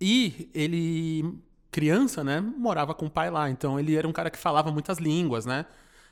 e 0.00 0.50
ele 0.54 1.40
criança, 1.78 2.24
né, 2.24 2.40
morava 2.40 2.92
com 2.92 3.06
o 3.06 3.10
pai 3.10 3.30
lá. 3.30 3.48
Então 3.48 3.78
ele 3.78 3.94
era 3.94 4.08
um 4.08 4.12
cara 4.12 4.30
que 4.30 4.38
falava 4.38 4.72
muitas 4.72 4.98
línguas, 4.98 5.46
né? 5.46 5.64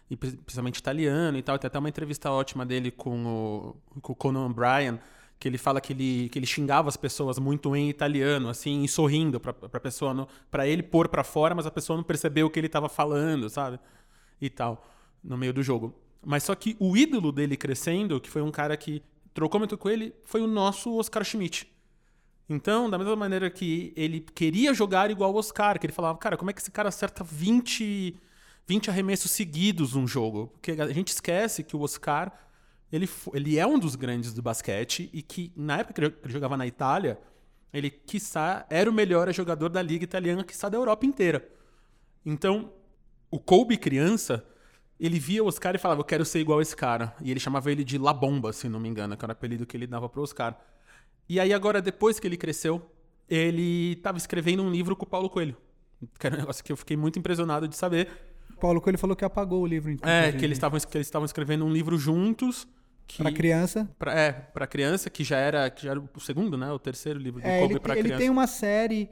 E 0.08 0.16
principalmente 0.16 0.76
italiano 0.76 1.36
e 1.36 1.42
tal. 1.42 1.58
Tem 1.58 1.66
até 1.66 1.76
uma 1.76 1.88
entrevista 1.88 2.30
ótima 2.30 2.64
dele 2.64 2.92
com 2.92 3.26
o, 3.26 4.00
com 4.00 4.12
o 4.12 4.14
Conan 4.14 4.46
O'Brien, 4.46 5.00
que 5.40 5.48
ele 5.48 5.58
fala 5.58 5.80
que 5.80 5.92
ele, 5.92 6.28
que 6.28 6.38
ele 6.38 6.46
xingava 6.46 6.88
as 6.88 6.96
pessoas 6.96 7.40
muito 7.40 7.74
em 7.74 7.90
italiano, 7.90 8.48
assim, 8.48 8.84
e 8.84 8.88
sorrindo 8.88 9.40
pra, 9.40 9.52
pessoa, 9.80 10.28
para 10.52 10.68
ele 10.68 10.84
pôr 10.84 11.08
para 11.08 11.24
fora, 11.24 11.52
mas 11.52 11.66
a 11.66 11.70
pessoa 11.72 11.96
não 11.96 12.04
percebeu 12.04 12.46
o 12.46 12.50
que 12.50 12.60
ele 12.60 12.68
tava 12.68 12.88
falando, 12.88 13.50
sabe? 13.50 13.80
E 14.40 14.48
tal, 14.48 14.86
no 15.22 15.36
meio 15.36 15.52
do 15.52 15.64
jogo. 15.64 15.92
Mas 16.24 16.44
só 16.44 16.54
que 16.54 16.76
o 16.78 16.96
ídolo 16.96 17.32
dele 17.32 17.56
crescendo, 17.56 18.20
que 18.20 18.30
foi 18.30 18.40
um 18.40 18.52
cara 18.52 18.76
que 18.76 19.02
trocou 19.34 19.58
muito 19.58 19.76
com 19.76 19.90
ele, 19.90 20.14
foi 20.24 20.40
o 20.40 20.46
nosso 20.46 20.96
Oscar 20.96 21.24
Schmidt. 21.24 21.68
Então, 22.48 22.88
da 22.88 22.96
mesma 22.96 23.16
maneira 23.16 23.50
que 23.50 23.92
ele 23.96 24.20
queria 24.20 24.72
jogar 24.72 25.10
igual 25.10 25.32
o 25.32 25.36
Oscar, 25.36 25.78
que 25.78 25.86
ele 25.86 25.92
falava, 25.92 26.16
cara, 26.18 26.36
como 26.36 26.50
é 26.50 26.54
que 26.54 26.60
esse 26.60 26.70
cara 26.70 26.88
acerta 26.88 27.24
20, 27.24 28.16
20 28.66 28.90
arremessos 28.90 29.30
seguidos 29.30 29.94
num 29.94 30.06
jogo? 30.06 30.48
Porque 30.48 30.72
a 30.72 30.92
gente 30.92 31.08
esquece 31.08 31.64
que 31.64 31.76
o 31.76 31.80
Oscar 31.80 32.32
ele, 32.90 33.08
ele 33.34 33.58
é 33.58 33.66
um 33.66 33.78
dos 33.78 33.96
grandes 33.96 34.32
do 34.32 34.42
basquete 34.42 35.10
e 35.12 35.22
que, 35.22 35.52
na 35.56 35.78
época 35.78 35.94
que 35.94 36.00
ele 36.00 36.32
jogava 36.32 36.56
na 36.56 36.66
Itália, 36.66 37.18
ele, 37.72 37.90
quiçá, 37.90 38.64
era 38.70 38.88
o 38.88 38.92
melhor 38.92 39.32
jogador 39.32 39.68
da 39.68 39.82
liga 39.82 40.04
italiana, 40.04 40.44
quiçá 40.44 40.68
da 40.68 40.78
Europa 40.78 41.04
inteira. 41.04 41.46
Então, 42.24 42.72
o 43.30 43.38
Kobe 43.38 43.76
criança, 43.76 44.44
ele 44.98 45.18
via 45.18 45.42
o 45.42 45.46
Oscar 45.46 45.74
e 45.74 45.78
falava, 45.78 46.00
eu 46.00 46.04
quero 46.04 46.24
ser 46.24 46.40
igual 46.40 46.62
esse 46.62 46.76
cara. 46.76 47.14
E 47.20 47.30
ele 47.30 47.40
chamava 47.40 47.70
ele 47.70 47.84
de 47.84 47.98
La 47.98 48.12
Bomba, 48.12 48.52
se 48.52 48.68
não 48.68 48.78
me 48.80 48.88
engano, 48.88 49.16
que 49.16 49.24
era 49.24 49.32
o 49.32 49.36
apelido 49.36 49.66
que 49.66 49.76
ele 49.76 49.86
dava 49.86 50.08
pro 50.08 50.22
Oscar. 50.22 50.56
E 51.28 51.40
aí 51.40 51.52
agora, 51.52 51.82
depois 51.82 52.20
que 52.20 52.26
ele 52.26 52.36
cresceu, 52.36 52.82
ele 53.28 53.92
estava 53.92 54.18
escrevendo 54.18 54.62
um 54.62 54.70
livro 54.70 54.94
com 54.94 55.04
o 55.04 55.08
Paulo 55.08 55.28
Coelho. 55.28 55.56
Que 56.18 56.26
era 56.26 56.36
um 56.36 56.38
negócio 56.38 56.62
que 56.62 56.70
eu 56.70 56.76
fiquei 56.76 56.96
muito 56.96 57.18
impressionado 57.18 57.66
de 57.66 57.76
saber. 57.76 58.08
Paulo 58.60 58.80
Coelho 58.80 58.98
falou 58.98 59.16
que 59.16 59.24
apagou 59.24 59.62
o 59.62 59.66
livro. 59.66 59.90
Então, 59.90 60.08
é, 60.08 60.32
que 60.32 60.44
eles 60.44 60.56
estavam 60.56 60.78
que 60.78 60.96
eles 60.96 61.06
estavam 61.06 61.26
escrevendo 61.26 61.64
um 61.64 61.72
livro 61.72 61.98
juntos. 61.98 62.66
Para 63.18 63.32
criança. 63.32 63.88
Pra, 63.98 64.18
é, 64.18 64.32
para 64.32 64.66
criança, 64.66 65.08
que 65.08 65.24
já 65.24 65.38
era 65.38 65.70
que 65.70 65.84
já 65.84 65.92
era 65.92 66.00
o 66.00 66.20
segundo, 66.20 66.56
né? 66.56 66.70
O 66.72 66.78
terceiro 66.78 67.18
livro 67.18 67.40
do 67.40 67.46
é, 67.46 67.60
Kobe 67.60 67.80
para 67.80 67.94
criança. 67.94 68.14
Ele 68.14 68.18
tem 68.18 68.30
uma 68.30 68.46
série 68.46 69.08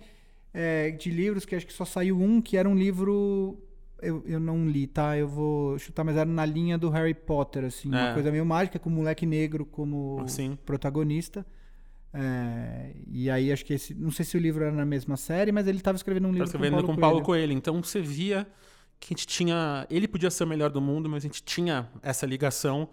é, 0.53 0.91
de 0.91 1.11
livros 1.11 1.45
que 1.45 1.55
acho 1.55 1.67
que 1.67 1.73
só 1.73 1.85
saiu 1.85 2.21
um, 2.21 2.41
que 2.41 2.57
era 2.57 2.69
um 2.69 2.75
livro 2.75 3.59
eu, 4.05 4.23
eu 4.27 4.39
não 4.39 4.69
li, 4.69 4.87
tá? 4.87 5.17
Eu 5.17 5.27
vou 5.27 5.79
chutar, 5.79 6.05
mas 6.05 6.17
era 6.17 6.29
na 6.29 6.45
linha 6.45 6.77
do 6.77 6.91
Harry 6.91 7.15
Potter, 7.15 7.65
assim, 7.65 7.89
é. 7.95 7.97
uma 7.97 8.15
coisa 8.15 8.31
meio 8.31 8.45
mágica, 8.45 8.79
com 8.79 8.91
o 8.91 8.93
moleque 8.93 9.25
negro 9.25 9.65
como 9.65 10.23
Sim. 10.29 10.59
protagonista. 10.65 11.45
É, 12.17 12.95
e 13.09 13.29
aí 13.29 13.53
acho 13.53 13.65
que 13.65 13.75
esse. 13.75 13.93
Não 13.93 14.12
sei 14.12 14.25
se 14.25 14.37
o 14.37 14.41
livro 14.41 14.62
era 14.62 14.73
na 14.73 14.85
mesma 14.85 15.17
série, 15.17 15.51
mas 15.51 15.67
ele 15.67 15.79
estava 15.79 15.97
escrevendo 15.97 16.29
um 16.29 16.31
livro 16.31 16.47
escrevendo 16.47 16.77
com, 16.77 16.83
Paulo, 16.83 16.95
com 16.95 17.01
Paulo 17.01 17.23
Coelho. 17.23 17.53
Então 17.53 17.83
você 17.83 18.01
via 18.01 18.47
que 19.01 19.12
a 19.12 19.17
gente 19.17 19.27
tinha. 19.27 19.85
Ele 19.91 20.07
podia 20.07 20.31
ser 20.31 20.45
o 20.45 20.47
melhor 20.47 20.71
do 20.71 20.81
mundo, 20.81 21.09
mas 21.09 21.25
a 21.25 21.27
gente 21.27 21.43
tinha 21.43 21.91
essa 22.03 22.25
ligação. 22.25 22.89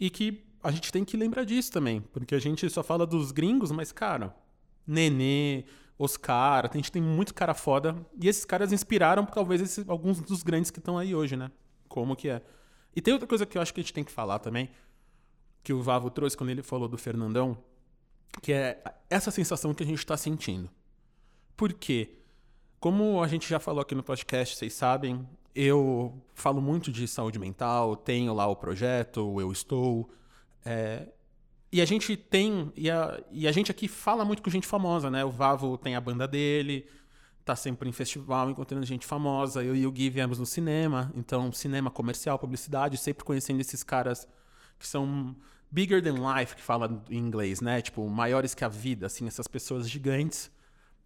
E 0.00 0.08
que 0.08 0.44
a 0.62 0.70
gente 0.70 0.90
tem 0.90 1.04
que 1.04 1.16
lembrar 1.16 1.44
disso 1.44 1.70
também. 1.70 2.00
Porque 2.00 2.34
a 2.34 2.38
gente 2.38 2.68
só 2.70 2.82
fala 2.82 3.06
dos 3.06 3.32
gringos, 3.32 3.70
mas, 3.70 3.92
cara, 3.92 4.34
Nenê, 4.86 5.64
Oscar, 5.98 6.70
a 6.72 6.76
gente 6.76 6.90
tem 6.90 7.02
muito 7.02 7.34
cara 7.34 7.52
foda. 7.52 7.94
E 8.20 8.28
esses 8.28 8.44
caras 8.44 8.72
inspiraram 8.72 9.26
talvez 9.26 9.60
esses, 9.60 9.86
alguns 9.88 10.20
dos 10.20 10.42
grandes 10.42 10.70
que 10.70 10.78
estão 10.78 10.96
aí 10.96 11.14
hoje, 11.14 11.36
né? 11.36 11.50
Como 11.88 12.16
que 12.16 12.28
é. 12.28 12.40
E 12.96 13.02
tem 13.02 13.12
outra 13.12 13.28
coisa 13.28 13.44
que 13.44 13.58
eu 13.58 13.62
acho 13.62 13.74
que 13.74 13.80
a 13.80 13.82
gente 13.82 13.92
tem 13.92 14.04
que 14.04 14.12
falar 14.12 14.38
também, 14.38 14.70
que 15.62 15.72
o 15.72 15.82
Vavo 15.82 16.10
trouxe 16.10 16.36
quando 16.36 16.50
ele 16.50 16.62
falou 16.62 16.88
do 16.88 16.96
Fernandão, 16.96 17.58
que 18.42 18.52
é 18.52 18.82
essa 19.10 19.30
sensação 19.30 19.74
que 19.74 19.82
a 19.82 19.86
gente 19.86 19.98
está 19.98 20.16
sentindo. 20.16 20.70
Por 21.56 21.72
quê? 21.72 22.18
Como 22.80 23.22
a 23.22 23.28
gente 23.28 23.48
já 23.48 23.58
falou 23.58 23.80
aqui 23.80 23.94
no 23.94 24.02
podcast, 24.02 24.56
vocês 24.56 24.72
sabem, 24.72 25.28
eu 25.54 26.14
falo 26.34 26.60
muito 26.60 26.92
de 26.92 27.08
saúde 27.08 27.38
mental, 27.38 27.96
tenho 27.96 28.32
lá 28.32 28.46
o 28.46 28.54
projeto, 28.54 29.40
eu 29.40 29.50
estou. 29.50 30.08
É, 30.64 31.08
e 31.72 31.80
a 31.80 31.84
gente 31.84 32.16
tem. 32.16 32.72
E 32.76 32.88
a, 32.90 33.20
e 33.32 33.48
a 33.48 33.52
gente 33.52 33.70
aqui 33.70 33.88
fala 33.88 34.24
muito 34.24 34.42
com 34.42 34.50
gente 34.50 34.66
famosa, 34.66 35.10
né? 35.10 35.24
O 35.24 35.30
Vavo 35.30 35.76
tem 35.76 35.96
a 35.96 36.00
banda 36.00 36.28
dele, 36.28 36.86
tá 37.44 37.56
sempre 37.56 37.88
em 37.88 37.92
festival 37.92 38.48
encontrando 38.50 38.86
gente 38.86 39.04
famosa. 39.04 39.64
Eu 39.64 39.74
e 39.74 39.86
o 39.86 39.90
Gui 39.90 40.08
viemos 40.10 40.38
no 40.38 40.46
cinema, 40.46 41.12
então 41.16 41.50
cinema 41.50 41.90
comercial, 41.90 42.38
publicidade, 42.38 42.96
sempre 42.96 43.24
conhecendo 43.24 43.60
esses 43.60 43.82
caras 43.82 44.28
que 44.78 44.86
são 44.86 45.34
bigger 45.70 46.02
than 46.02 46.16
life, 46.36 46.56
que 46.56 46.62
fala 46.62 47.02
em 47.10 47.18
inglês, 47.18 47.60
né? 47.60 47.80
Tipo, 47.80 48.08
maiores 48.08 48.54
que 48.54 48.64
a 48.64 48.68
vida, 48.68 49.06
assim, 49.06 49.26
essas 49.26 49.46
pessoas 49.46 49.88
gigantes. 49.88 50.50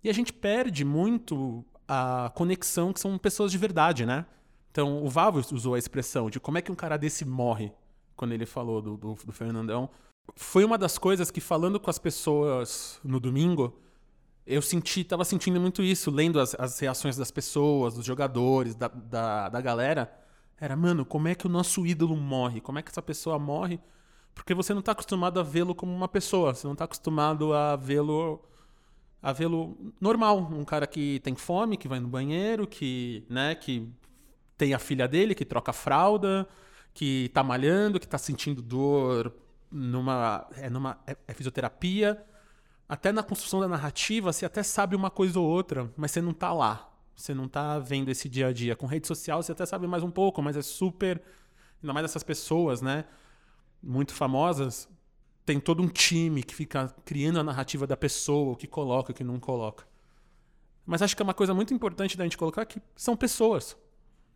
E 0.02 0.10
a 0.10 0.12
gente 0.12 0.32
perde 0.32 0.84
muito 0.84 1.64
a 1.86 2.30
conexão 2.34 2.92
que 2.92 3.00
são 3.00 3.16
pessoas 3.18 3.52
de 3.52 3.58
verdade, 3.58 4.06
né? 4.06 4.26
Então, 4.70 5.04
o 5.04 5.08
Vavo 5.08 5.38
usou 5.52 5.74
a 5.74 5.78
expressão 5.78 6.30
de 6.30 6.40
como 6.40 6.58
é 6.58 6.62
que 6.62 6.72
um 6.72 6.74
cara 6.74 6.96
desse 6.96 7.24
morre, 7.24 7.72
quando 8.16 8.32
ele 8.32 8.46
falou 8.46 8.80
do, 8.80 8.96
do, 8.96 9.14
do 9.14 9.32
Fernandão. 9.32 9.90
Foi 10.34 10.64
uma 10.64 10.78
das 10.78 10.96
coisas 10.96 11.30
que, 11.30 11.40
falando 11.40 11.78
com 11.78 11.90
as 11.90 11.98
pessoas 11.98 12.98
no 13.04 13.20
domingo, 13.20 13.78
eu 14.46 14.62
senti, 14.62 15.04
tava 15.04 15.24
sentindo 15.24 15.60
muito 15.60 15.82
isso, 15.82 16.10
lendo 16.10 16.40
as, 16.40 16.54
as 16.58 16.78
reações 16.78 17.16
das 17.16 17.30
pessoas, 17.30 17.94
dos 17.94 18.04
jogadores, 18.04 18.74
da, 18.74 18.88
da, 18.88 19.48
da 19.48 19.60
galera. 19.60 20.12
Era, 20.58 20.76
mano, 20.76 21.04
como 21.04 21.28
é 21.28 21.34
que 21.34 21.46
o 21.46 21.50
nosso 21.50 21.86
ídolo 21.86 22.16
morre? 22.16 22.60
Como 22.60 22.78
é 22.78 22.82
que 22.82 22.90
essa 22.90 23.02
pessoa 23.02 23.38
morre? 23.38 23.80
Porque 24.34 24.54
você 24.54 24.72
não 24.72 24.80
está 24.80 24.92
acostumado 24.92 25.38
a 25.38 25.42
vê-lo 25.42 25.74
como 25.74 25.94
uma 25.94 26.08
pessoa, 26.08 26.54
você 26.54 26.66
não 26.66 26.72
está 26.72 26.84
acostumado 26.84 27.52
a 27.52 27.76
vê-lo 27.76 28.40
a 29.22 29.32
vê-lo 29.32 29.76
normal, 30.00 30.38
um 30.38 30.64
cara 30.64 30.84
que 30.84 31.20
tem 31.20 31.36
fome, 31.36 31.76
que 31.76 31.86
vai 31.86 32.00
no 32.00 32.08
banheiro, 32.08 32.66
que, 32.66 33.24
né, 33.30 33.54
que 33.54 33.88
tem 34.58 34.74
a 34.74 34.80
filha 34.80 35.06
dele, 35.06 35.32
que 35.32 35.44
troca 35.44 35.72
fralda, 35.72 36.48
que 36.92 37.26
está 37.26 37.42
malhando, 37.42 38.00
que 38.00 38.06
está 38.06 38.18
sentindo 38.18 38.60
dor 38.60 39.32
numa 39.70 40.46
é 40.56 40.68
numa 40.68 40.98
é, 41.06 41.16
é 41.26 41.34
fisioterapia. 41.34 42.22
Até 42.88 43.10
na 43.12 43.22
construção 43.22 43.60
da 43.60 43.68
narrativa, 43.68 44.32
você 44.32 44.44
até 44.44 44.62
sabe 44.62 44.94
uma 44.94 45.10
coisa 45.10 45.38
ou 45.40 45.48
outra, 45.48 45.90
mas 45.96 46.10
você 46.10 46.20
não 46.20 46.32
está 46.32 46.52
lá. 46.52 46.92
Você 47.14 47.32
não 47.32 47.44
está 47.44 47.78
vendo 47.78 48.10
esse 48.10 48.28
dia 48.28 48.48
a 48.48 48.52
dia. 48.52 48.76
Com 48.76 48.86
rede 48.86 49.06
social, 49.06 49.42
você 49.42 49.52
até 49.52 49.64
sabe 49.64 49.86
mais 49.86 50.02
um 50.02 50.10
pouco, 50.10 50.42
mas 50.42 50.56
é 50.56 50.62
super. 50.62 51.22
Ainda 51.82 51.92
mais 51.92 52.04
essas 52.04 52.22
pessoas, 52.22 52.82
né? 52.82 53.04
Muito 53.82 54.14
famosas, 54.14 54.88
tem 55.44 55.58
todo 55.58 55.82
um 55.82 55.88
time 55.88 56.42
que 56.42 56.54
fica 56.54 56.94
criando 57.04 57.40
a 57.40 57.42
narrativa 57.42 57.86
da 57.86 57.96
pessoa, 57.96 58.52
o 58.52 58.56
que 58.56 58.66
coloca, 58.66 59.12
o 59.12 59.14
que 59.14 59.24
não 59.24 59.40
coloca. 59.40 59.86
Mas 60.86 61.02
acho 61.02 61.16
que 61.16 61.22
é 61.22 61.24
uma 61.24 61.34
coisa 61.34 61.54
muito 61.54 61.72
importante 61.74 62.16
da 62.16 62.24
gente 62.24 62.36
colocar 62.36 62.64
que 62.64 62.80
são 62.94 63.16
pessoas, 63.16 63.76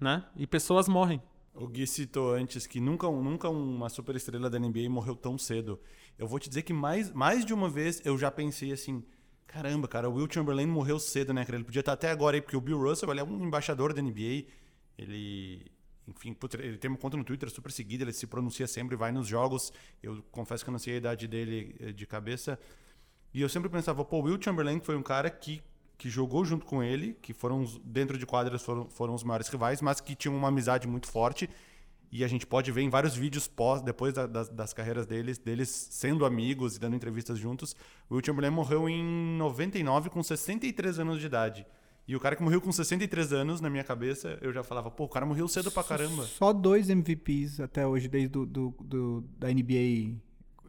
né? 0.01 0.25
E 0.37 0.47
pessoas 0.47 0.89
morrem. 0.89 1.23
O 1.55 1.67
Gui 1.67 1.87
citou 1.87 2.35
antes 2.35 2.67
que 2.67 2.81
nunca, 2.81 3.11
nunca 3.11 3.49
uma 3.49 3.89
superestrela 3.89 4.51
da 4.51 4.59
NBA 4.59 4.91
morreu 4.91 5.17
tão 5.17 5.39
cedo. 5.39 5.81
Eu 6.19 6.29
vou 6.29 6.39
te 6.39 6.49
dizer 6.49 6.63
que 6.63 6.73
mais, 6.73 7.13
mais 7.13 7.45
de 7.45 7.55
uma 7.55 7.69
vez 7.69 8.03
eu 8.05 8.19
já 8.19 8.31
pensei 8.31 8.73
assim: 8.73 9.03
caramba, 9.47 9.89
cara, 9.89 10.09
o 10.09 10.15
Will 10.15 10.29
Chamberlain 10.31 10.67
morreu 10.67 10.99
cedo, 10.99 11.33
né, 11.33 11.45
cara? 11.45 11.57
Ele 11.57 11.65
podia 11.65 11.81
estar 11.81 11.95
até 11.95 12.11
agora 12.11 12.37
aí, 12.37 12.43
porque 12.43 12.57
o 12.57 12.61
Bill 12.61 12.79
Russell 12.79 13.11
ele 13.11 13.21
é 13.21 13.25
um 13.25 13.45
embaixador 13.45 13.95
da 13.95 14.03
NBA. 14.03 14.45
Ele, 14.99 15.67
enfim, 16.09 16.37
ele 16.59 16.79
tem 16.79 16.89
uma 16.89 16.99
conta 16.99 17.17
no 17.17 17.25
Twitter 17.25 17.51
super 17.51 17.73
seguida, 17.73 18.05
ele 18.05 18.13
se 18.13 18.27
pronuncia 18.27 18.67
sempre, 18.67 18.97
vai 18.97 19.11
nos 19.11 19.27
jogos. 19.27 19.73
Eu 20.03 20.23
confesso 20.31 20.65
que 20.65 20.71
eu 20.71 20.73
não 20.73 20.79
sei 20.79 20.95
a 20.95 20.97
idade 20.99 21.27
dele 21.27 21.75
eh, 21.81 21.93
de 21.93 22.07
cabeça. 22.07 22.59
E 23.35 23.41
eu 23.41 23.49
sempre 23.49 23.69
pensava, 23.69 24.05
pô, 24.05 24.21
Will 24.21 24.41
Chamberlain 24.41 24.81
foi 24.81 24.97
um 24.97 25.03
cara 25.03 25.29
que, 25.29 25.63
que 25.99 26.09
jogou 26.09 26.45
junto 26.45 26.65
com 26.65 26.83
ele, 26.83 27.15
que 27.21 27.35
foram, 27.35 27.65
dentro 27.85 28.17
de 28.17 28.25
quadras, 28.25 28.63
foram, 28.63 28.89
foram 28.89 29.15
os 29.15 29.25
maiores 29.25 29.49
rivais, 29.49 29.83
mas 29.83 30.01
que 30.01 30.15
tinham 30.15 30.37
uma 30.37 30.49
amizade 30.49 30.87
muito 30.87 31.09
forte. 31.09 31.51
E 32.11 32.23
a 32.23 32.29
gente 32.29 32.47
pode 32.47 32.71
ver 32.71 32.83
em 32.83 32.89
vários 32.89 33.17
vídeos 33.17 33.49
pós, 33.49 33.83
depois 33.83 34.15
da, 34.15 34.27
das, 34.27 34.49
das 34.49 34.73
carreiras 34.73 35.07
deles, 35.07 35.39
deles 35.39 35.69
sendo 35.69 36.25
amigos 36.25 36.77
e 36.77 36.81
dando 36.81 36.95
entrevistas 36.95 37.37
juntos. 37.37 37.75
O 38.09 38.15
Will 38.15 38.25
Chamberlain 38.25 38.51
morreu 38.51 38.89
em 38.89 39.05
99 39.37 40.09
com 40.09 40.23
63 40.23 41.01
anos 41.01 41.19
de 41.19 41.27
idade. 41.27 41.67
E 42.09 42.15
o 42.15 42.21
cara 42.21 42.37
que 42.37 42.43
morreu 42.43 42.61
com 42.61 42.71
63 42.71 43.33
anos, 43.33 43.61
na 43.61 43.69
minha 43.69 43.83
cabeça, 43.83 44.39
eu 44.41 44.53
já 44.53 44.63
falava, 44.63 44.91
pô, 44.91 45.05
o 45.05 45.09
cara 45.09 45.27
morreu 45.27 45.49
cedo 45.49 45.73
pra 45.73 45.83
caramba. 45.83 46.23
Só 46.23 46.53
dois 46.53 46.89
MVPs 46.89 47.59
até 47.59 47.85
hoje, 47.85 48.07
desde 48.09 48.29
do, 48.29 48.47
do, 48.47 48.75
do 48.81 49.25
da 49.37 49.49
NBA, 49.49 50.15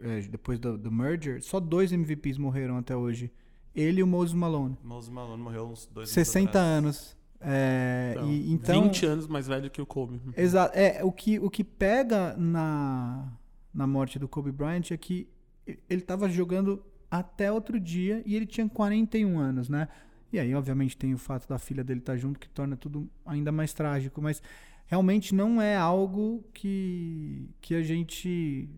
é, 0.01 0.21
depois 0.29 0.57
do, 0.57 0.77
do, 0.77 0.91
merger, 0.91 1.43
só 1.43 1.59
dois 1.59 1.91
MVPs 1.91 2.39
morreram 2.39 2.77
até 2.77 2.95
hoje. 2.95 3.31
Ele 3.75 3.99
e 3.99 4.03
o 4.03 4.07
Moses 4.07 4.33
Malone. 4.33 4.75
Moses 4.83 5.11
Malone 5.11 5.43
morreu 5.43 5.67
uns 5.67 5.85
dois 5.85 6.09
60 6.09 6.57
anos. 6.57 7.15
É, 7.39 8.13
Então, 8.15 8.31
e, 8.31 8.51
então 8.51 8.83
20 8.85 9.05
anos 9.05 9.27
mais 9.27 9.47
velho 9.47 9.69
que 9.69 9.79
o 9.79 9.85
Kobe. 9.85 10.19
Exato. 10.35 10.75
É, 10.75 11.03
o 11.03 11.11
que, 11.11 11.37
o 11.37 11.51
que 11.51 11.63
pega 11.63 12.35
na, 12.35 13.31
na 13.71 13.85
morte 13.85 14.17
do 14.17 14.27
Kobe 14.27 14.51
Bryant 14.51 14.89
é 14.89 14.97
que 14.97 15.29
ele 15.67 16.01
estava 16.01 16.27
jogando 16.27 16.83
até 17.11 17.51
outro 17.51 17.79
dia 17.79 18.23
e 18.25 18.35
ele 18.35 18.47
tinha 18.47 18.67
41 18.67 19.37
anos, 19.37 19.69
né? 19.69 19.87
E 20.31 20.39
aí, 20.39 20.53
obviamente, 20.53 20.97
tem 20.97 21.13
o 21.13 21.17
fato 21.17 21.47
da 21.47 21.57
filha 21.57 21.83
dele 21.83 21.99
estar 21.99 22.17
junto 22.17 22.39
que 22.39 22.49
torna 22.49 22.75
tudo 22.75 23.09
ainda 23.25 23.51
mais 23.51 23.73
trágico, 23.73 24.21
mas 24.21 24.41
realmente 24.85 25.33
não 25.33 25.61
é 25.61 25.75
algo 25.77 26.43
que, 26.53 27.49
que 27.61 27.75
a 27.75 27.81
gente. 27.81 28.69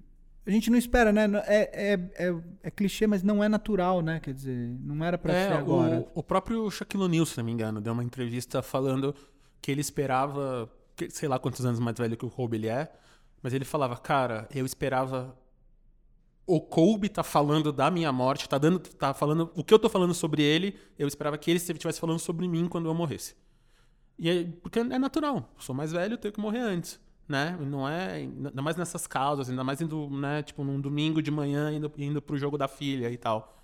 A 0.45 0.51
gente 0.51 0.69
não 0.71 0.77
espera, 0.77 1.11
né? 1.11 1.25
É, 1.45 1.93
é, 1.93 2.27
é, 2.27 2.35
é 2.63 2.71
clichê, 2.71 3.05
mas 3.05 3.21
não 3.21 3.43
é 3.43 3.47
natural, 3.49 4.01
né? 4.01 4.19
Quer 4.19 4.33
dizer, 4.33 4.75
não 4.81 5.03
era 5.03 5.17
pra 5.17 5.33
ser 5.33 5.51
É, 5.51 5.53
agora. 5.53 5.99
o, 6.15 6.19
o 6.19 6.23
próprio 6.23 6.69
Shaquille 6.71 7.03
O'Neal, 7.03 7.25
se 7.25 7.37
não 7.37 7.43
me 7.45 7.51
engano, 7.51 7.79
deu 7.79 7.93
uma 7.93 8.03
entrevista 8.03 8.61
falando 8.61 9.13
que 9.61 9.71
ele 9.71 9.81
esperava, 9.81 10.71
sei 11.09 11.29
lá 11.29 11.37
quantos 11.37 11.65
anos 11.65 11.79
mais 11.79 11.97
velho 11.97 12.17
que 12.17 12.25
o 12.25 12.29
Kobe 12.29 12.57
ele 12.57 12.67
é, 12.67 12.91
mas 13.43 13.53
ele 13.53 13.65
falava, 13.65 13.95
cara, 13.97 14.47
eu 14.53 14.65
esperava 14.65 15.37
o 16.55 16.59
Kobe 16.61 17.09
tá 17.09 17.23
falando 17.23 17.71
da 17.71 17.91
minha 17.91 18.11
morte, 18.11 18.49
tá 18.49 18.57
dando, 18.57 18.79
tá 18.79 19.13
falando 19.13 19.51
o 19.55 19.63
que 19.63 19.73
eu 19.73 19.79
tô 19.79 19.87
falando 19.89 20.13
sobre 20.13 20.41
ele, 20.41 20.75
eu 20.97 21.07
esperava 21.07 21.37
que 21.37 21.51
ele 21.51 21.57
estivesse 21.57 21.99
falando 21.99 22.19
sobre 22.19 22.47
mim 22.47 22.67
quando 22.67 22.87
eu 22.87 22.93
morresse. 22.93 23.35
E 24.17 24.29
aí, 24.29 24.45
porque 24.63 24.79
é 24.79 24.99
natural, 24.99 25.53
sou 25.57 25.73
mais 25.75 25.91
velho, 25.91 26.17
tenho 26.17 26.33
que 26.33 26.39
morrer 26.39 26.59
antes, 26.59 26.99
né? 27.27 27.57
Não 27.61 27.87
é, 27.87 28.13
ainda 28.13 28.61
mais 28.61 28.75
nessas 28.75 29.05
causas, 29.07 29.49
ainda 29.49 29.63
mais 29.63 29.79
indo, 29.79 30.09
né, 30.09 30.41
tipo 30.43 30.63
num 30.63 30.81
domingo 30.81 31.21
de 31.21 31.31
manhã 31.31 31.71
indo, 31.71 31.91
indo 31.97 32.21
pro 32.21 32.37
jogo 32.37 32.57
da 32.57 32.67
filha 32.67 33.09
e 33.11 33.17
tal. 33.17 33.55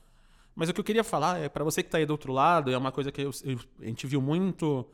Mas 0.55 0.69
o 0.69 0.73
que 0.73 0.79
eu 0.79 0.83
queria 0.85 1.03
falar 1.03 1.39
é, 1.39 1.49
para 1.49 1.63
você 1.63 1.83
que 1.83 1.89
tá 1.89 1.97
aí 1.97 2.05
do 2.05 2.11
outro 2.11 2.31
lado, 2.31 2.71
é 2.71 2.77
uma 2.77 2.91
coisa 2.91 3.11
que 3.11 3.21
eu- 3.21 3.31
eu- 3.43 3.59
a 3.81 3.85
gente 3.85 4.07
viu 4.07 4.21
muito 4.21 4.85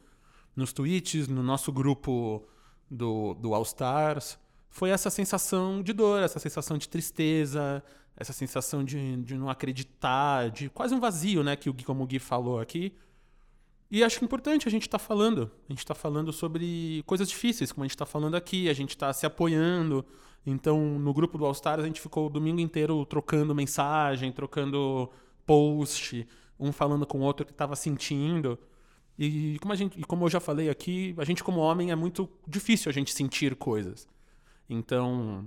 nos 0.55 0.73
tweets, 0.73 1.27
no 1.27 1.43
nosso 1.43 1.71
grupo 1.71 2.47
do, 2.89 3.35
do 3.35 3.53
All 3.53 3.61
Stars, 3.63 4.39
foi 4.71 4.89
essa 4.89 5.09
sensação 5.09 5.83
de 5.83 5.91
dor, 5.91 6.23
essa 6.23 6.39
sensação 6.39 6.77
de 6.77 6.87
tristeza, 6.87 7.83
essa 8.15 8.31
sensação 8.31 8.83
de, 8.83 9.17
de 9.17 9.35
não 9.35 9.49
acreditar, 9.49 10.49
de 10.49 10.69
quase 10.69 10.95
um 10.95 10.99
vazio, 10.99 11.43
né, 11.43 11.57
que 11.57 11.69
o 11.69 11.73
Gui, 11.73 11.83
como 11.83 12.03
o 12.03 12.07
Gui 12.07 12.19
falou 12.19 12.59
aqui. 12.59 12.93
E 13.91 14.01
acho 14.01 14.23
é 14.23 14.25
importante 14.25 14.69
a 14.69 14.71
gente 14.71 14.83
estar 14.83 14.97
falando. 14.97 15.51
A 15.67 15.73
gente 15.73 15.79
está 15.79 15.93
falando 15.93 16.31
sobre 16.31 17.03
coisas 17.05 17.27
difíceis, 17.27 17.73
como 17.73 17.83
a 17.83 17.85
gente 17.85 17.95
está 17.95 18.05
falando 18.05 18.35
aqui, 18.35 18.69
a 18.69 18.73
gente 18.73 18.91
está 18.91 19.11
se 19.11 19.25
apoiando. 19.25 20.05
Então, 20.45 20.97
no 20.97 21.13
grupo 21.13 21.37
do 21.37 21.45
All 21.45 21.51
Stars, 21.51 21.83
a 21.83 21.87
gente 21.87 21.99
ficou 21.99 22.27
o 22.27 22.29
domingo 22.29 22.61
inteiro 22.61 23.05
trocando 23.05 23.53
mensagem, 23.53 24.31
trocando 24.31 25.09
post, 25.45 26.25
um 26.57 26.71
falando 26.71 27.05
com 27.05 27.19
o 27.19 27.23
outro 27.23 27.45
que 27.45 27.51
estava 27.51 27.75
sentindo. 27.75 28.57
E 29.19 29.59
como, 29.59 29.73
a 29.73 29.75
gente, 29.75 29.99
e 29.99 30.03
como 30.05 30.23
eu 30.23 30.29
já 30.29 30.39
falei 30.39 30.69
aqui, 30.69 31.13
a 31.17 31.25
gente 31.25 31.43
como 31.43 31.59
homem 31.59 31.91
é 31.91 31.95
muito 31.95 32.29
difícil 32.47 32.89
a 32.89 32.93
gente 32.93 33.13
sentir 33.13 33.57
coisas. 33.57 34.07
Então, 34.73 35.45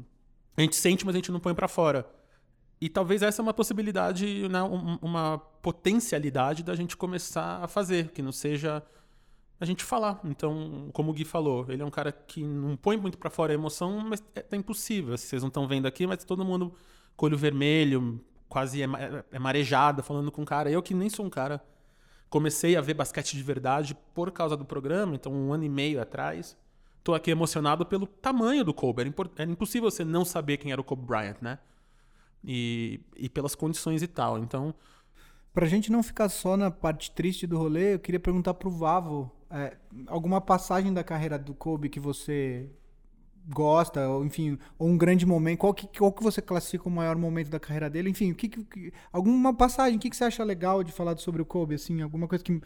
a 0.57 0.61
gente 0.61 0.77
sente, 0.77 1.05
mas 1.05 1.15
a 1.15 1.19
gente 1.19 1.33
não 1.33 1.41
põe 1.41 1.55
pra 1.55 1.69
fora. 1.69 2.07
E 2.81 2.89
talvez 2.89 3.23
essa 3.23 3.41
é 3.41 3.43
uma 3.43 3.55
possibilidade, 3.55 4.49
né, 4.49 4.63
um- 4.63 4.99
uma 5.01 5.39
potencialidade 5.63 6.63
da 6.63 6.75
gente 6.75 6.97
começar 6.97 7.63
a 7.63 7.69
fazer, 7.69 8.11
que 8.11 8.21
não 8.21 8.33
seja 8.33 8.83
a 9.61 9.65
gente 9.65 9.83
falar. 9.85 10.21
Então, 10.25 10.91
como 10.93 11.11
o 11.11 11.15
Gui 11.15 11.25
falou, 11.25 11.65
ele 11.69 11.83
é 11.83 11.85
um 11.87 11.91
cara 11.91 12.13
que 12.13 12.43
não 12.45 12.77
põe 12.77 12.97
muito 12.97 13.17
pra 13.17 13.31
fora 13.31 13.53
a 13.53 13.55
emoção, 13.55 13.99
mas 14.01 14.23
é, 14.35 14.45
é 14.51 14.57
impossível. 14.57 15.17
Vocês 15.17 15.43
não 15.43 15.49
estão 15.49 15.67
vendo 15.67 15.87
aqui, 15.87 16.07
mas 16.07 16.25
todo 16.25 16.45
mundo 16.45 16.75
com 17.17 17.27
olho 17.27 17.39
vermelho, 17.39 18.21
quase 18.49 18.83
é, 18.83 18.87
ma- 18.87 18.99
é 19.31 19.39
marejado, 19.39 20.03
falando 20.03 20.31
com 20.33 20.43
o 20.43 20.45
cara. 20.45 20.71
Eu 20.71 20.83
que 20.83 20.93
nem 20.93 21.09
sou 21.09 21.25
um 21.25 21.31
cara 21.31 21.63
comecei 22.29 22.77
a 22.77 22.81
ver 22.81 22.95
basquete 22.95 23.37
de 23.37 23.43
verdade 23.45 23.97
por 24.13 24.33
causa 24.33 24.57
do 24.57 24.65
programa, 24.65 25.15
então 25.15 25.33
um 25.33 25.53
ano 25.53 25.63
e 25.65 25.69
meio 25.69 26.03
atrás. 26.03 26.57
Tô 27.05 27.15
aqui 27.15 27.31
emocionado 27.31 27.87
pelo 27.87 28.07
tamanho 28.07 28.65
do 28.65 28.75
Kobe. 28.75 29.03
Era, 29.03 29.15
era 29.39 29.51
impossível 29.51 29.91
você 29.91 30.05
não 30.05 30.25
saber 30.25 30.57
quem 30.59 30.73
era 30.73 30.81
o 30.81 30.85
Kobe 30.85 31.07
Bryant, 31.07 31.37
né? 31.43 31.59
E, 32.45 33.01
e 33.17 33.29
pelas 33.29 33.55
condições 33.55 34.03
e 34.03 34.09
tal. 34.09 34.39
Então, 34.39 34.75
Pra 35.53 35.67
gente 35.67 35.91
não 35.93 36.03
ficar 36.03 36.29
só 36.29 36.57
na 36.57 36.71
parte 36.71 37.13
triste 37.13 37.47
do 37.47 37.57
rolê, 37.59 37.95
eu 37.95 37.99
queria 38.01 38.19
perguntar 38.21 38.55
pro 38.55 38.71
Vavo 38.71 39.31
é, 39.51 39.77
alguma 40.09 40.41
passagem 40.41 40.93
da 40.93 41.05
carreira 41.05 41.39
do 41.39 41.55
Kobe 41.55 41.89
que 41.89 42.01
você 42.01 42.69
gosta, 43.49 44.09
ou 44.09 44.25
enfim, 44.25 44.59
ou 44.79 44.89
um 44.89 44.97
grande 44.99 45.27
momento, 45.27 45.59
qual 45.61 45.75
que, 45.75 45.87
qual 45.99 46.13
que 46.13 46.23
você 46.23 46.43
classifica 46.43 46.89
o 46.89 46.93
maior 46.93 47.17
momento 47.17 47.51
da 47.51 47.61
carreira 47.61 47.91
dele? 47.91 48.11
Enfim, 48.11 48.33
o 48.33 48.35
que- 48.35 48.49
que- 48.49 48.93
alguma 49.13 49.55
passagem, 49.55 49.97
o 49.99 50.01
que, 50.01 50.11
que 50.11 50.17
você 50.17 50.25
acha 50.25 50.43
legal 50.45 50.83
de 50.83 50.93
falar 50.93 51.17
sobre 51.19 51.43
o 51.43 51.47
Kobe, 51.47 51.75
assim, 51.77 52.01
alguma 52.03 52.27
coisa 52.27 52.43
que 52.43 52.61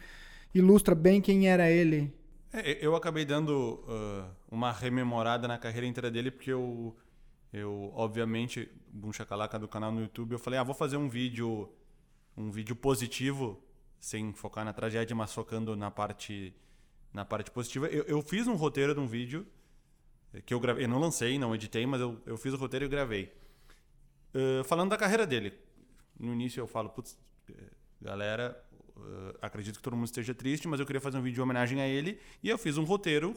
ilustra 0.53 0.95
bem 0.95 1.21
quem 1.21 1.47
era 1.49 1.69
ele? 1.69 2.13
É, 2.51 2.83
eu 2.85 2.95
acabei 2.95 3.25
dando 3.25 3.83
ah, 3.87 4.31
uma 4.49 4.71
rememorada 4.71 5.47
na 5.47 5.57
carreira 5.57 5.85
inteira 5.85 6.09
dele, 6.09 6.31
porque 6.31 6.51
eu, 6.51 6.95
eu 7.53 7.91
obviamente, 7.95 8.69
um 9.03 9.13
chacalaca 9.13 9.59
do 9.59 9.67
canal 9.67 9.91
no 9.91 10.01
YouTube, 10.01 10.31
eu 10.31 10.39
falei, 10.39 10.59
ah, 10.59 10.63
vou 10.63 10.73
fazer 10.73 10.97
um 10.97 11.07
vídeo, 11.07 11.71
um 12.35 12.49
vídeo 12.49 12.75
positivo, 12.75 13.63
sem 13.99 14.33
focar 14.33 14.65
na 14.65 14.73
tragédia, 14.73 15.15
mas 15.15 15.33
focando 15.33 15.75
na 15.75 15.91
parte, 15.91 16.53
na 17.13 17.23
parte 17.23 17.51
positiva. 17.51 17.87
Eu, 17.87 18.03
eu 18.03 18.21
fiz 18.21 18.47
um 18.47 18.55
roteiro 18.55 18.93
de 18.93 18.99
um 18.99 19.07
vídeo 19.07 19.45
que 20.45 20.53
eu 20.53 20.59
gravei, 20.59 20.85
eu 20.85 20.89
não 20.89 20.99
lancei, 20.99 21.37
não 21.37 21.53
editei, 21.53 21.85
mas 21.85 22.01
eu, 22.01 22.19
eu 22.25 22.37
fiz 22.37 22.53
o 22.53 22.57
roteiro 22.57 22.85
e 22.85 22.87
gravei. 22.87 23.31
Ah, 24.33 24.63
falando 24.63 24.89
da 24.89 24.97
carreira 24.97 25.25
dele. 25.25 25.53
No 26.19 26.33
início 26.33 26.59
eu 26.61 26.67
falo, 26.67 26.89
putz, 26.89 27.17
eh, 27.49 27.53
galera, 28.01 28.61
eh, 29.05 29.35
acredito 29.41 29.77
que 29.77 29.81
todo 29.81 29.95
mundo 29.95 30.05
esteja 30.05 30.33
triste, 30.33 30.67
mas 30.67 30.79
eu 30.79 30.85
queria 30.85 31.01
fazer 31.01 31.17
um 31.17 31.21
vídeo 31.21 31.35
de 31.35 31.41
homenagem 31.41 31.81
a 31.81 31.87
ele 31.87 32.19
e 32.43 32.49
eu 32.49 32.57
fiz 32.57 32.77
um 32.77 32.83
roteiro 32.83 33.35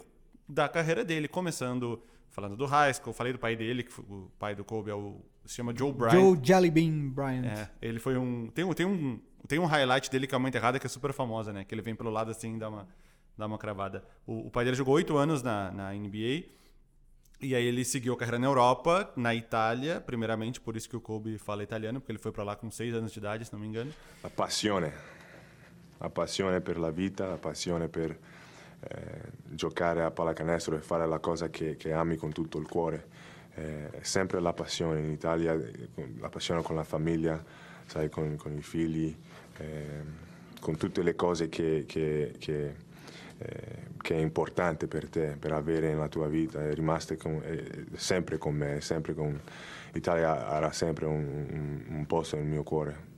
da 0.48 0.68
carreira 0.68 1.04
dele, 1.04 1.28
começando 1.28 2.02
falando 2.30 2.56
do 2.56 2.64
high 2.64 2.92
school, 2.94 3.12
falei 3.12 3.32
do 3.32 3.38
pai 3.38 3.54
dele, 3.54 3.82
que 3.82 3.92
foi- 3.92 4.04
o 4.08 4.30
pai 4.38 4.54
do 4.54 4.64
Kobe 4.64 4.90
é 4.90 4.94
o, 4.94 5.20
se 5.44 5.54
chama 5.54 5.74
Joe 5.76 5.92
Bryant. 5.92 6.12
Joe 6.12 6.38
Jellybean 6.42 7.10
Bryant. 7.10 7.44
É, 7.44 7.68
ele 7.82 7.98
foi 7.98 8.16
um 8.16 8.48
tem, 8.48 8.64
um. 8.64 8.72
tem 8.72 8.86
um. 8.86 9.20
Tem 9.48 9.58
um 9.58 9.66
highlight 9.66 10.08
dele 10.08 10.26
com 10.28 10.36
a 10.36 10.38
mãe 10.38 10.48
enterrada 10.50 10.78
que 10.78 10.86
é 10.86 10.88
super 10.88 11.12
famosa, 11.12 11.52
né? 11.52 11.64
Que 11.64 11.74
ele 11.74 11.82
vem 11.82 11.94
pelo 11.96 12.10
lado 12.10 12.30
assim 12.30 12.54
e 12.56 12.58
dá 12.60 12.68
uma, 12.68 12.88
dá 13.36 13.44
uma 13.44 13.58
cravada. 13.58 14.04
O, 14.24 14.46
o 14.46 14.50
pai 14.52 14.64
dele 14.64 14.76
jogou 14.76 14.94
oito 14.94 15.16
anos 15.16 15.42
na, 15.42 15.70
na 15.72 15.92
NBA. 15.92 16.44
E 17.40 17.54
aí 17.56 17.64
ele 17.66 17.84
seguiu 17.84 18.14
a 18.14 18.16
carreira 18.16 18.38
na 18.38 18.46
Europa, 18.46 19.12
na 19.16 19.34
Itália, 19.34 20.00
primeiramente, 20.00 20.60
por 20.60 20.76
isso 20.76 20.88
que 20.88 20.96
o 20.96 21.00
Kobe 21.00 21.36
fala 21.38 21.64
italiano, 21.64 22.00
porque 22.00 22.12
ele 22.12 22.20
foi 22.20 22.30
pra 22.30 22.44
lá 22.44 22.54
com 22.54 22.70
seis 22.70 22.94
anos 22.94 23.10
de 23.12 23.18
idade, 23.18 23.44
se 23.44 23.52
não 23.52 23.58
me 23.58 23.66
engano. 23.66 23.92
passione, 24.36 24.92
la 26.02 26.10
passione 26.10 26.60
per 26.60 26.78
la 26.80 26.90
vita, 26.90 27.28
la 27.28 27.36
passione 27.36 27.86
per 27.86 28.10
eh, 28.80 29.20
giocare 29.44 30.02
a 30.02 30.10
pallacanestro 30.10 30.74
e 30.76 30.80
fare 30.80 31.06
la 31.06 31.20
cosa 31.20 31.48
che, 31.48 31.76
che 31.76 31.92
ami 31.92 32.16
con 32.16 32.32
tutto 32.32 32.58
il 32.58 32.66
cuore. 32.66 33.06
Eh, 33.54 33.88
sempre 34.00 34.40
la 34.40 34.52
passione 34.52 34.98
in 34.98 35.10
Italia, 35.10 35.52
eh, 35.54 35.88
la 36.18 36.28
passione 36.28 36.62
con 36.62 36.74
la 36.74 36.82
famiglia, 36.82 37.40
sai, 37.86 38.08
con, 38.08 38.34
con 38.34 38.52
i 38.56 38.62
figli, 38.62 39.14
eh, 39.58 40.02
con 40.60 40.76
tutte 40.76 41.02
le 41.04 41.14
cose 41.14 41.48
che, 41.48 41.84
che- 41.86 42.34
che, 42.36 42.74
eh, 43.38 43.78
che 44.00 44.14
è 44.16 44.18
importante 44.18 44.88
per 44.88 45.08
te, 45.08 45.36
per 45.38 45.52
avere 45.52 45.88
nella 45.88 46.08
tua 46.08 46.26
vita, 46.26 46.64
è 46.66 46.74
rimasta 46.74 47.14
sempre 47.94 48.38
con 48.38 48.54
me, 48.56 48.80
sempre 48.80 49.14
con... 49.14 49.40
L'Italia 49.92 50.48
avrà 50.48 50.72
sempre 50.72 51.06
un, 51.06 51.46
un- 51.50 51.84
un 51.96 52.06
posto 52.06 52.34
nel 52.36 52.46
mio 52.46 52.64
cuore. 52.64 53.10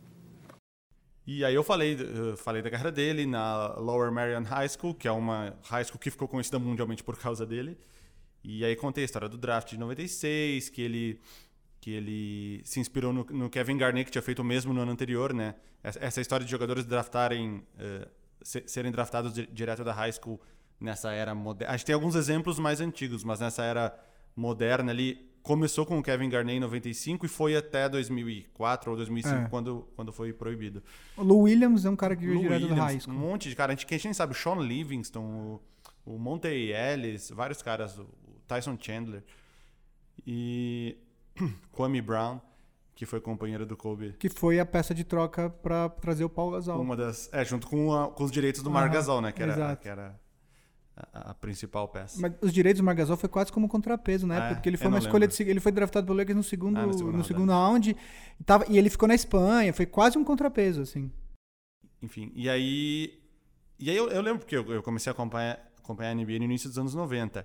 E 1.26 1.44
aí 1.44 1.54
eu 1.54 1.64
falei, 1.64 1.94
eh, 1.94 2.36
falei 2.36 2.60
da 2.62 2.70
carreira 2.70 2.92
dele 2.92 3.24
na 3.24 3.74
Lower 3.78 4.12
Marion 4.12 4.42
High 4.42 4.68
School, 4.68 4.94
que 4.94 5.08
é 5.08 5.12
uma 5.12 5.56
high 5.64 5.84
school 5.84 5.98
que 5.98 6.10
ficou 6.10 6.28
conhecida 6.28 6.58
mundialmente 6.58 7.02
por 7.02 7.16
causa 7.18 7.46
dele. 7.46 7.78
E 8.42 8.62
aí 8.64 8.76
contei 8.76 9.04
a 9.04 9.06
história 9.06 9.28
do 9.28 9.38
draft 9.38 9.70
de 9.70 9.78
96, 9.78 10.68
que 10.68 10.82
ele 10.82 11.20
que 11.80 11.90
ele 11.90 12.62
se 12.64 12.80
inspirou 12.80 13.12
no, 13.12 13.24
no 13.24 13.50
Kevin 13.50 13.76
Garnett, 13.76 14.06
que 14.06 14.10
tinha 14.12 14.22
feito 14.22 14.38
o 14.38 14.44
mesmo 14.44 14.72
no 14.72 14.80
ano 14.80 14.90
anterior, 14.92 15.34
né? 15.34 15.54
Essa, 15.82 16.22
história 16.22 16.42
de 16.42 16.50
jogadores 16.50 16.86
draftarem, 16.86 17.62
se- 18.42 18.64
serem 18.66 18.90
draftados 18.90 19.34
di- 19.34 19.46
direto 19.46 19.84
da 19.84 19.92
high 19.92 20.10
school 20.10 20.40
nessa 20.80 21.12
era 21.12 21.34
moderna. 21.34 21.74
A 21.74 21.76
gente 21.76 21.84
tem 21.86 21.94
alguns 21.94 22.14
exemplos 22.14 22.58
mais 22.58 22.80
antigos, 22.80 23.22
mas 23.22 23.38
nessa 23.38 23.62
era 23.64 23.94
moderna 24.34 24.92
ali, 24.92 25.30
começou 25.45 25.84
com 25.86 25.99
o 25.99 26.03
Kevin 26.03 26.28
Garnett 26.28 26.57
em 26.57 26.61
95 26.61 27.24
e 27.26 27.28
foi 27.28 27.55
até 27.55 27.88
2004 27.88 28.90
ou 28.90 28.97
2005, 28.97 29.34
É. 29.36 29.49
quando, 29.49 29.86
quando 29.95 30.12
foi 30.12 30.32
proibido. 30.32 30.82
O 31.16 31.22
Lou 31.22 31.42
Williams 31.42 31.84
é 31.84 31.90
um 31.90 31.95
cara 31.97 32.16
que 32.16 32.22
veio 32.24 32.34
Lou 32.34 32.42
direto 32.45 32.66
do 32.66 32.74
high 32.74 32.97
Um 32.97 33.01
school. 33.01 33.14
monte 33.14 33.49
de 33.49 33.55
cara. 33.55 33.72
A 33.72 33.76
gente, 33.76 33.86
que 33.86 33.95
a 33.95 33.97
gente 33.99 34.07
nem 34.07 34.14
sabe, 34.14 34.32
o 34.32 34.34
Sean 34.34 34.57
Livingston, 34.57 35.20
o, 36.07 36.14
o 36.14 36.18
Monte 36.18 36.49
Ellis, 36.49 37.30
vários 37.30 37.62
caras, 37.62 37.97
o 37.99 38.07
Tyson 38.49 38.76
Chandler 38.80 39.22
e 40.26 40.97
Kwame 41.72 42.01
Brown, 42.01 42.40
que 42.95 43.05
foi 43.07 43.20
companheiro 43.20 43.66
do 43.66 43.76
Kobe. 43.76 44.14
Que 44.18 44.28
foi 44.28 44.59
a 44.59 44.64
peça 44.66 44.95
de 44.95 45.05
troca 45.05 45.51
pra 45.51 45.88
trazer 45.88 46.24
o 46.24 46.28
Paul 46.28 46.53
Gasol. 46.53 46.80
Uma 46.80 46.97
das, 46.97 47.28
é, 47.32 47.45
junto 47.45 47.66
com, 47.66 47.92
a- 47.92 48.09
com 48.11 48.24
os 48.24 48.30
direitos 48.30 48.62
do 48.62 48.70
Mar 48.70 48.84
Aham, 48.84 48.92
Gasol, 48.95 49.20
né? 49.20 49.32
Que 49.32 49.42
era, 49.42 49.53
exato. 49.53 49.82
que 49.82 49.88
era 49.88 50.18
a, 50.97 51.30
a 51.30 51.34
principal 51.34 51.88
peça. 51.88 52.20
Mas 52.20 52.32
os 52.40 52.53
direitos 52.53 52.80
do 52.80 52.84
Margasol 52.84 53.16
foi 53.16 53.28
quase 53.28 53.51
como 53.51 53.68
contrapeso 53.68 54.26
na 54.26 54.34
Ah, 54.34 54.38
época, 54.38 54.53
é? 54.53 54.55
porque 54.57 54.68
ele 54.68 54.76
foi 54.76 54.88
uma 54.88 54.99
escolha 54.99 55.26
de 55.26 55.42
ele 55.42 55.61
foi 55.61 55.72
draftado 55.72 56.07
pelo 56.07 56.18
Lakers 56.18 56.36
no 56.36 56.42
segundo, 56.42 56.78
Ah, 56.78 56.86
no 56.86 57.12
no 57.12 57.24
segundo 57.24 57.51
round, 57.51 57.90
round 57.92 57.97
e, 58.40 58.45
tava, 58.45 58.64
e 58.68 58.78
ele 58.78 58.88
ficou 58.90 59.09
na 59.09 59.14
Espanha, 59.14 59.72
foi 59.72 59.86
quase 59.86 60.16
um 60.18 60.24
contrapeso 60.24 60.82
assim. 60.82 61.11
Enfim, 62.03 62.30
e 62.34 62.49
aí 62.49 63.18
E 63.78 63.90
aí 63.90 63.97
eu, 63.97 64.09
eu 64.09 64.22
lembro 64.22 64.40
porque 64.40 64.57
eu, 64.57 64.64
eu 64.72 64.82
comecei 64.82 65.11
a 65.11 65.12
acompanhar, 65.12 65.59
acompanhar 65.78 66.11
a 66.11 66.14
NBA 66.14 66.38
no 66.38 66.45
início 66.45 66.68
dos 66.68 66.78
anos 66.78 66.95
90. 66.95 67.45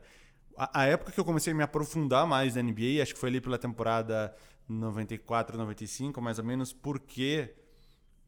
A, 0.56 0.82
a, 0.82 0.86
época 0.86 1.12
que 1.12 1.20
eu 1.20 1.26
comecei 1.26 1.54
a 1.54 1.56
me 1.56 1.64
aprofundar 1.64 2.28
mais 2.28 2.56
na 2.56 2.62
NBA, 2.62 3.02
acho 3.02 3.14
que 3.14 3.20
foi 3.20 3.30
ali 3.30 3.42
pela 3.42 3.58
temporada 3.58 4.36
94, 4.68 5.58
95, 5.58 6.22
mais 6.22 6.38
ou 6.38 6.46
menos, 6.46 6.72
porque. 6.74 7.54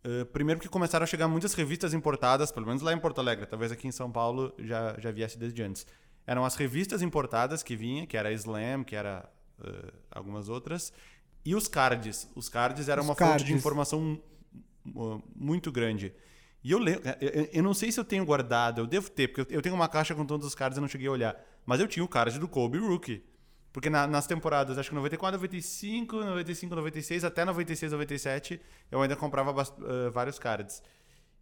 Uh, 0.04 0.26
primeiro 0.28 0.60
que 0.60 0.68
começaram 0.68 1.04
a 1.04 1.08
chegar 1.08 1.28
muitas 1.28 1.54
revistas 1.54 1.94
importadas, 1.94 2.52
pelo 2.52 2.66
menos 2.66 2.82
lá 2.82 2.92
em 2.92 2.98
Porto 2.98 3.20
Alegre, 3.20 3.46
talvez 3.46 3.72
aqui 3.72 3.88
em 3.88 3.92
São 3.92 4.12
Paulo 4.12 4.54
já, 4.58 5.00
já 5.00 5.12
viesse 5.12 5.38
desde 5.38 5.62
antes. 5.62 5.86
Eram 6.26 6.44
as 6.44 6.56
revistas 6.56 7.02
importadas 7.02 7.62
que 7.62 7.76
vinha, 7.76 8.08
que 8.08 8.18
era 8.18 8.30
a 8.30 8.32
Slam, 8.32 8.84
que 8.84 8.96
era 8.96 9.30
uh, 9.60 9.94
algumas 10.10 10.50
outras, 10.50 10.92
e 11.46 11.56
os 11.56 11.68
cards. 11.68 12.28
Os 12.36 12.50
cards 12.50 12.90
eram 12.90 13.04
os 13.04 13.10
uma 13.10 13.16
cards. 13.16 13.42
fonte 13.42 13.46
de 13.46 13.54
informação 13.54 14.22
muito 15.36 15.72
grande. 15.72 16.14
E 16.64 16.72
eu 16.72 16.80
lembro, 16.80 17.04
eu 17.52 17.64
não 17.64 17.74
sei 17.74 17.92
se 17.92 18.00
eu 18.00 18.06
tenho 18.06 18.24
guardado, 18.24 18.82
eu 18.82 18.88
devo 18.88 19.10
ter, 19.10 19.28
porque 19.28 19.56
eu 19.56 19.62
tenho 19.62 19.74
uma 19.74 19.88
caixa 19.88 20.14
com 20.14 20.26
todos 20.26 20.46
os 20.46 20.54
cards 20.54 20.78
e 20.78 20.82
não 20.82 20.88
cheguei 20.88 21.08
a 21.08 21.12
olhar. 21.12 21.44
Mas 21.66 21.80
eu 21.80 21.88
tinha 21.88 22.04
o 22.04 22.08
card 22.08 22.38
do 22.40 22.48
Kobe 22.48 22.78
Rookie. 22.78 23.24
Porque 23.72 23.90
na, 23.90 24.06
nas 24.06 24.28
temporadas, 24.28 24.78
acho 24.78 24.90
que 24.90 24.96
94, 24.96 25.38
95, 25.38 26.18
95, 26.18 26.76
96, 26.76 27.24
até 27.24 27.46
96, 27.46 27.92
97, 27.92 28.62
eu 28.92 29.02
ainda 29.02 29.16
comprava 29.16 29.52
uh, 29.52 30.12
vários 30.12 30.38
cards. 30.38 30.84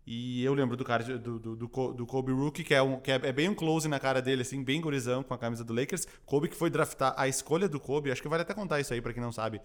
E 0.05 0.43
eu 0.43 0.53
lembro 0.53 0.75
do 0.75 0.83
card 0.83 1.17
do, 1.17 1.39
do, 1.39 1.55
do, 1.55 1.93
do 1.93 2.05
Kobe 2.05 2.31
Rookie, 2.31 2.63
que, 2.63 2.73
é, 2.73 2.81
um, 2.81 2.99
que 2.99 3.11
é, 3.11 3.15
é, 3.15 3.31
bem 3.31 3.49
um 3.49 3.55
close 3.55 3.87
na 3.87 3.99
cara 3.99 4.21
dele, 4.21 4.41
assim, 4.41 4.63
bem 4.63 4.81
gurizão, 4.81 5.23
com 5.23 5.33
a 5.33 5.37
camisa 5.37 5.63
do 5.63 5.73
Lakers. 5.73 6.07
Kobe 6.25 6.47
que 6.47 6.55
foi 6.55 6.69
draftar 6.69 7.13
a 7.17 7.27
escolha 7.27 7.67
do 7.67 7.79
Kobe, 7.79 8.11
acho 8.11 8.21
que 8.21 8.27
vale 8.27 8.41
até 8.41 8.53
contar 8.53 8.79
isso 8.79 8.93
aí 8.93 9.01
para 9.01 9.13
quem 9.13 9.21
não 9.21 9.31
sabe. 9.31 9.61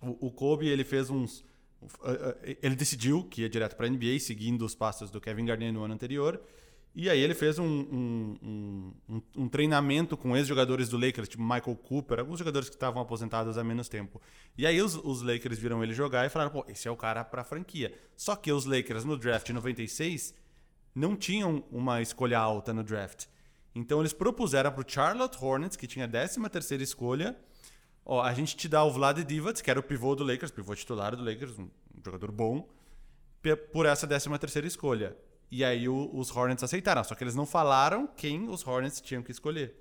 O, 0.00 0.28
o 0.28 0.30
Kobe, 0.32 0.68
ele 0.68 0.84
fez 0.84 1.10
uns 1.10 1.44
ele 2.62 2.74
decidiu 2.74 3.22
que 3.24 3.42
ia 3.42 3.48
direto 3.48 3.76
para 3.76 3.88
NBA, 3.88 4.18
seguindo 4.18 4.64
os 4.64 4.74
passos 4.74 5.10
do 5.10 5.20
Kevin 5.20 5.44
Garnett 5.44 5.72
no 5.72 5.84
ano 5.84 5.94
anterior. 5.94 6.40
E 7.00 7.08
aí 7.08 7.20
ele 7.20 7.32
fez 7.32 7.60
um, 7.60 7.64
um, 7.64 8.92
um, 9.08 9.22
um 9.36 9.48
treinamento 9.48 10.16
com 10.16 10.36
ex-jogadores 10.36 10.88
do 10.88 10.98
Lakers, 10.98 11.28
tipo 11.28 11.40
Michael 11.40 11.76
Cooper, 11.76 12.18
alguns 12.18 12.40
jogadores 12.40 12.68
que 12.68 12.74
estavam 12.74 13.00
aposentados 13.00 13.56
há 13.56 13.62
menos 13.62 13.88
tempo. 13.88 14.20
E 14.56 14.66
aí 14.66 14.82
os, 14.82 14.96
os 14.96 15.22
Lakers 15.22 15.60
viram 15.60 15.80
ele 15.80 15.94
jogar 15.94 16.26
e 16.26 16.28
falaram, 16.28 16.50
pô, 16.50 16.64
esse 16.66 16.88
é 16.88 16.90
o 16.90 16.96
cara 16.96 17.22
para 17.22 17.42
a 17.42 17.44
franquia. 17.44 17.96
Só 18.16 18.34
que 18.34 18.50
os 18.50 18.64
Lakers 18.64 19.04
no 19.04 19.16
draft 19.16 19.46
de 19.46 19.52
96 19.52 20.34
não 20.92 21.14
tinham 21.14 21.64
uma 21.70 22.02
escolha 22.02 22.40
alta 22.40 22.74
no 22.74 22.82
draft. 22.82 23.26
Então 23.72 24.00
eles 24.00 24.12
propuseram 24.12 24.72
para 24.72 24.84
o 24.84 24.84
Charlotte 24.84 25.38
Hornets, 25.40 25.76
que 25.76 25.86
tinha 25.86 26.06
a 26.06 26.08
13 26.08 26.50
terceira 26.50 26.82
escolha, 26.82 27.38
Ó, 28.04 28.22
a 28.22 28.32
gente 28.32 28.56
te 28.56 28.66
dá 28.68 28.82
o 28.82 28.90
Vlad 28.90 29.18
Divac, 29.18 29.62
que 29.62 29.70
era 29.70 29.78
o 29.78 29.82
pivô 29.82 30.16
do 30.16 30.24
Lakers, 30.24 30.50
pivô 30.50 30.74
titular 30.74 31.14
do 31.14 31.22
Lakers, 31.22 31.58
um, 31.58 31.68
jogador 32.02 32.32
bom, 32.32 32.66
por 33.70 33.84
essa 33.84 34.06
13 34.06 34.30
terceira 34.38 34.66
escolha. 34.66 35.14
E 35.50 35.64
aí 35.64 35.88
o, 35.88 36.10
os 36.12 36.34
Hornets 36.34 36.62
aceitaram, 36.62 37.02
só 37.02 37.14
que 37.14 37.24
eles 37.24 37.34
não 37.34 37.46
falaram 37.46 38.06
quem 38.06 38.48
os 38.48 38.66
Hornets 38.66 39.00
tinham 39.00 39.22
que 39.22 39.30
escolher. 39.30 39.74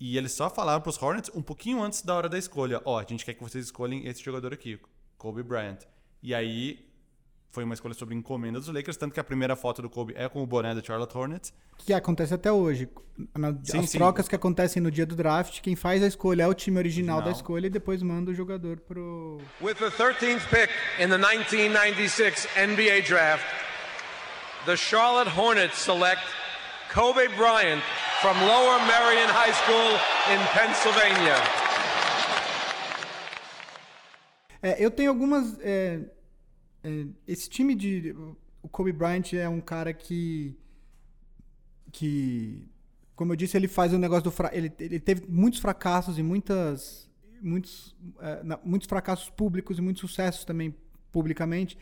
E 0.00 0.16
eles 0.16 0.32
só 0.32 0.48
falaram 0.48 0.80
para 0.80 0.90
os 0.90 1.02
Hornets 1.02 1.30
um 1.34 1.42
pouquinho 1.42 1.82
antes 1.82 2.02
da 2.02 2.14
hora 2.14 2.28
da 2.28 2.38
escolha. 2.38 2.80
Ó, 2.84 2.98
a 2.98 3.04
gente 3.04 3.24
quer 3.24 3.34
que 3.34 3.42
vocês 3.42 3.64
escolhem 3.64 4.06
esse 4.06 4.22
jogador 4.22 4.52
aqui, 4.52 4.78
Kobe 5.16 5.42
Bryant. 5.42 5.80
E 6.22 6.32
aí 6.32 6.88
foi 7.50 7.64
uma 7.64 7.74
escolha 7.74 7.94
sobre 7.94 8.14
encomenda 8.14 8.58
dos 8.60 8.68
Lakers, 8.68 8.96
tanto 8.96 9.12
que 9.14 9.20
a 9.20 9.24
primeira 9.24 9.56
foto 9.56 9.82
do 9.82 9.88
Kobe 9.88 10.14
é 10.16 10.28
com 10.28 10.42
o 10.42 10.46
boné 10.46 10.74
do 10.74 10.84
Charlotte 10.84 11.16
Hornets. 11.16 11.52
Que 11.78 11.92
acontece 11.92 12.34
até 12.34 12.52
hoje. 12.52 12.88
Na, 13.36 13.52
sim, 13.64 13.78
as 13.78 13.90
sim. 13.90 13.98
trocas 13.98 14.28
que 14.28 14.34
acontecem 14.34 14.80
no 14.80 14.90
dia 14.90 15.06
do 15.06 15.16
draft, 15.16 15.60
quem 15.60 15.74
faz 15.74 16.02
a 16.02 16.06
escolha 16.06 16.42
é 16.44 16.46
o 16.46 16.54
time 16.54 16.78
original, 16.78 17.16
original. 17.16 17.32
da 17.32 17.36
escolha 17.36 17.66
e 17.66 17.70
depois 17.70 18.02
manda 18.02 18.30
o 18.30 18.34
jogador 18.34 18.78
pro. 18.80 19.40
With 19.60 19.74
the 19.74 19.90
13th 19.90 20.48
pick 20.50 20.70
in 21.00 21.08
the 21.08 21.18
1996 21.18 22.46
NBA 22.56 23.02
draft, 23.08 23.44
the 24.68 24.76
Charlotte 24.76 25.28
Hornets 25.28 25.78
select 25.78 26.20
Kobe 26.90 27.26
Bryant 27.36 27.82
from 28.20 28.36
Lower 28.46 28.78
Merion 28.84 29.30
High 29.32 29.52
School 29.52 29.90
in 30.28 30.40
Pennsylvania. 30.52 31.36
É, 34.62 34.84
eu 34.84 34.90
tenho 34.90 35.08
algumas. 35.10 35.58
É 35.60 36.00
é, 36.82 37.06
esse 37.26 37.48
time 37.48 37.74
de. 37.74 38.14
O 38.62 38.68
Kobe 38.68 38.92
Bryant 38.92 39.32
é 39.32 39.48
um 39.48 39.60
cara 39.60 39.92
que. 39.92 40.56
que. 41.90 42.68
Como 43.16 43.32
eu 43.32 43.36
disse, 43.36 43.56
ele 43.56 43.68
faz 43.68 43.92
o 43.92 43.96
um 43.96 43.98
negócio 43.98 44.24
do. 44.24 44.30
Fra 44.30 44.50
ele, 44.52 44.72
ele 44.78 45.00
teve 45.00 45.26
muitos 45.28 45.60
fracassos 45.60 46.18
e 46.18 46.22
muitas. 46.22 47.08
Muitos, 47.40 47.96
é, 48.20 48.58
muitos 48.64 48.88
fracassos 48.88 49.30
públicos 49.30 49.78
e 49.78 49.80
muitos 49.80 50.00
sucessos 50.00 50.44
também 50.44 50.74
publicamente. 51.12 51.78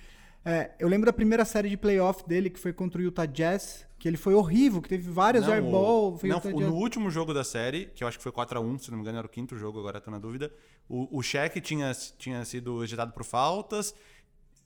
É, 0.49 0.71
eu 0.79 0.89
lembro 0.89 1.07
da 1.07 1.13
primeira 1.13 1.45
série 1.45 1.69
de 1.69 1.77
playoff 1.77 2.25
dele, 2.25 2.49
que 2.49 2.61
foi 2.61 2.73
contra 2.73 3.01
o 3.01 3.03
Utah 3.03 3.27
Jazz, 3.27 3.85
que 3.99 4.07
ele 4.07 4.17
foi 4.17 4.33
horrível, 4.33 4.81
que 4.81 4.89
teve 4.89 5.11
vários 5.11 5.49
airball. 5.49 6.17
Não, 6.23 6.41
no 6.61 6.77
último 6.77 7.11
jogo 7.11 7.35
da 7.35 7.43
série, 7.43 7.87
que 7.87 8.05
eu 8.05 8.07
acho 8.07 8.17
que 8.17 8.23
foi 8.23 8.31
4x1, 8.31 8.79
se 8.79 8.91
não 8.93 8.99
me 8.99 9.03
engano 9.03 9.19
era 9.19 9.27
o 9.27 9.31
quinto 9.31 9.59
jogo, 9.59 9.81
agora 9.81 9.99
estou 9.99 10.13
na 10.13 10.21
dúvida, 10.21 10.53
o, 10.89 11.19
o 11.19 11.21
Shaq 11.21 11.61
tinha, 11.61 11.91
tinha 12.17 12.45
sido 12.45 12.85
ejetado 12.85 13.13
por 13.13 13.25
faltas, 13.25 13.93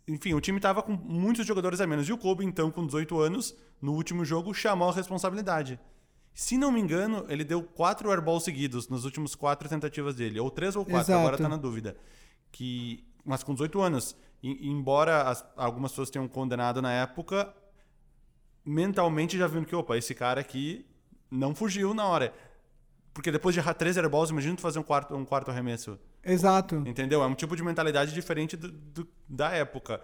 enfim, 0.06 0.34
o 0.34 0.40
time 0.40 0.58
estava 0.58 0.82
com 0.82 0.92
muitos 0.92 1.46
jogadores 1.46 1.80
a 1.80 1.86
menos. 1.86 2.06
E 2.06 2.12
o 2.12 2.18
Kobe, 2.18 2.44
então, 2.44 2.70
com 2.70 2.84
18 2.84 3.18
anos, 3.18 3.56
no 3.80 3.94
último 3.94 4.22
jogo, 4.22 4.52
chamou 4.52 4.90
a 4.90 4.92
responsabilidade. 4.92 5.80
Se 6.34 6.58
não 6.58 6.70
me 6.70 6.80
engano, 6.80 7.24
ele 7.28 7.44
deu 7.44 7.62
quatro 7.62 8.10
airballs 8.10 8.44
seguidos 8.44 8.88
nas 8.88 9.04
últimas 9.04 9.34
quatro 9.34 9.68
tentativas 9.68 10.14
dele. 10.14 10.38
Ou 10.40 10.50
três 10.50 10.76
ou 10.76 10.84
quatro, 10.84 11.12
Exato. 11.12 11.20
agora 11.20 11.36
está 11.36 11.48
na 11.48 11.56
dúvida. 11.56 11.96
Que, 12.52 13.04
mas 13.24 13.42
com 13.42 13.54
18 13.54 13.80
anos. 13.80 14.16
Embora 14.42 15.22
as, 15.22 15.44
algumas 15.56 15.92
pessoas 15.92 16.10
tenham 16.10 16.26
condenado 16.26 16.80
na 16.80 16.92
época, 16.92 17.54
mentalmente 18.64 19.36
já 19.36 19.46
viram 19.46 19.64
que, 19.64 19.76
opa, 19.76 19.96
esse 19.96 20.14
cara 20.14 20.40
aqui 20.40 20.86
não 21.30 21.54
fugiu 21.54 21.92
na 21.92 22.06
hora. 22.06 22.32
Porque 23.12 23.30
depois 23.30 23.54
de 23.54 23.60
errar 23.60 23.74
três 23.74 23.98
airballs, 23.98 24.30
imagina 24.30 24.56
tu 24.56 24.62
fazer 24.62 24.78
um 24.78 24.82
quarto, 24.82 25.14
um 25.14 25.24
quarto 25.24 25.50
arremesso. 25.50 25.98
Exato. 26.24 26.82
Entendeu? 26.86 27.22
É 27.22 27.26
um 27.26 27.34
tipo 27.34 27.56
de 27.56 27.62
mentalidade 27.62 28.12
diferente 28.12 28.56
do, 28.56 28.70
do, 28.70 29.08
da 29.28 29.50
época. 29.50 30.00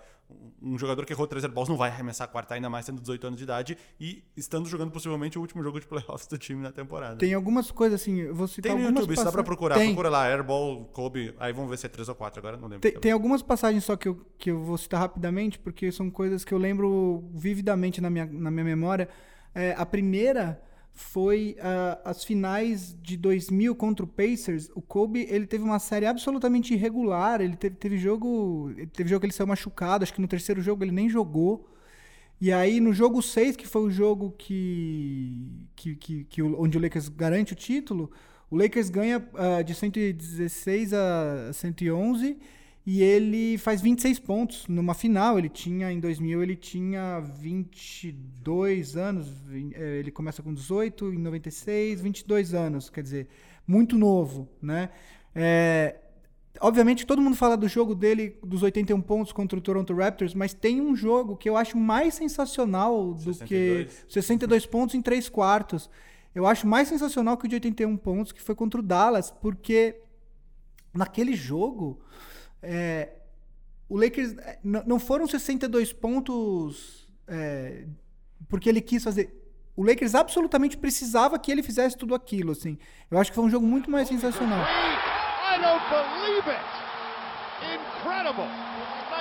Um 0.60 0.76
jogador 0.76 1.04
que 1.04 1.12
errou 1.12 1.26
três 1.26 1.44
airballs 1.44 1.68
não 1.68 1.76
vai 1.76 1.88
arremessar 1.88 2.26
a 2.26 2.30
quarta, 2.30 2.54
ainda 2.54 2.68
mais 2.68 2.84
tendo 2.84 3.00
18 3.00 3.26
anos 3.28 3.38
de 3.38 3.44
idade 3.44 3.78
e 4.00 4.24
estando 4.36 4.68
jogando 4.68 4.90
possivelmente 4.90 5.38
o 5.38 5.40
último 5.40 5.62
jogo 5.62 5.78
de 5.78 5.86
playoffs 5.86 6.26
do 6.26 6.36
time 6.36 6.62
na 6.62 6.72
temporada. 6.72 7.16
Tem 7.16 7.32
algumas 7.32 7.70
coisas 7.70 8.00
assim, 8.00 8.26
você 8.32 8.60
Tem 8.60 8.74
no 8.74 8.80
YouTube, 8.80 9.12
isso 9.14 9.24
dá 9.24 9.30
pra 9.30 9.44
procurar. 9.44 9.76
Tem. 9.76 9.88
Procura 9.88 10.08
lá, 10.08 10.26
airball, 10.26 10.86
Kobe, 10.86 11.32
aí 11.38 11.52
vamos 11.52 11.70
ver 11.70 11.76
se 11.76 11.86
é 11.86 11.88
três 11.88 12.08
ou 12.08 12.14
quatro, 12.14 12.40
agora 12.40 12.56
não 12.56 12.66
lembro. 12.66 12.80
Tem, 12.80 12.98
tem, 12.98 13.12
algumas 13.12 13.40
passagens 13.40 13.84
só 13.84 13.94
que 13.94 14.08
eu, 14.08 14.26
que 14.36 14.50
eu 14.50 14.60
vou 14.60 14.76
citar 14.76 14.98
rapidamente, 14.98 15.60
porque 15.60 15.92
são 15.92 16.10
coisas 16.10 16.44
que 16.44 16.52
eu 16.52 16.58
lembro 16.58 17.24
vividamente 17.32 18.00
na 18.00 18.10
minha, 18.10 18.26
na 18.26 18.50
minha 18.50 18.64
memória. 18.64 19.08
É, 19.54 19.74
a 19.78 19.86
primeira 19.86 20.60
foi 20.96 21.58
uh, 21.58 22.00
as 22.04 22.24
finais 22.24 22.96
de 23.02 23.18
2000 23.18 23.76
contra 23.76 24.02
o 24.02 24.08
Pacers. 24.08 24.70
O 24.74 24.80
Kobe 24.80 25.26
ele 25.28 25.46
teve 25.46 25.62
uma 25.62 25.78
série 25.78 26.06
absolutamente 26.06 26.72
irregular. 26.72 27.42
Ele 27.42 27.54
teve, 27.54 27.76
teve 27.76 27.98
jogo, 27.98 28.72
teve 28.94 29.10
jogo 29.10 29.20
que 29.20 29.26
ele 29.26 29.32
saiu 29.34 29.46
machucado. 29.46 30.02
Acho 30.02 30.14
que 30.14 30.22
no 30.22 30.26
terceiro 30.26 30.62
jogo 30.62 30.82
ele 30.82 30.92
nem 30.92 31.06
jogou. 31.06 31.68
E 32.40 32.50
aí 32.50 32.80
no 32.80 32.94
jogo 32.94 33.20
6, 33.22 33.56
que 33.56 33.66
foi 33.66 33.82
o 33.82 33.90
jogo 33.90 34.34
que, 34.38 35.68
que, 35.76 35.96
que, 35.96 36.24
que 36.24 36.42
onde 36.42 36.78
o 36.78 36.80
Lakers 36.80 37.10
garante 37.10 37.52
o 37.52 37.56
título, 37.56 38.10
o 38.50 38.56
Lakers 38.56 38.88
ganha 38.88 39.18
uh, 39.18 39.62
de 39.62 39.74
116 39.74 40.94
a 40.94 41.50
111 41.52 42.38
e 42.86 43.02
ele 43.02 43.58
faz 43.58 43.80
26 43.80 44.20
pontos 44.20 44.68
numa 44.68 44.94
final. 44.94 45.36
Ele 45.36 45.48
tinha, 45.48 45.90
em 45.90 45.98
2000, 45.98 46.40
ele 46.40 46.54
tinha 46.54 47.18
22 47.18 48.96
anos. 48.96 49.26
É, 49.74 49.98
ele 49.98 50.12
começa 50.12 50.40
com 50.40 50.54
18, 50.54 51.12
em 51.12 51.18
96, 51.18 52.00
22 52.00 52.54
anos. 52.54 52.88
Quer 52.88 53.02
dizer, 53.02 53.28
muito 53.66 53.98
novo, 53.98 54.48
né? 54.62 54.90
É, 55.34 55.96
obviamente, 56.60 57.04
todo 57.04 57.20
mundo 57.20 57.34
fala 57.34 57.56
do 57.56 57.66
jogo 57.66 57.92
dele, 57.92 58.38
dos 58.40 58.62
81 58.62 59.00
pontos 59.00 59.32
contra 59.32 59.58
o 59.58 59.60
Toronto 59.60 59.92
Raptors, 59.92 60.32
mas 60.32 60.54
tem 60.54 60.80
um 60.80 60.94
jogo 60.94 61.36
que 61.36 61.48
eu 61.48 61.56
acho 61.56 61.76
mais 61.76 62.14
sensacional 62.14 63.14
do 63.14 63.34
62. 63.34 64.04
que 64.06 64.12
62 64.12 64.64
pontos 64.64 64.94
em 64.94 65.02
3 65.02 65.28
quartos. 65.28 65.90
Eu 66.32 66.46
acho 66.46 66.64
mais 66.68 66.86
sensacional 66.86 67.36
que 67.36 67.46
o 67.46 67.48
de 67.48 67.56
81 67.56 67.96
pontos, 67.96 68.30
que 68.30 68.40
foi 68.40 68.54
contra 68.54 68.78
o 68.78 68.82
Dallas, 68.82 69.32
porque 69.32 69.96
naquele 70.94 71.34
jogo 71.34 72.00
é, 72.62 73.10
o 73.88 73.96
Lakers 73.96 74.36
é, 74.38 74.58
não 74.62 74.98
foram 74.98 75.26
62 75.26 75.92
pontos 75.92 77.08
é, 77.26 77.84
porque 78.48 78.68
ele 78.68 78.80
quis 78.80 79.02
fazer. 79.02 79.42
O 79.76 79.84
Lakers 79.84 80.14
absolutamente 80.14 80.76
precisava 80.76 81.38
que 81.38 81.52
ele 81.52 81.62
fizesse 81.62 81.96
tudo 81.96 82.14
aquilo, 82.14 82.52
assim. 82.52 82.78
Eu 83.10 83.18
acho 83.18 83.30
que 83.30 83.34
foi 83.34 83.44
um 83.44 83.50
jogo 83.50 83.66
muito 83.66 83.90
mais 83.90 84.08
sensacional. 84.08 84.64
I 84.64 85.58
don't 85.60 85.84
believe 85.90 86.48
it. 86.48 86.86
Incredible. 87.60 88.48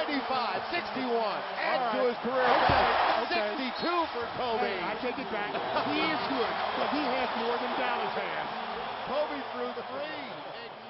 95, 0.05 0.61
61. 0.69 1.17
Add 1.59 1.97
to 1.97 2.09
his 2.09 2.17
career. 2.19 2.51
Okay. 3.23 3.71
62 3.79 4.07
for 4.11 4.25
Kobe. 4.38 4.67
I 4.67 4.95
take 5.01 5.19
it 5.19 5.29
back. 5.31 5.51
He 5.88 5.99
is 5.99 6.21
good, 6.29 6.53
but 6.77 6.88
he 6.91 7.03
has 7.03 7.29
more 7.39 7.57
than 7.57 7.71
Dallas 7.79 8.13
has. 8.15 8.47
Kobe 9.07 9.39
threw 9.51 9.71
three. 9.91 10.34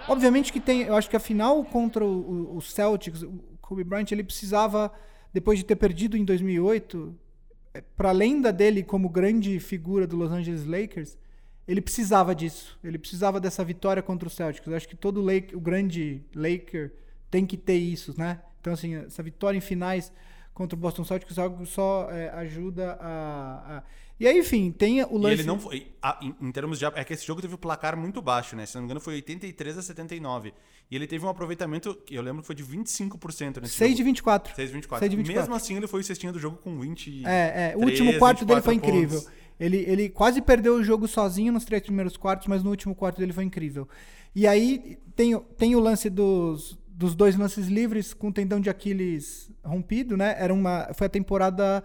Obviamente 0.08 0.54
que 0.54 0.60
tem, 0.60 0.84
eu 0.84 0.96
acho 0.96 1.10
que 1.10 1.16
a 1.16 1.20
final 1.20 1.64
contra 1.66 2.06
o, 2.06 2.62
Celtics, 2.62 3.24
o 3.24 3.40
Kobe 3.60 3.84
Bryant, 3.84 4.12
ele 4.12 4.24
precisava, 4.24 4.92
depois 5.34 5.58
de 5.58 5.66
ter 5.66 5.76
perdido 5.76 6.16
em 6.16 6.24
2008, 6.24 7.16
para 7.98 8.10
além 8.10 8.40
da 8.40 8.52
dele 8.52 8.84
como 8.84 9.10
grande 9.10 9.60
figura 9.60 10.06
do 10.06 10.16
Los 10.16 10.32
Angeles 10.32 10.66
Lakers, 10.66 11.18
ele 11.68 11.82
precisava 11.82 12.36
disso. 12.36 12.78
Ele 12.84 12.98
precisava 12.98 13.40
dessa 13.40 13.64
vitória 13.64 14.04
contra 14.04 14.28
o 14.28 14.32
Celtics. 14.32 14.68
Eu 14.68 14.76
acho 14.76 14.88
que 14.88 14.96
todo 14.96 15.22
Lake, 15.22 15.56
o 15.56 15.60
grande 15.60 16.24
Laker 16.36 16.94
tem 17.32 17.46
que 17.46 17.58
ter 17.58 17.78
isso, 17.78 18.14
né? 18.18 18.40
Então, 18.62 18.74
assim, 18.74 18.96
essa 18.96 19.24
vitória 19.24 19.58
em 19.58 19.62
finais 19.62 20.12
contra 20.56 20.76
o 20.76 20.80
Boston 20.80 21.04
Celtics 21.04 21.38
algo 21.38 21.64
só 21.68 22.08
é, 22.10 22.30
ajuda 22.30 22.98
a, 23.00 23.78
a, 23.78 23.84
E 24.20 24.26
aí, 24.26 24.40
enfim, 24.40 24.72
tem 24.72 25.04
o 25.04 25.18
lance... 25.18 25.36
E 25.36 25.40
ele 25.42 25.44
não 25.48 25.60
foi... 25.60 25.92
a- 26.02 26.18
em, 26.22 26.34
em 26.48 26.52
termos 26.52 26.80
de... 26.80 26.86
É 26.86 27.04
que 27.04 27.14
esse 27.14 27.24
jogo 27.28 27.42
teve 27.42 27.54
um 27.54 27.58
placar 27.58 27.96
muito 27.98 28.22
baixo, 28.22 28.56
né? 28.56 28.66
Se 28.66 28.74
não 28.76 28.82
me 28.82 28.86
engano, 28.86 29.00
foi 29.02 29.16
83 29.16 29.78
a 29.78 29.82
79. 29.84 30.54
E 30.90 30.96
ele 30.96 31.06
teve 31.06 31.26
um 31.26 31.30
aproveitamento, 31.30 31.94
que 31.94 32.16
eu 32.16 32.22
lembro 32.22 32.42
que 32.42 32.48
foi 32.48 32.56
de 32.56 32.64
25% 32.64 33.62
nesse 33.62 33.74
6 33.74 33.92
de 33.92 33.98
jogo. 33.98 34.06
24. 34.06 34.56
6 34.56 34.70
de 34.70 34.74
24. 34.76 35.00
6 35.02 35.12
de 35.12 35.18
24. 35.18 35.42
Mesmo 35.42 35.56
assim, 35.56 35.76
ele 35.76 35.88
foi 35.88 36.00
o 36.00 36.04
cestinho 36.04 36.32
do 36.34 36.40
jogo 36.40 36.58
com 36.58 36.80
20... 36.80 37.26
É, 37.26 37.72
é. 37.74 37.74
O 37.76 37.82
3, 37.82 37.92
último 38.00 38.18
quarto 38.20 38.46
dele 38.46 38.62
foi 38.62 38.76
24 38.76 38.96
incrível. 39.00 39.20
pontos. 39.22 39.36
Ele, 39.60 39.78
ele 39.88 40.10
quase 40.10 40.42
perdeu 40.42 40.76
o 40.76 40.84
jogo 40.84 41.08
sozinho 41.08 41.52
nos 41.54 41.64
três 41.66 41.82
primeiros 41.82 42.18
quartos, 42.18 42.48
mas 42.48 42.62
no 42.64 42.70
último 42.70 42.94
quarto 42.96 43.20
dele 43.20 43.32
foi 43.34 43.44
incrível. 43.46 43.88
E 44.34 44.46
aí 44.48 44.98
tem, 45.16 45.34
o- 45.34 45.40
tem 45.40 45.76
o 45.76 45.80
lance 45.80 46.10
dos, 46.10 46.78
dos 46.96 47.14
dois 47.14 47.36
lances 47.36 47.68
livres 47.68 48.14
com 48.14 48.30
o 48.30 48.32
tendão 48.32 48.60
de 48.60 48.70
Aquiles 48.70 49.52
rompido, 49.64 50.16
né? 50.16 50.36
Era 50.40 50.54
uma, 50.54 50.90
foi 50.94 51.08
a 51.08 51.10
temporada 51.10 51.84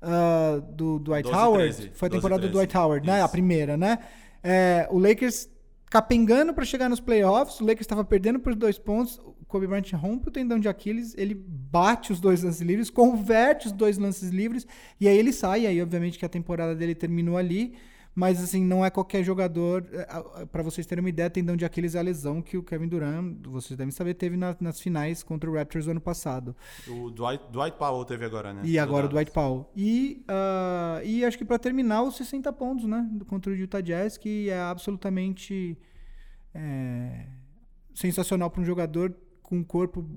ah, 0.00 0.62
do 0.70 0.98
Dwight 1.00 1.28
12, 1.28 1.36
Howard. 1.36 1.74
13. 1.76 1.90
Foi 1.94 2.06
a 2.06 2.10
12, 2.10 2.20
temporada 2.20 2.42
do 2.42 2.52
13. 2.52 2.52
Dwight 2.52 2.76
Howard, 2.76 3.06
né? 3.06 3.20
A 3.20 3.24
Isso. 3.24 3.32
primeira, 3.32 3.76
né? 3.76 3.98
É, 4.42 4.86
o 4.90 4.98
Lakers 4.98 5.48
capengando 5.90 6.52
para 6.52 6.64
chegar 6.64 6.88
nos 6.88 7.00
playoffs, 7.00 7.60
o 7.60 7.64
Lakers 7.64 7.82
estava 7.82 8.04
perdendo 8.04 8.38
por 8.38 8.54
dois 8.54 8.78
pontos, 8.78 9.18
o 9.18 9.44
Kobe 9.46 9.66
Bryant 9.66 9.92
rompe 9.92 10.28
o 10.28 10.30
tendão 10.30 10.58
de 10.58 10.68
Aquiles, 10.68 11.14
ele 11.16 11.34
bate 11.34 12.12
os 12.12 12.20
dois 12.20 12.42
lances 12.42 12.60
livres, 12.60 12.90
converte 12.90 13.68
os 13.68 13.72
dois 13.72 13.96
lances 13.96 14.30
livres, 14.30 14.66
e 15.00 15.06
aí 15.06 15.16
ele 15.16 15.32
sai, 15.32 15.62
e 15.62 15.66
aí 15.68 15.80
obviamente 15.80 16.18
que 16.18 16.24
a 16.24 16.28
temporada 16.28 16.74
dele 16.74 16.94
terminou 16.94 17.36
ali, 17.36 17.74
mas 18.14 18.42
assim, 18.42 18.64
não 18.64 18.84
é 18.84 18.90
qualquer 18.90 19.24
jogador, 19.24 19.84
para 20.52 20.62
vocês 20.62 20.86
terem 20.86 21.02
uma 21.02 21.08
ideia, 21.08 21.28
tendão 21.28 21.56
de 21.56 21.64
Aquiles 21.64 21.94
é 21.94 21.98
a 21.98 22.02
lesão 22.02 22.40
que 22.40 22.56
o 22.56 22.62
Kevin 22.62 22.86
Durant, 22.88 23.36
vocês 23.46 23.76
devem 23.76 23.90
saber, 23.90 24.14
teve 24.14 24.36
na- 24.36 24.56
nas 24.60 24.80
finais 24.80 25.22
contra 25.22 25.50
o 25.50 25.54
Raptors 25.54 25.86
do 25.86 25.90
ano 25.90 26.00
passado. 26.00 26.54
O 26.88 27.10
Dwight, 27.10 27.44
Dwight 27.50 27.76
Powell 27.76 28.04
teve 28.04 28.24
agora, 28.24 28.52
né? 28.52 28.62
E 28.64 28.78
agora 28.78 29.06
o 29.06 29.08
Dwight 29.08 29.30
Powell. 29.32 29.68
E, 29.74 30.24
ah, 30.28 31.00
e 31.04 31.24
acho 31.24 31.36
que 31.36 31.44
para 31.44 31.58
terminar, 31.58 32.02
os 32.04 32.16
60 32.16 32.52
pontos, 32.52 32.84
né? 32.86 33.08
Contra 33.26 33.52
o 33.52 33.56
Utah 33.56 33.80
Jazz, 33.80 34.16
que 34.16 34.48
é 34.48 34.60
absolutamente 34.60 35.76
é, 36.54 37.26
sensacional 37.94 38.50
para 38.50 38.60
um 38.60 38.64
jogador 38.64 39.14
com 39.42 39.56
um 39.58 39.64
corpo 39.64 40.08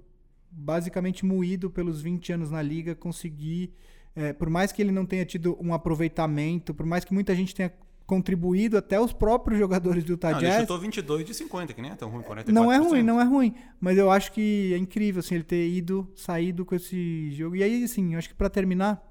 basicamente 0.52 1.26
moído 1.26 1.70
pelos 1.70 2.02
20 2.02 2.32
anos 2.34 2.52
na 2.52 2.62
liga, 2.62 2.96
conseguir, 2.96 3.74
é, 4.16 4.34
por 4.34 4.50
mais 4.50 4.72
que 4.72 4.82
ele 4.82 4.92
não 4.92 5.06
tenha 5.06 5.26
tido 5.26 5.58
um 5.62 5.74
aproveitamento, 5.74 6.74
por 6.74 6.86
mais 6.86 7.04
que 7.04 7.14
muita 7.14 7.36
gente 7.36 7.54
tenha 7.54 7.72
contribuído, 8.08 8.78
até 8.78 9.00
os 9.00 9.12
próprios 9.12 9.60
jogadores 9.60 10.04
do 10.06 10.14
Utah 10.14 10.32
Não, 10.32 10.40
ele 10.40 10.48
Jazz. 10.48 10.62
chutou 10.62 10.80
22 10.80 11.26
de 11.26 11.34
50, 11.34 11.74
que 11.74 11.82
nem 11.82 11.92
é 11.92 11.96
tão 11.96 12.10
ruim, 12.10 12.24
44%. 12.24 12.48
Não 12.48 12.72
é 12.72 12.78
ruim, 12.78 13.04
não 13.04 13.20
é 13.20 13.24
ruim. 13.26 13.54
Mas 13.82 13.98
eu 13.98 14.10
acho 14.10 14.32
que 14.32 14.74
é 14.74 14.78
incrível, 14.78 15.20
assim, 15.20 15.36
ele 15.36 15.44
ter 15.44 15.68
ido, 15.68 16.10
saído 16.16 16.66
com 16.66 16.74
esse 16.74 17.30
jogo. 17.32 17.58
E 17.58 17.64
aí, 17.64 17.84
assim, 17.84 18.14
eu 18.14 18.18
acho 18.18 18.30
que 18.30 18.34
pra 18.34 18.50
terminar, 18.50 19.06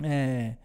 é, 0.00 0.56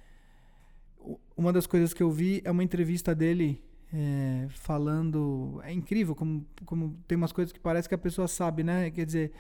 uma 1.36 1.52
das 1.52 1.66
coisas 1.66 1.92
que 1.92 2.04
eu 2.04 2.12
vi 2.12 2.40
é 2.46 2.52
uma 2.52 2.64
entrevista 2.64 3.16
dele 3.16 3.64
é, 3.92 4.46
falando. 4.50 5.60
É 5.64 5.74
incrível 5.74 6.14
como, 6.14 6.46
como 6.66 6.96
tem 7.08 7.18
umas 7.18 7.32
coisas 7.32 7.52
que 7.52 7.60
parece 7.60 7.90
que 7.90 7.96
a 7.96 7.98
pessoa 7.98 8.28
sabe, 8.28 8.64
né? 8.64 8.92
Quer 8.92 9.08
dizer, 9.08 9.32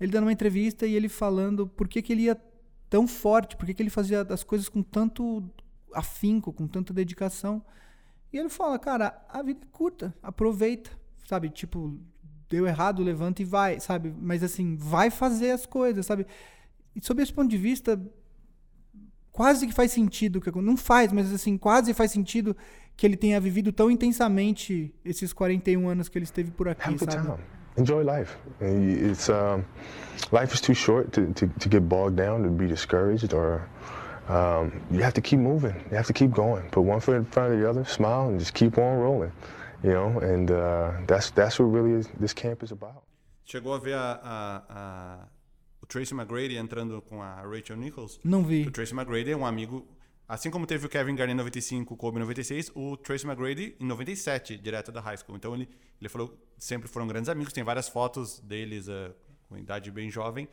ele 0.00 0.10
dando 0.10 0.24
uma 0.24 0.32
entrevista 0.32 0.86
e 0.86 0.94
ele 0.94 1.10
falando 1.10 1.66
por 1.66 1.86
que, 1.86 2.00
que 2.00 2.14
ele 2.14 2.22
ia 2.22 2.40
tão 2.88 3.06
forte, 3.06 3.58
por 3.58 3.66
que, 3.66 3.74
que 3.74 3.82
ele 3.82 3.90
fazia 3.90 4.22
as 4.22 4.42
coisas 4.42 4.70
com 4.70 4.82
tanto 4.82 5.44
afinco, 5.92 6.52
com 6.52 6.66
tanta 6.66 6.92
dedicação. 6.92 7.62
E 8.32 8.38
ele 8.38 8.48
fala, 8.48 8.78
cara, 8.78 9.24
a 9.28 9.42
vida 9.42 9.60
é 9.62 9.68
curta, 9.70 10.14
aproveita, 10.22 10.90
sabe? 11.26 11.48
Tipo, 11.48 11.98
deu 12.48 12.66
errado, 12.66 13.02
levanta 13.02 13.42
e 13.42 13.44
vai, 13.44 13.80
sabe? 13.80 14.14
Mas 14.20 14.42
assim, 14.42 14.76
vai 14.76 15.10
fazer 15.10 15.50
as 15.50 15.66
coisas, 15.66 16.06
sabe? 16.06 16.26
E 16.94 17.04
sob 17.04 17.22
esse 17.22 17.32
ponto 17.32 17.48
de 17.48 17.58
vista, 17.58 18.00
quase 19.32 19.66
que 19.66 19.72
faz 19.72 19.92
sentido, 19.92 20.40
que 20.40 20.50
não 20.50 20.76
faz, 20.76 21.12
mas 21.12 21.32
assim, 21.32 21.58
quase 21.58 21.92
faz 21.92 22.10
sentido 22.10 22.56
que 22.96 23.06
ele 23.06 23.16
tenha 23.16 23.38
vivido 23.38 23.72
tão 23.72 23.90
intensamente 23.90 24.94
esses 25.04 25.32
41 25.32 25.88
anos 25.88 26.08
que 26.08 26.16
ele 26.16 26.24
esteve 26.24 26.50
por 26.50 26.68
aqui, 26.68 26.88
Have 26.88 26.98
sabe? 26.98 27.26
time. 27.26 27.38
Enjoy 27.78 28.02
life. 28.02 28.34
It's 28.62 29.28
um, 29.28 29.62
life 30.32 30.54
is 30.54 30.62
too 30.62 30.74
short 30.74 31.10
to, 31.10 31.26
to, 31.34 31.46
to 31.46 31.68
get 31.68 31.82
bogged 31.82 32.16
down, 32.16 32.42
to 32.42 32.48
be 32.48 32.66
discouraged, 32.66 33.34
or 33.34 33.68
um, 34.28 34.72
you 34.90 35.02
have 35.02 35.14
to 35.14 35.20
keep 35.20 35.38
moving. 35.38 35.74
You 35.90 35.96
have 35.96 36.06
to 36.06 36.12
keep 36.12 36.30
going. 36.32 36.68
Put 36.70 36.82
one 36.84 37.00
foot 37.00 37.16
in 37.16 37.24
front 37.24 37.52
of 37.52 37.60
the 37.60 37.68
other, 37.68 37.84
smile, 37.84 38.28
and 38.30 38.38
just 38.38 38.54
keep 38.54 38.78
on 38.78 38.98
rolling. 38.98 39.32
You 39.84 39.92
know, 39.92 40.18
and 40.20 40.50
uh, 40.50 40.92
that's 41.06 41.30
that's 41.30 41.58
what 41.60 41.66
really 41.72 41.92
is, 41.92 42.08
this 42.18 42.32
camp 42.32 42.62
is 42.62 42.72
about. 42.72 43.02
Chegou 43.44 43.72
a 43.74 43.78
ver 43.78 43.94
a, 43.94 44.20
a- 44.22 44.62
a- 44.68 45.28
o 45.82 45.86
Tracy 45.86 46.14
McGrady 46.14 46.56
entrando 46.56 47.00
com 47.02 47.22
a 47.22 47.42
Rachel 47.42 47.76
Nichols? 47.76 48.18
Não 48.24 48.42
vi. 48.42 48.66
O 48.66 48.70
Tracy 48.72 48.92
McGrady 48.94 49.30
é 49.32 49.36
um 49.36 49.46
amigo. 49.46 49.86
Assim 50.28 50.50
como 50.50 50.66
teve 50.66 50.84
o 50.86 50.88
Kevin 50.88 51.14
Garnett 51.14 51.34
em 51.34 51.38
95, 51.38 51.94
o 51.94 51.96
Kobe 51.96 52.16
em 52.16 52.20
96, 52.20 52.72
o 52.74 52.96
Tracy 52.96 53.24
McGrady 53.24 53.76
em 53.78 53.86
97, 53.86 54.56
direto 54.56 54.90
da 54.90 55.00
high 55.00 55.16
school. 55.16 55.36
Então 55.36 55.54
ele, 55.54 55.68
ele 56.00 56.08
falou 56.08 56.36
sempre 56.58 56.88
foram 56.88 57.06
grandes 57.06 57.28
amigos, 57.28 57.52
tem 57.52 57.62
várias 57.62 57.88
fotos 57.88 58.40
deles 58.40 58.88
eh, 58.88 59.12
com 59.48 59.56
idade 59.56 59.88
bem 59.92 60.10
jovem. 60.10 60.48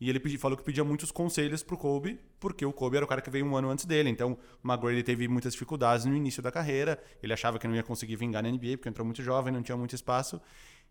E 0.00 0.10
ele 0.10 0.18
pedi- 0.20 0.36
falou 0.36 0.56
que 0.58 0.64
pedia 0.64 0.82
muitos 0.84 1.10
conselhos 1.12 1.62
pro 1.62 1.78
Kobe, 1.78 2.20
porque 2.40 2.66
o 2.66 2.72
Kobe 2.72 2.96
era 2.96 3.04
o 3.04 3.08
cara 3.08 3.20
que 3.22 3.30
veio 3.30 3.46
um 3.46 3.56
ano 3.56 3.70
antes 3.70 3.84
dele. 3.84 4.10
Então 4.10 4.36
o 4.62 4.68
McGrady 4.68 5.02
teve 5.02 5.28
muitas 5.28 5.52
dificuldades 5.52 6.04
no 6.04 6.14
início 6.16 6.42
da 6.42 6.50
carreira. 6.50 7.00
Ele 7.22 7.32
achava 7.32 7.58
que 7.58 7.66
não 7.68 7.74
ia 7.74 7.82
conseguir 7.82 8.16
vingar 8.16 8.42
na 8.42 8.48
NBA, 8.50 8.76
porque 8.76 8.88
entrou 8.88 9.04
muito 9.04 9.22
jovem, 9.22 9.52
não 9.52 9.62
tinha 9.62 9.76
muito 9.76 9.94
espaço. 9.94 10.40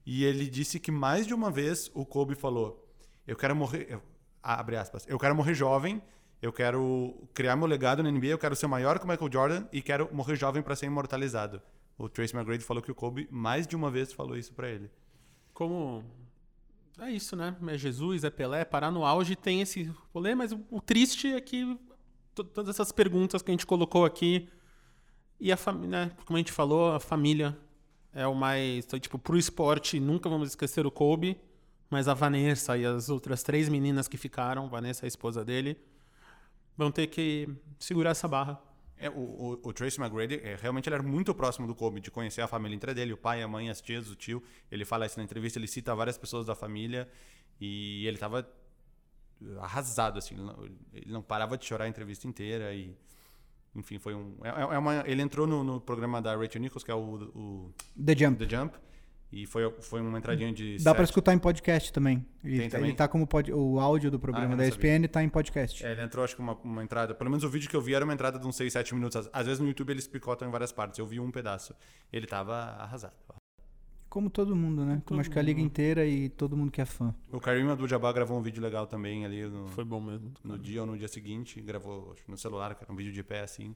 E 0.06 0.24
ele 0.24 0.50
disse 0.50 0.80
que 0.80 0.92
mais 0.92 1.28
de 1.28 1.34
uma 1.34 1.52
vez 1.52 1.92
o 1.94 2.06
Kobe 2.06 2.34
falou: 2.36 2.88
Eu 3.28 3.36
quero 3.36 3.56
morrer. 3.56 3.88
eu- 3.90 4.02
abre 4.42 4.76
aspas. 4.78 5.06
Eu 5.08 5.18
quero 5.20 5.36
morrer 5.36 5.54
jovem. 5.54 6.02
Eu 6.42 6.52
quero 6.52 7.28
criar 7.34 7.56
meu 7.56 7.66
legado 7.68 8.04
na 8.04 8.10
NBA. 8.12 8.28
Eu 8.28 8.38
quero 8.38 8.56
ser 8.56 8.68
maior 8.68 9.00
que 9.00 9.06
o 9.06 9.08
Michael 9.08 9.32
Jordan 9.32 9.66
e 9.72 9.82
quero 9.82 10.10
morrer 10.14 10.36
jovem 10.36 10.62
para 10.62 10.76
ser 10.76 10.88
imortalizado. 10.88 11.62
O 11.98 12.10
Tracy 12.10 12.36
McGrady 12.36 12.64
falou 12.66 12.82
que 12.84 12.92
o 12.92 12.96
Kobe 12.96 13.28
mais 13.32 13.66
de 13.68 13.76
uma 13.76 13.90
vez 13.92 14.12
falou 14.12 14.36
isso 14.38 14.52
para 14.54 14.70
ele. 14.70 14.90
Como. 15.54 16.04
É 17.00 17.10
isso, 17.10 17.36
né? 17.36 17.56
É 17.68 17.78
Jesus, 17.78 18.24
é 18.24 18.30
Pelé, 18.30 18.64
parar 18.64 18.92
no 18.92 19.04
auge 19.06 19.36
tem 19.36 19.62
esse 19.62 19.92
rolê, 20.14 20.36
mas 20.36 20.52
o, 20.70 20.80
triste 20.80 21.28
é 21.34 21.42
que 21.42 21.78
to- 22.36 22.44
todas 22.44 22.76
essas 22.76 22.92
perguntas 22.92 23.42
que 23.42 23.50
a 23.50 23.54
gente 23.54 23.66
colocou 23.66 24.06
aqui 24.06 24.48
e 25.40 25.52
a 25.52 25.58
família, 25.58 25.90
né? 26.08 26.12
Como 26.26 26.38
a 26.38 26.40
gente 26.40 26.52
falou, 26.52 26.94
a 26.94 27.00
família 27.00 27.58
é 28.14 28.28
o 28.28 28.36
mais. 28.36 28.86
Tipo, 29.02 29.18
pro 29.20 29.38
esporte, 29.38 30.00
nunca 30.00 30.30
vamos 30.30 30.50
esquecer 30.50 30.86
o 30.86 30.92
Kobe, 30.92 31.40
mas 31.90 32.08
a 32.08 32.14
Vanessa 32.14 32.78
e 32.78 32.86
as 32.86 33.10
outras 33.10 33.44
três 33.44 33.68
meninas 33.70 34.08
que 34.08 34.18
ficaram, 34.18 34.70
Vanessa, 34.70 35.06
a 35.06 35.08
esposa 35.08 35.44
dele, 35.44 35.78
vão 36.78 36.92
ter 36.92 37.08
que 37.08 37.50
segurar 37.80 38.12
essa 38.12 38.28
barra. 38.28 38.62
É, 39.04 39.10
o, 39.10 39.14
o, 39.14 39.60
o 39.62 39.74
Tracy 39.74 40.00
McGrady, 40.00 40.40
é, 40.42 40.56
realmente 40.56 40.88
ele 40.88 40.96
era 40.96 41.04
muito 41.04 41.36
próximo 41.36 41.68
do 41.68 41.76
Kobe, 41.76 42.00
de 42.00 42.10
conhecer 42.10 42.42
a 42.42 42.48
família 42.48 42.74
inteira 42.74 42.94
dele, 42.94 43.12
o 43.12 43.18
pai, 43.18 43.42
a 43.42 43.48
mãe, 43.48 43.70
as 43.70 43.82
tias, 43.82 44.10
o 44.10 44.16
tio. 44.16 44.42
Ele 44.72 44.86
fala 44.86 45.06
isso 45.06 45.18
na 45.18 45.24
entrevista, 45.26 45.60
ele 45.60 45.68
cita 45.68 45.94
várias 45.94 46.18
pessoas 46.18 46.46
da 46.46 46.56
família 46.56 47.10
e 47.60 48.08
ele 48.08 48.18
tava 48.18 48.48
arrasado, 49.60 50.20
assim. 50.20 50.36
Ele 50.36 50.44
não, 50.44 50.64
ele 50.94 51.12
não 51.12 51.22
parava 51.22 51.58
de 51.58 51.66
chorar 51.66 51.86
a 51.86 51.88
entrevista 51.90 52.28
inteira 52.28 52.74
e... 52.74 52.96
Enfim, 53.76 54.00
foi 54.00 54.14
um... 54.14 54.38
É, 54.44 54.76
é 54.76 54.78
uma, 54.78 55.04
ele 55.06 55.22
entrou 55.22 55.46
no, 55.46 55.64
no 55.64 55.82
programa 55.82 56.22
da 56.22 56.36
Rachel 56.36 56.62
Nichols, 56.62 56.84
que 56.84 56.92
é 56.92 56.96
o, 56.96 57.16
o 57.36 57.74
The 58.02 58.16
Jump. 58.16 58.46
The 58.46 58.56
Jump, 58.56 58.78
e 59.34 59.46
foi, 59.46 59.70
foi 59.82 60.00
uma 60.02 60.18
entradinha 60.18 60.54
de 60.54 60.78
Dá 60.78 60.92
pra 60.94 61.04
sete- 61.04 61.10
escutar 61.10 61.34
em 61.34 61.40
podcast 61.40 61.92
também. 61.92 62.26
Ele, 62.44 62.60
Tem 62.60 62.70
também? 62.70 62.90
ele 62.90 62.96
tá 62.98 63.08
como 63.08 63.26
pod, 63.26 63.52
o 63.52 63.80
áudio 63.80 64.12
do 64.12 64.18
Ah, 64.18 64.20
programa 64.20 64.54
eu 64.54 64.58
da. 64.58 64.68
ESPN 64.68 65.08
tá 65.12 65.24
em 65.24 65.30
podcast. 65.30 65.86
É, 65.86 65.92
ele 65.92 66.02
entrou, 66.04 66.24
acho 66.24 66.36
que 66.36 66.42
uma, 66.42 66.54
uma 66.64 66.84
entrada. 66.84 67.16
Pelo 67.16 67.30
menos 67.30 67.44
o 67.44 67.50
vídeo 67.50 67.70
que 67.70 67.76
eu 67.76 67.82
vi 67.82 67.94
era 67.96 68.06
uma 68.06 68.14
entrada 68.14 68.38
de 68.38 68.46
uns 68.48 68.56
6, 68.56 68.72
7 68.72 68.94
minutos. 68.94 69.16
Às, 69.18 69.30
às 69.34 69.46
vezes 69.46 69.60
no 69.60 69.68
YouTube 69.68 69.90
eles 69.90 70.08
picotam 70.08 70.48
em 70.48 70.52
várias 70.52 70.72
partes. 70.72 71.00
Eu 71.00 71.06
vi 71.08 71.20
um 71.20 71.32
pedaço. 71.32 71.74
Ele 72.12 72.28
tava 72.28 72.54
arrasado. 72.56 73.14
Como 74.10 74.30
todo 74.30 74.56
mundo, 74.56 74.86
né? 74.86 75.02
Como 75.06 75.20
acho 75.20 75.32
que 75.32 75.40
a 75.40 75.42
liga 75.42 75.60
inteira 75.60 76.06
e 76.06 76.30
todo 76.30 76.56
mundo 76.56 76.72
que 76.72 76.80
é 76.80 76.86
fã. 76.86 77.16
O 77.32 77.40
Karim 77.40 77.68
Abdul-Jabbar 77.68 78.14
gravou 78.14 78.38
um 78.38 78.44
vídeo 78.44 78.62
legal 78.62 78.86
também 78.86 79.26
ali 79.26 79.44
no, 79.48 79.68
Foi 79.70 79.84
bom 79.84 80.00
mesmo. 80.00 80.32
no 80.44 80.56
dia 80.60 80.82
ou 80.82 80.86
no 80.88 80.96
dia 80.96 81.08
seguinte. 81.08 81.60
Gravou 81.60 82.12
acho, 82.14 82.24
no 82.30 82.38
celular, 82.38 82.76
que 82.76 82.84
era 82.84 82.94
um 82.94 82.96
vídeo 82.96 83.12
de 83.12 83.24
pé 83.24 83.42
assim. 83.42 83.76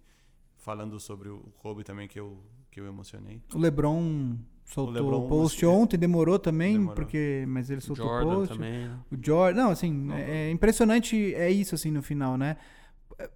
Falando 0.58 1.00
sobre 1.00 1.30
o 1.30 1.40
Kobe 1.58 1.84
também, 1.84 2.08
que 2.08 2.20
eu, 2.20 2.44
que 2.78 2.82
eu 2.82 2.88
emocionei. 2.88 3.42
O 3.56 3.58
LeBron 3.58 4.36
soltou 4.64 4.94
o, 4.94 4.96
LeBron, 4.98 5.28
post 5.28 5.66
mas- 5.66 5.76
ontem, 5.76 5.98
demorou 5.98 6.38
também, 6.38 6.74
Demorou. 6.74 6.94
porque 6.96 7.44
mas 7.48 7.70
ele 7.72 7.82
soltou 7.82 8.06
o 8.06 8.10
Jordan 8.10 8.36
post. 8.36 8.54
também. 8.54 8.88
né? 8.88 9.00
O 9.12 9.18
Jordan, 9.20 9.62
não, 9.64 9.72
assim, 9.72 10.12
é 10.14 10.48
é 10.48 10.52
impressionante 10.52 11.34
é 11.34 11.50
isso 11.50 11.74
assim 11.74 11.90
no 11.90 12.04
final, 12.04 12.38
né? 12.38 12.58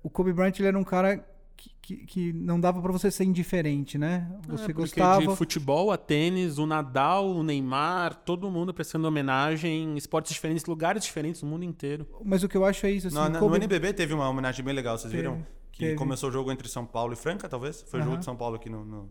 O 0.04 0.10
Kobe 0.12 0.32
Bryant 0.32 0.54
ele 0.60 0.68
era 0.68 0.78
um 0.78 0.84
cara 0.84 1.26
que, 1.58 1.72
que, 1.82 1.96
que 2.06 2.34
não 2.34 2.60
dava 2.60 2.80
pra 2.82 2.92
você 2.92 3.10
ser 3.10 3.24
indiferente, 3.24 3.98
né? 3.98 4.32
Você 4.48 4.64
É, 4.64 4.68
porque 4.68 4.74
gostava. 4.74 5.22
De 5.26 5.36
futebol 5.36 5.92
a 5.92 5.98
tênis, 5.98 6.60
o 6.60 6.66
Nadal, 6.68 7.28
o 7.32 7.42
Neymar, 7.44 8.14
todo 8.24 8.50
mundo 8.52 8.72
prestando 8.74 9.08
homenagem 9.08 9.84
em 9.86 9.98
esportes 9.98 10.34
diferentes, 10.34 10.66
lugares 10.66 11.04
diferentes 11.04 11.42
no 11.42 11.50
mundo 11.50 11.64
inteiro. 11.66 12.06
Mas 12.24 12.44
o 12.44 12.48
que 12.50 12.56
eu 12.58 12.64
acho 12.66 12.86
é 12.86 12.92
isso, 12.92 13.08
assim, 13.08 13.16
No, 13.16 13.28
no 13.30 13.40
Kobe- 13.40 13.56
NBB 13.58 13.92
teve 13.94 14.14
uma 14.14 14.30
homenagem 14.30 14.64
bem 14.64 14.74
legal, 14.76 14.98
vocês 15.00 15.12
Teve, 15.12 15.24
viram? 15.24 15.44
Que 15.72 15.86
teve. 15.86 15.96
começou 15.96 16.30
o 16.30 16.32
jogo 16.32 16.52
entre 16.52 16.68
São 16.68 16.86
Paulo 16.86 17.14
e 17.14 17.16
Franca, 17.16 17.48
talvez? 17.50 17.82
Foi 17.84 18.00
o 18.00 18.04
jogo 18.04 18.14
Aham. 18.14 18.20
de 18.20 18.26
São 18.26 18.36
Paulo 18.36 18.56
aqui 18.58 18.70
no, 18.70 18.84
no- 18.86 19.10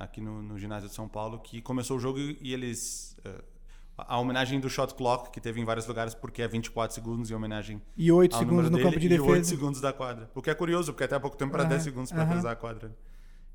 aqui 0.00 0.20
no, 0.20 0.42
no 0.42 0.58
ginásio 0.58 0.88
de 0.88 0.94
São 0.94 1.08
Paulo, 1.08 1.38
que 1.40 1.60
começou 1.62 1.96
o 1.96 2.00
jogo 2.00 2.18
e, 2.18 2.38
e 2.40 2.52
eles... 2.52 3.16
eh, 3.24 3.44
a 3.98 4.18
homenagem 4.18 4.58
do 4.58 4.68
shot 4.70 4.94
clock, 4.94 5.30
que 5.30 5.40
teve 5.40 5.60
em 5.60 5.64
vários 5.64 5.86
lugares, 5.86 6.14
porque 6.14 6.40
é 6.40 6.48
24 6.48 6.94
segundos 6.94 7.30
em 7.30 7.34
homenagem 7.34 7.82
E 7.96 8.10
8 8.10 8.32
ao 8.34 8.38
segundos 8.40 8.70
no 8.70 8.76
dele, 8.78 8.88
campo 8.88 8.98
de 9.00 9.06
e 9.08 9.20
8 9.20 9.26
defesa. 9.28 9.48
segundos 9.50 9.80
da 9.80 9.92
quadra. 9.92 10.30
O 10.34 10.40
que 10.40 10.48
é 10.48 10.54
curioso, 10.54 10.92
porque 10.92 11.04
até 11.04 11.16
há 11.16 11.20
pouco 11.20 11.36
tempo 11.36 11.52
era 11.54 11.64
Aham, 11.64 11.68
10 11.70 11.82
segundos 11.82 12.10
para 12.10 12.22
aham. 12.22 12.32
cruzar 12.32 12.52
a 12.52 12.56
quadra. 12.56 12.96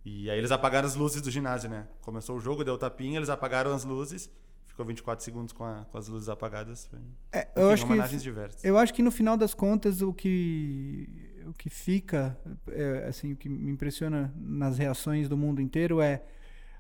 E 0.05 0.29
aí 0.29 0.37
eles 0.37 0.51
apagaram 0.51 0.87
as 0.87 0.95
luzes 0.95 1.19
do 1.19 1.31
ginásio, 1.31 1.67
né? 1.67 1.87
Começou 2.01 2.37
o 2.37 2.39
jogo, 2.39 2.63
deu 2.63 2.77
tapinha, 2.77 3.17
eles 3.17 3.27
apagaram 3.29 3.73
as 3.73 3.83
luzes, 3.83 4.29
ficou 4.67 4.85
24 4.85 5.25
segundos 5.25 5.51
com, 5.51 5.63
a- 5.63 5.83
com 5.91 5.97
as 5.97 6.07
luzes 6.07 6.29
apagadas. 6.29 6.85
Foi... 6.85 6.99
É, 7.31 7.47
eu 7.55 7.71
acho 7.71 7.83
que 7.87 7.91
homenagens 7.91 8.21
diversas. 8.21 8.63
eu 8.63 8.77
acho 8.77 8.93
que 8.93 9.01
no 9.01 9.09
final 9.09 9.35
das 9.35 9.55
contas 9.55 10.03
o 10.03 10.13
que 10.13 11.09
o 11.45 11.53
que 11.53 11.69
fica 11.69 12.37
é, 12.69 13.05
assim 13.07 13.33
o 13.33 13.35
que 13.35 13.47
me 13.47 13.71
impressiona 13.71 14.33
nas 14.37 14.77
reações 14.77 15.29
do 15.29 15.37
mundo 15.37 15.61
inteiro 15.61 16.01
é 16.01 16.23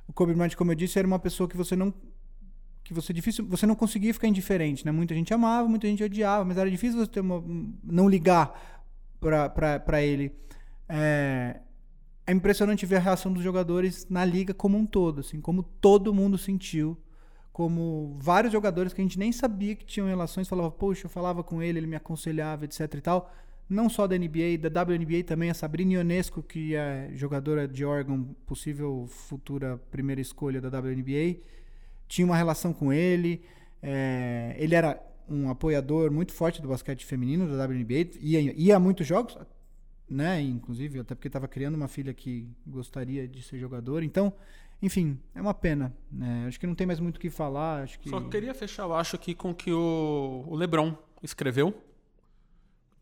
o 0.07 0.13
Kobe 0.13 0.33
Bryant 0.33 0.55
como 0.55 0.71
eu 0.71 0.75
disse 0.75 0.97
era 0.99 1.07
uma 1.07 1.19
pessoa 1.19 1.49
que 1.49 1.57
você 1.57 1.75
não 1.75 1.93
que 2.83 2.93
você 2.93 3.11
difícil 3.13 3.45
você 3.45 3.65
não 3.65 3.75
conseguia 3.75 4.13
ficar 4.13 4.27
indiferente 4.27 4.85
né 4.85 4.91
muita 4.91 5.13
gente 5.13 5.33
amava 5.33 5.67
muita 5.67 5.87
gente 5.87 6.03
odiava 6.03 6.43
mas 6.45 6.57
era 6.57 6.69
difícil 6.69 6.99
você 6.99 7.11
ter 7.11 7.19
uma, 7.19 7.43
não 7.83 8.07
ligar 8.07 8.83
para 9.19 10.01
ele 10.01 10.31
é, 10.87 11.59
é 12.27 12.31
impressionante 12.31 12.85
ver 12.85 12.97
a 12.97 12.99
reação 12.99 13.31
dos 13.31 13.43
jogadores 13.43 14.07
na 14.09 14.23
liga 14.25 14.53
como 14.53 14.77
um 14.77 14.85
todo, 14.85 15.19
assim, 15.19 15.39
como 15.41 15.63
todo 15.63 16.13
mundo 16.13 16.37
sentiu, 16.37 16.97
como 17.51 18.17
vários 18.19 18.51
jogadores 18.51 18.93
que 18.93 19.01
a 19.01 19.03
gente 19.03 19.19
nem 19.19 19.31
sabia 19.31 19.75
que 19.75 19.85
tinham 19.85 20.07
relações, 20.07 20.47
falava, 20.47 20.71
poxa, 20.71 21.05
eu 21.05 21.09
falava 21.09 21.43
com 21.43 21.61
ele, 21.61 21.79
ele 21.79 21.87
me 21.87 21.95
aconselhava, 21.95 22.65
etc 22.65 22.93
e 22.95 23.01
tal. 23.01 23.33
Não 23.67 23.89
só 23.89 24.05
da 24.05 24.15
NBA, 24.17 24.57
da 24.59 24.81
WNBA 24.81 25.23
também, 25.25 25.49
a 25.49 25.53
Sabrina 25.53 25.93
Ionesco, 25.93 26.43
que 26.43 26.75
é 26.75 27.09
jogadora 27.13 27.67
de 27.67 27.83
Oregon, 27.83 28.23
possível 28.45 29.07
futura 29.07 29.79
primeira 29.89 30.21
escolha 30.21 30.61
da 30.61 30.67
WNBA, 30.79 31.39
tinha 32.07 32.25
uma 32.25 32.37
relação 32.37 32.71
com 32.73 32.93
ele. 32.93 33.41
é, 33.81 34.55
ele 34.59 34.75
era 34.75 35.01
um 35.27 35.49
apoiador 35.49 36.11
muito 36.11 36.33
forte 36.33 36.61
do 36.61 36.67
basquete 36.67 37.05
feminino 37.05 37.47
da 37.47 37.65
WNBA, 37.65 38.19
ia, 38.19 38.53
ia 38.55 38.75
a 38.75 38.79
muitos 38.79 39.07
jogos, 39.07 39.37
né? 40.09 40.41
Inclusive, 40.41 40.99
até 40.99 41.15
porque 41.15 41.27
estava 41.27 41.47
criando 41.47 41.75
uma 41.75 41.87
filha 41.87 42.13
que 42.13 42.47
gostaria 42.65 43.27
de 43.27 43.41
ser 43.41 43.57
jogador. 43.57 44.03
Então, 44.03 44.33
enfim, 44.81 45.19
é 45.33 45.41
uma 45.41 45.53
pena. 45.53 45.93
Né? 46.11 46.45
Acho 46.47 46.59
que 46.59 46.67
não 46.67 46.75
tem 46.75 46.85
mais 46.85 46.99
muito 46.99 47.17
o 47.17 47.19
que 47.19 47.29
falar. 47.29 47.83
Acho 47.83 47.99
que 47.99 48.09
Só 48.09 48.21
queria 48.21 48.53
fechar, 48.53 48.83
eu 48.83 48.93
acho, 48.93 49.15
aqui 49.15 49.33
com 49.33 49.51
o 49.51 49.55
que 49.55 49.71
o, 49.71 50.45
o 50.47 50.55
LeBron 50.55 50.95
escreveu, 51.23 51.73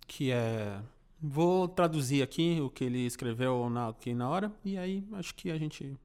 que 0.06 0.32
é... 0.32 0.82
Vou 1.22 1.68
traduzir 1.68 2.22
aqui 2.22 2.60
o 2.60 2.70
que 2.70 2.84
ele 2.84 3.06
escreveu 3.06 3.70
na, 3.70 3.88
aqui 3.88 4.14
na 4.14 4.28
hora, 4.28 4.52
e 4.64 4.78
aí 4.78 5.04
acho 5.14 5.34
que 5.34 5.50
a 5.50 5.58
gente 5.58 5.98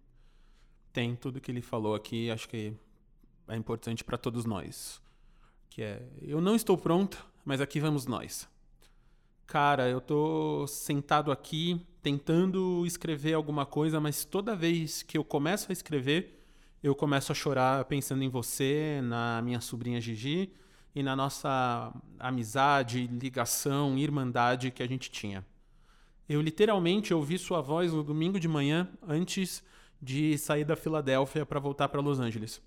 tem 0.92 1.16
tudo 1.16 1.40
que 1.40 1.50
ele 1.50 1.60
falou 1.60 1.94
aqui, 1.94 2.30
acho 2.30 2.48
que 2.48 2.72
é 3.48 3.56
importante 3.56 4.04
para 4.04 4.16
todos 4.16 4.44
nós. 4.44 5.02
Que 5.68 5.82
é, 5.82 6.02
eu 6.22 6.40
não 6.40 6.54
estou 6.54 6.78
pronto, 6.78 7.26
mas 7.44 7.60
aqui 7.60 7.80
vamos 7.80 8.06
nós. 8.06 8.48
Cara, 9.46 9.88
eu 9.88 10.00
tô 10.00 10.66
sentado 10.68 11.32
aqui 11.32 11.84
tentando 12.02 12.84
escrever 12.86 13.34
alguma 13.34 13.66
coisa, 13.66 13.98
mas 13.98 14.24
toda 14.24 14.54
vez 14.54 15.02
que 15.02 15.18
eu 15.18 15.24
começo 15.24 15.70
a 15.70 15.72
escrever, 15.72 16.44
eu 16.82 16.94
começo 16.94 17.32
a 17.32 17.34
chorar 17.34 17.84
pensando 17.86 18.22
em 18.22 18.28
você, 18.28 19.00
na 19.02 19.42
minha 19.42 19.60
sobrinha 19.60 20.00
Gigi 20.00 20.52
e 20.94 21.02
na 21.02 21.14
nossa 21.14 21.92
amizade, 22.18 23.06
ligação, 23.06 23.96
irmandade 23.98 24.70
que 24.70 24.82
a 24.82 24.86
gente 24.86 25.10
tinha. 25.10 25.44
Eu 26.28 26.42
literalmente 26.42 27.14
ouvi 27.14 27.38
sua 27.38 27.60
voz 27.60 27.92
no 27.92 28.02
domingo 28.02 28.38
de 28.38 28.48
manhã 28.48 28.88
antes 29.06 29.62
de 30.00 30.36
sair 30.36 30.64
da 30.64 30.76
Filadélfia 30.76 31.46
para 31.46 31.58
voltar 31.58 31.88
para 31.88 32.00
Los 32.00 32.20
Angeles. 32.20 32.60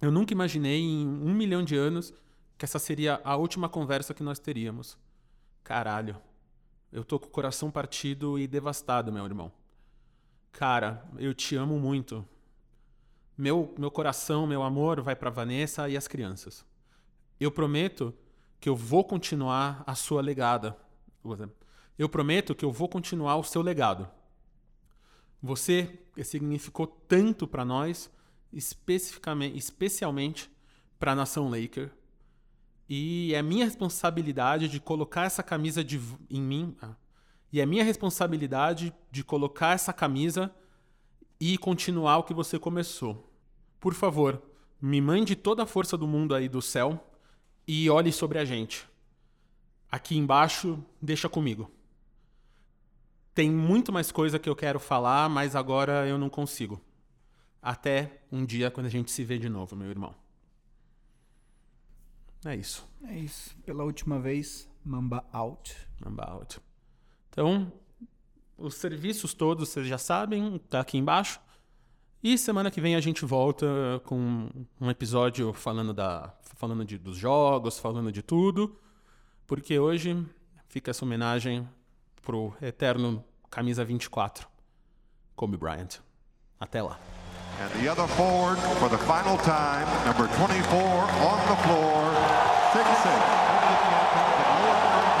Eu 0.00 0.10
nunca 0.10 0.32
imaginei 0.32 0.80
em 0.80 1.06
um 1.06 1.32
milhão 1.32 1.62
de 1.62 1.76
anos 1.76 2.12
que 2.58 2.64
essa 2.64 2.78
seria 2.78 3.20
a 3.24 3.36
última 3.36 3.68
conversa 3.68 4.14
que 4.14 4.22
nós 4.22 4.38
teríamos. 4.38 4.98
Caralho, 5.62 6.16
eu 6.92 7.04
tô 7.04 7.18
com 7.18 7.26
o 7.26 7.30
coração 7.30 7.70
partido 7.70 8.38
e 8.38 8.46
devastado, 8.46 9.12
meu 9.12 9.24
irmão. 9.24 9.50
Cara, 10.52 11.04
eu 11.18 11.34
te 11.34 11.56
amo 11.56 11.78
muito. 11.80 12.24
Meu, 13.36 13.74
meu 13.76 13.90
coração, 13.90 14.46
meu 14.46 14.62
amor 14.62 15.00
vai 15.00 15.16
para 15.16 15.30
Vanessa 15.30 15.88
e 15.88 15.96
as 15.96 16.06
crianças. 16.06 16.64
Eu 17.38 17.50
prometo 17.50 18.14
que 18.60 18.68
eu 18.68 18.76
vou 18.76 19.04
continuar 19.04 19.82
a 19.86 19.94
sua 19.94 20.22
legada. 20.22 20.76
Eu 21.98 22.08
prometo 22.08 22.54
que 22.54 22.64
eu 22.64 22.72
vou 22.72 22.88
continuar 22.88 23.36
o 23.36 23.44
seu 23.44 23.60
legado. 23.62 24.08
Você 25.42 25.98
significou 26.22 26.86
tanto 26.86 27.46
para 27.46 27.64
nós, 27.64 28.10
especificamente, 28.52 29.58
especialmente 29.58 30.50
para 30.98 31.12
a 31.12 31.14
nação 31.14 31.50
Laker. 31.50 31.90
E 32.88 33.34
é 33.34 33.42
minha 33.42 33.64
responsabilidade 33.64 34.68
de 34.68 34.80
colocar 34.80 35.24
essa 35.24 35.42
camisa 35.42 35.84
de, 35.84 36.00
em 36.30 36.40
mim. 36.40 36.76
ah, 36.80 36.94
E 37.52 37.60
é 37.60 37.66
minha 37.66 37.84
responsabilidade 37.84 38.94
de 39.10 39.22
colocar 39.24 39.74
essa 39.74 39.92
camisa 39.92 40.54
e 41.38 41.58
continuar 41.58 42.18
o 42.18 42.24
que 42.24 42.32
você 42.32 42.58
começou. 42.58 43.30
Por 43.80 43.92
favor, 43.92 44.42
me 44.80 45.00
mande 45.00 45.36
toda 45.36 45.64
a 45.64 45.66
força 45.66 45.96
do 45.96 46.06
mundo 46.06 46.34
aí 46.34 46.48
do 46.48 46.62
céu 46.62 47.10
e 47.66 47.88
olhe 47.88 48.12
sobre 48.12 48.38
a 48.38 48.44
gente. 48.44 48.86
Aqui 49.90 50.16
embaixo, 50.16 50.82
deixa 51.00 51.28
comigo. 51.28 51.70
Tem 53.34 53.50
muito 53.50 53.92
mais 53.92 54.12
coisa 54.12 54.38
que 54.38 54.48
eu 54.48 54.56
quero 54.56 54.78
falar, 54.78 55.28
mas 55.28 55.56
agora 55.56 56.06
eu 56.06 56.18
não 56.18 56.28
consigo. 56.28 56.80
Até 57.60 58.20
um 58.30 58.44
dia 58.44 58.70
quando 58.70 58.86
a 58.86 58.90
gente 58.90 59.10
se 59.10 59.24
vê 59.24 59.38
de 59.38 59.48
novo, 59.48 59.74
meu 59.74 59.88
irmão. 59.88 60.14
É 62.44 62.54
isso. 62.54 62.86
é 63.04 63.18
isso. 63.18 63.56
Pela 63.64 63.84
última 63.84 64.20
vez, 64.20 64.68
Mamba 64.84 65.24
out. 65.32 65.74
About. 66.04 66.60
Então, 67.30 67.72
os 68.58 68.74
serviços 68.74 69.32
todos 69.32 69.70
vocês 69.70 69.86
já 69.86 69.96
sabem, 69.96 70.58
tá 70.68 70.80
aqui 70.80 70.98
embaixo. 70.98 71.40
E 72.22 72.36
semana 72.36 72.70
que 72.70 72.80
vem 72.80 72.94
a 72.96 73.00
gente 73.00 73.24
volta 73.24 73.66
com 74.04 74.50
um 74.80 74.90
episódio 74.90 75.52
falando 75.52 75.94
da 75.94 76.34
falando 76.64 76.84
de, 76.84 76.96
dos 76.96 77.18
jogos, 77.18 77.78
falando 77.78 78.10
de 78.10 78.22
tudo, 78.22 78.74
porque 79.46 79.78
hoje 79.78 80.24
fica 80.66 80.90
essa 80.92 81.04
homenagem 81.04 81.68
pro 82.22 82.54
eterno 82.62 83.22
camisa 83.50 83.84
24, 83.84 84.48
Kobe 85.36 85.58
Bryant. 85.58 86.00
Até 86.58 86.80
lá. 86.80 86.98
And 87.60 87.68
the 87.80 87.88
other 87.88 88.08
forward 88.16 88.58
for 88.80 88.88
the 88.88 88.98
final 88.98 89.36
time, 89.44 89.86
number 90.06 90.26
24 90.36 90.80
on 90.80 91.38
the 91.46 91.56
floor, 91.62 92.10
6'6". 92.72 93.44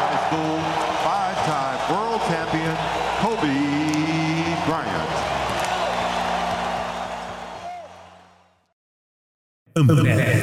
High 0.00 0.18
School, 0.26 0.58
five-time 1.04 1.78
world 1.92 2.22
champion, 2.22 2.74
Kobe 3.20 3.54
Bryant. 4.66 5.14
Ambev. 9.76 10.33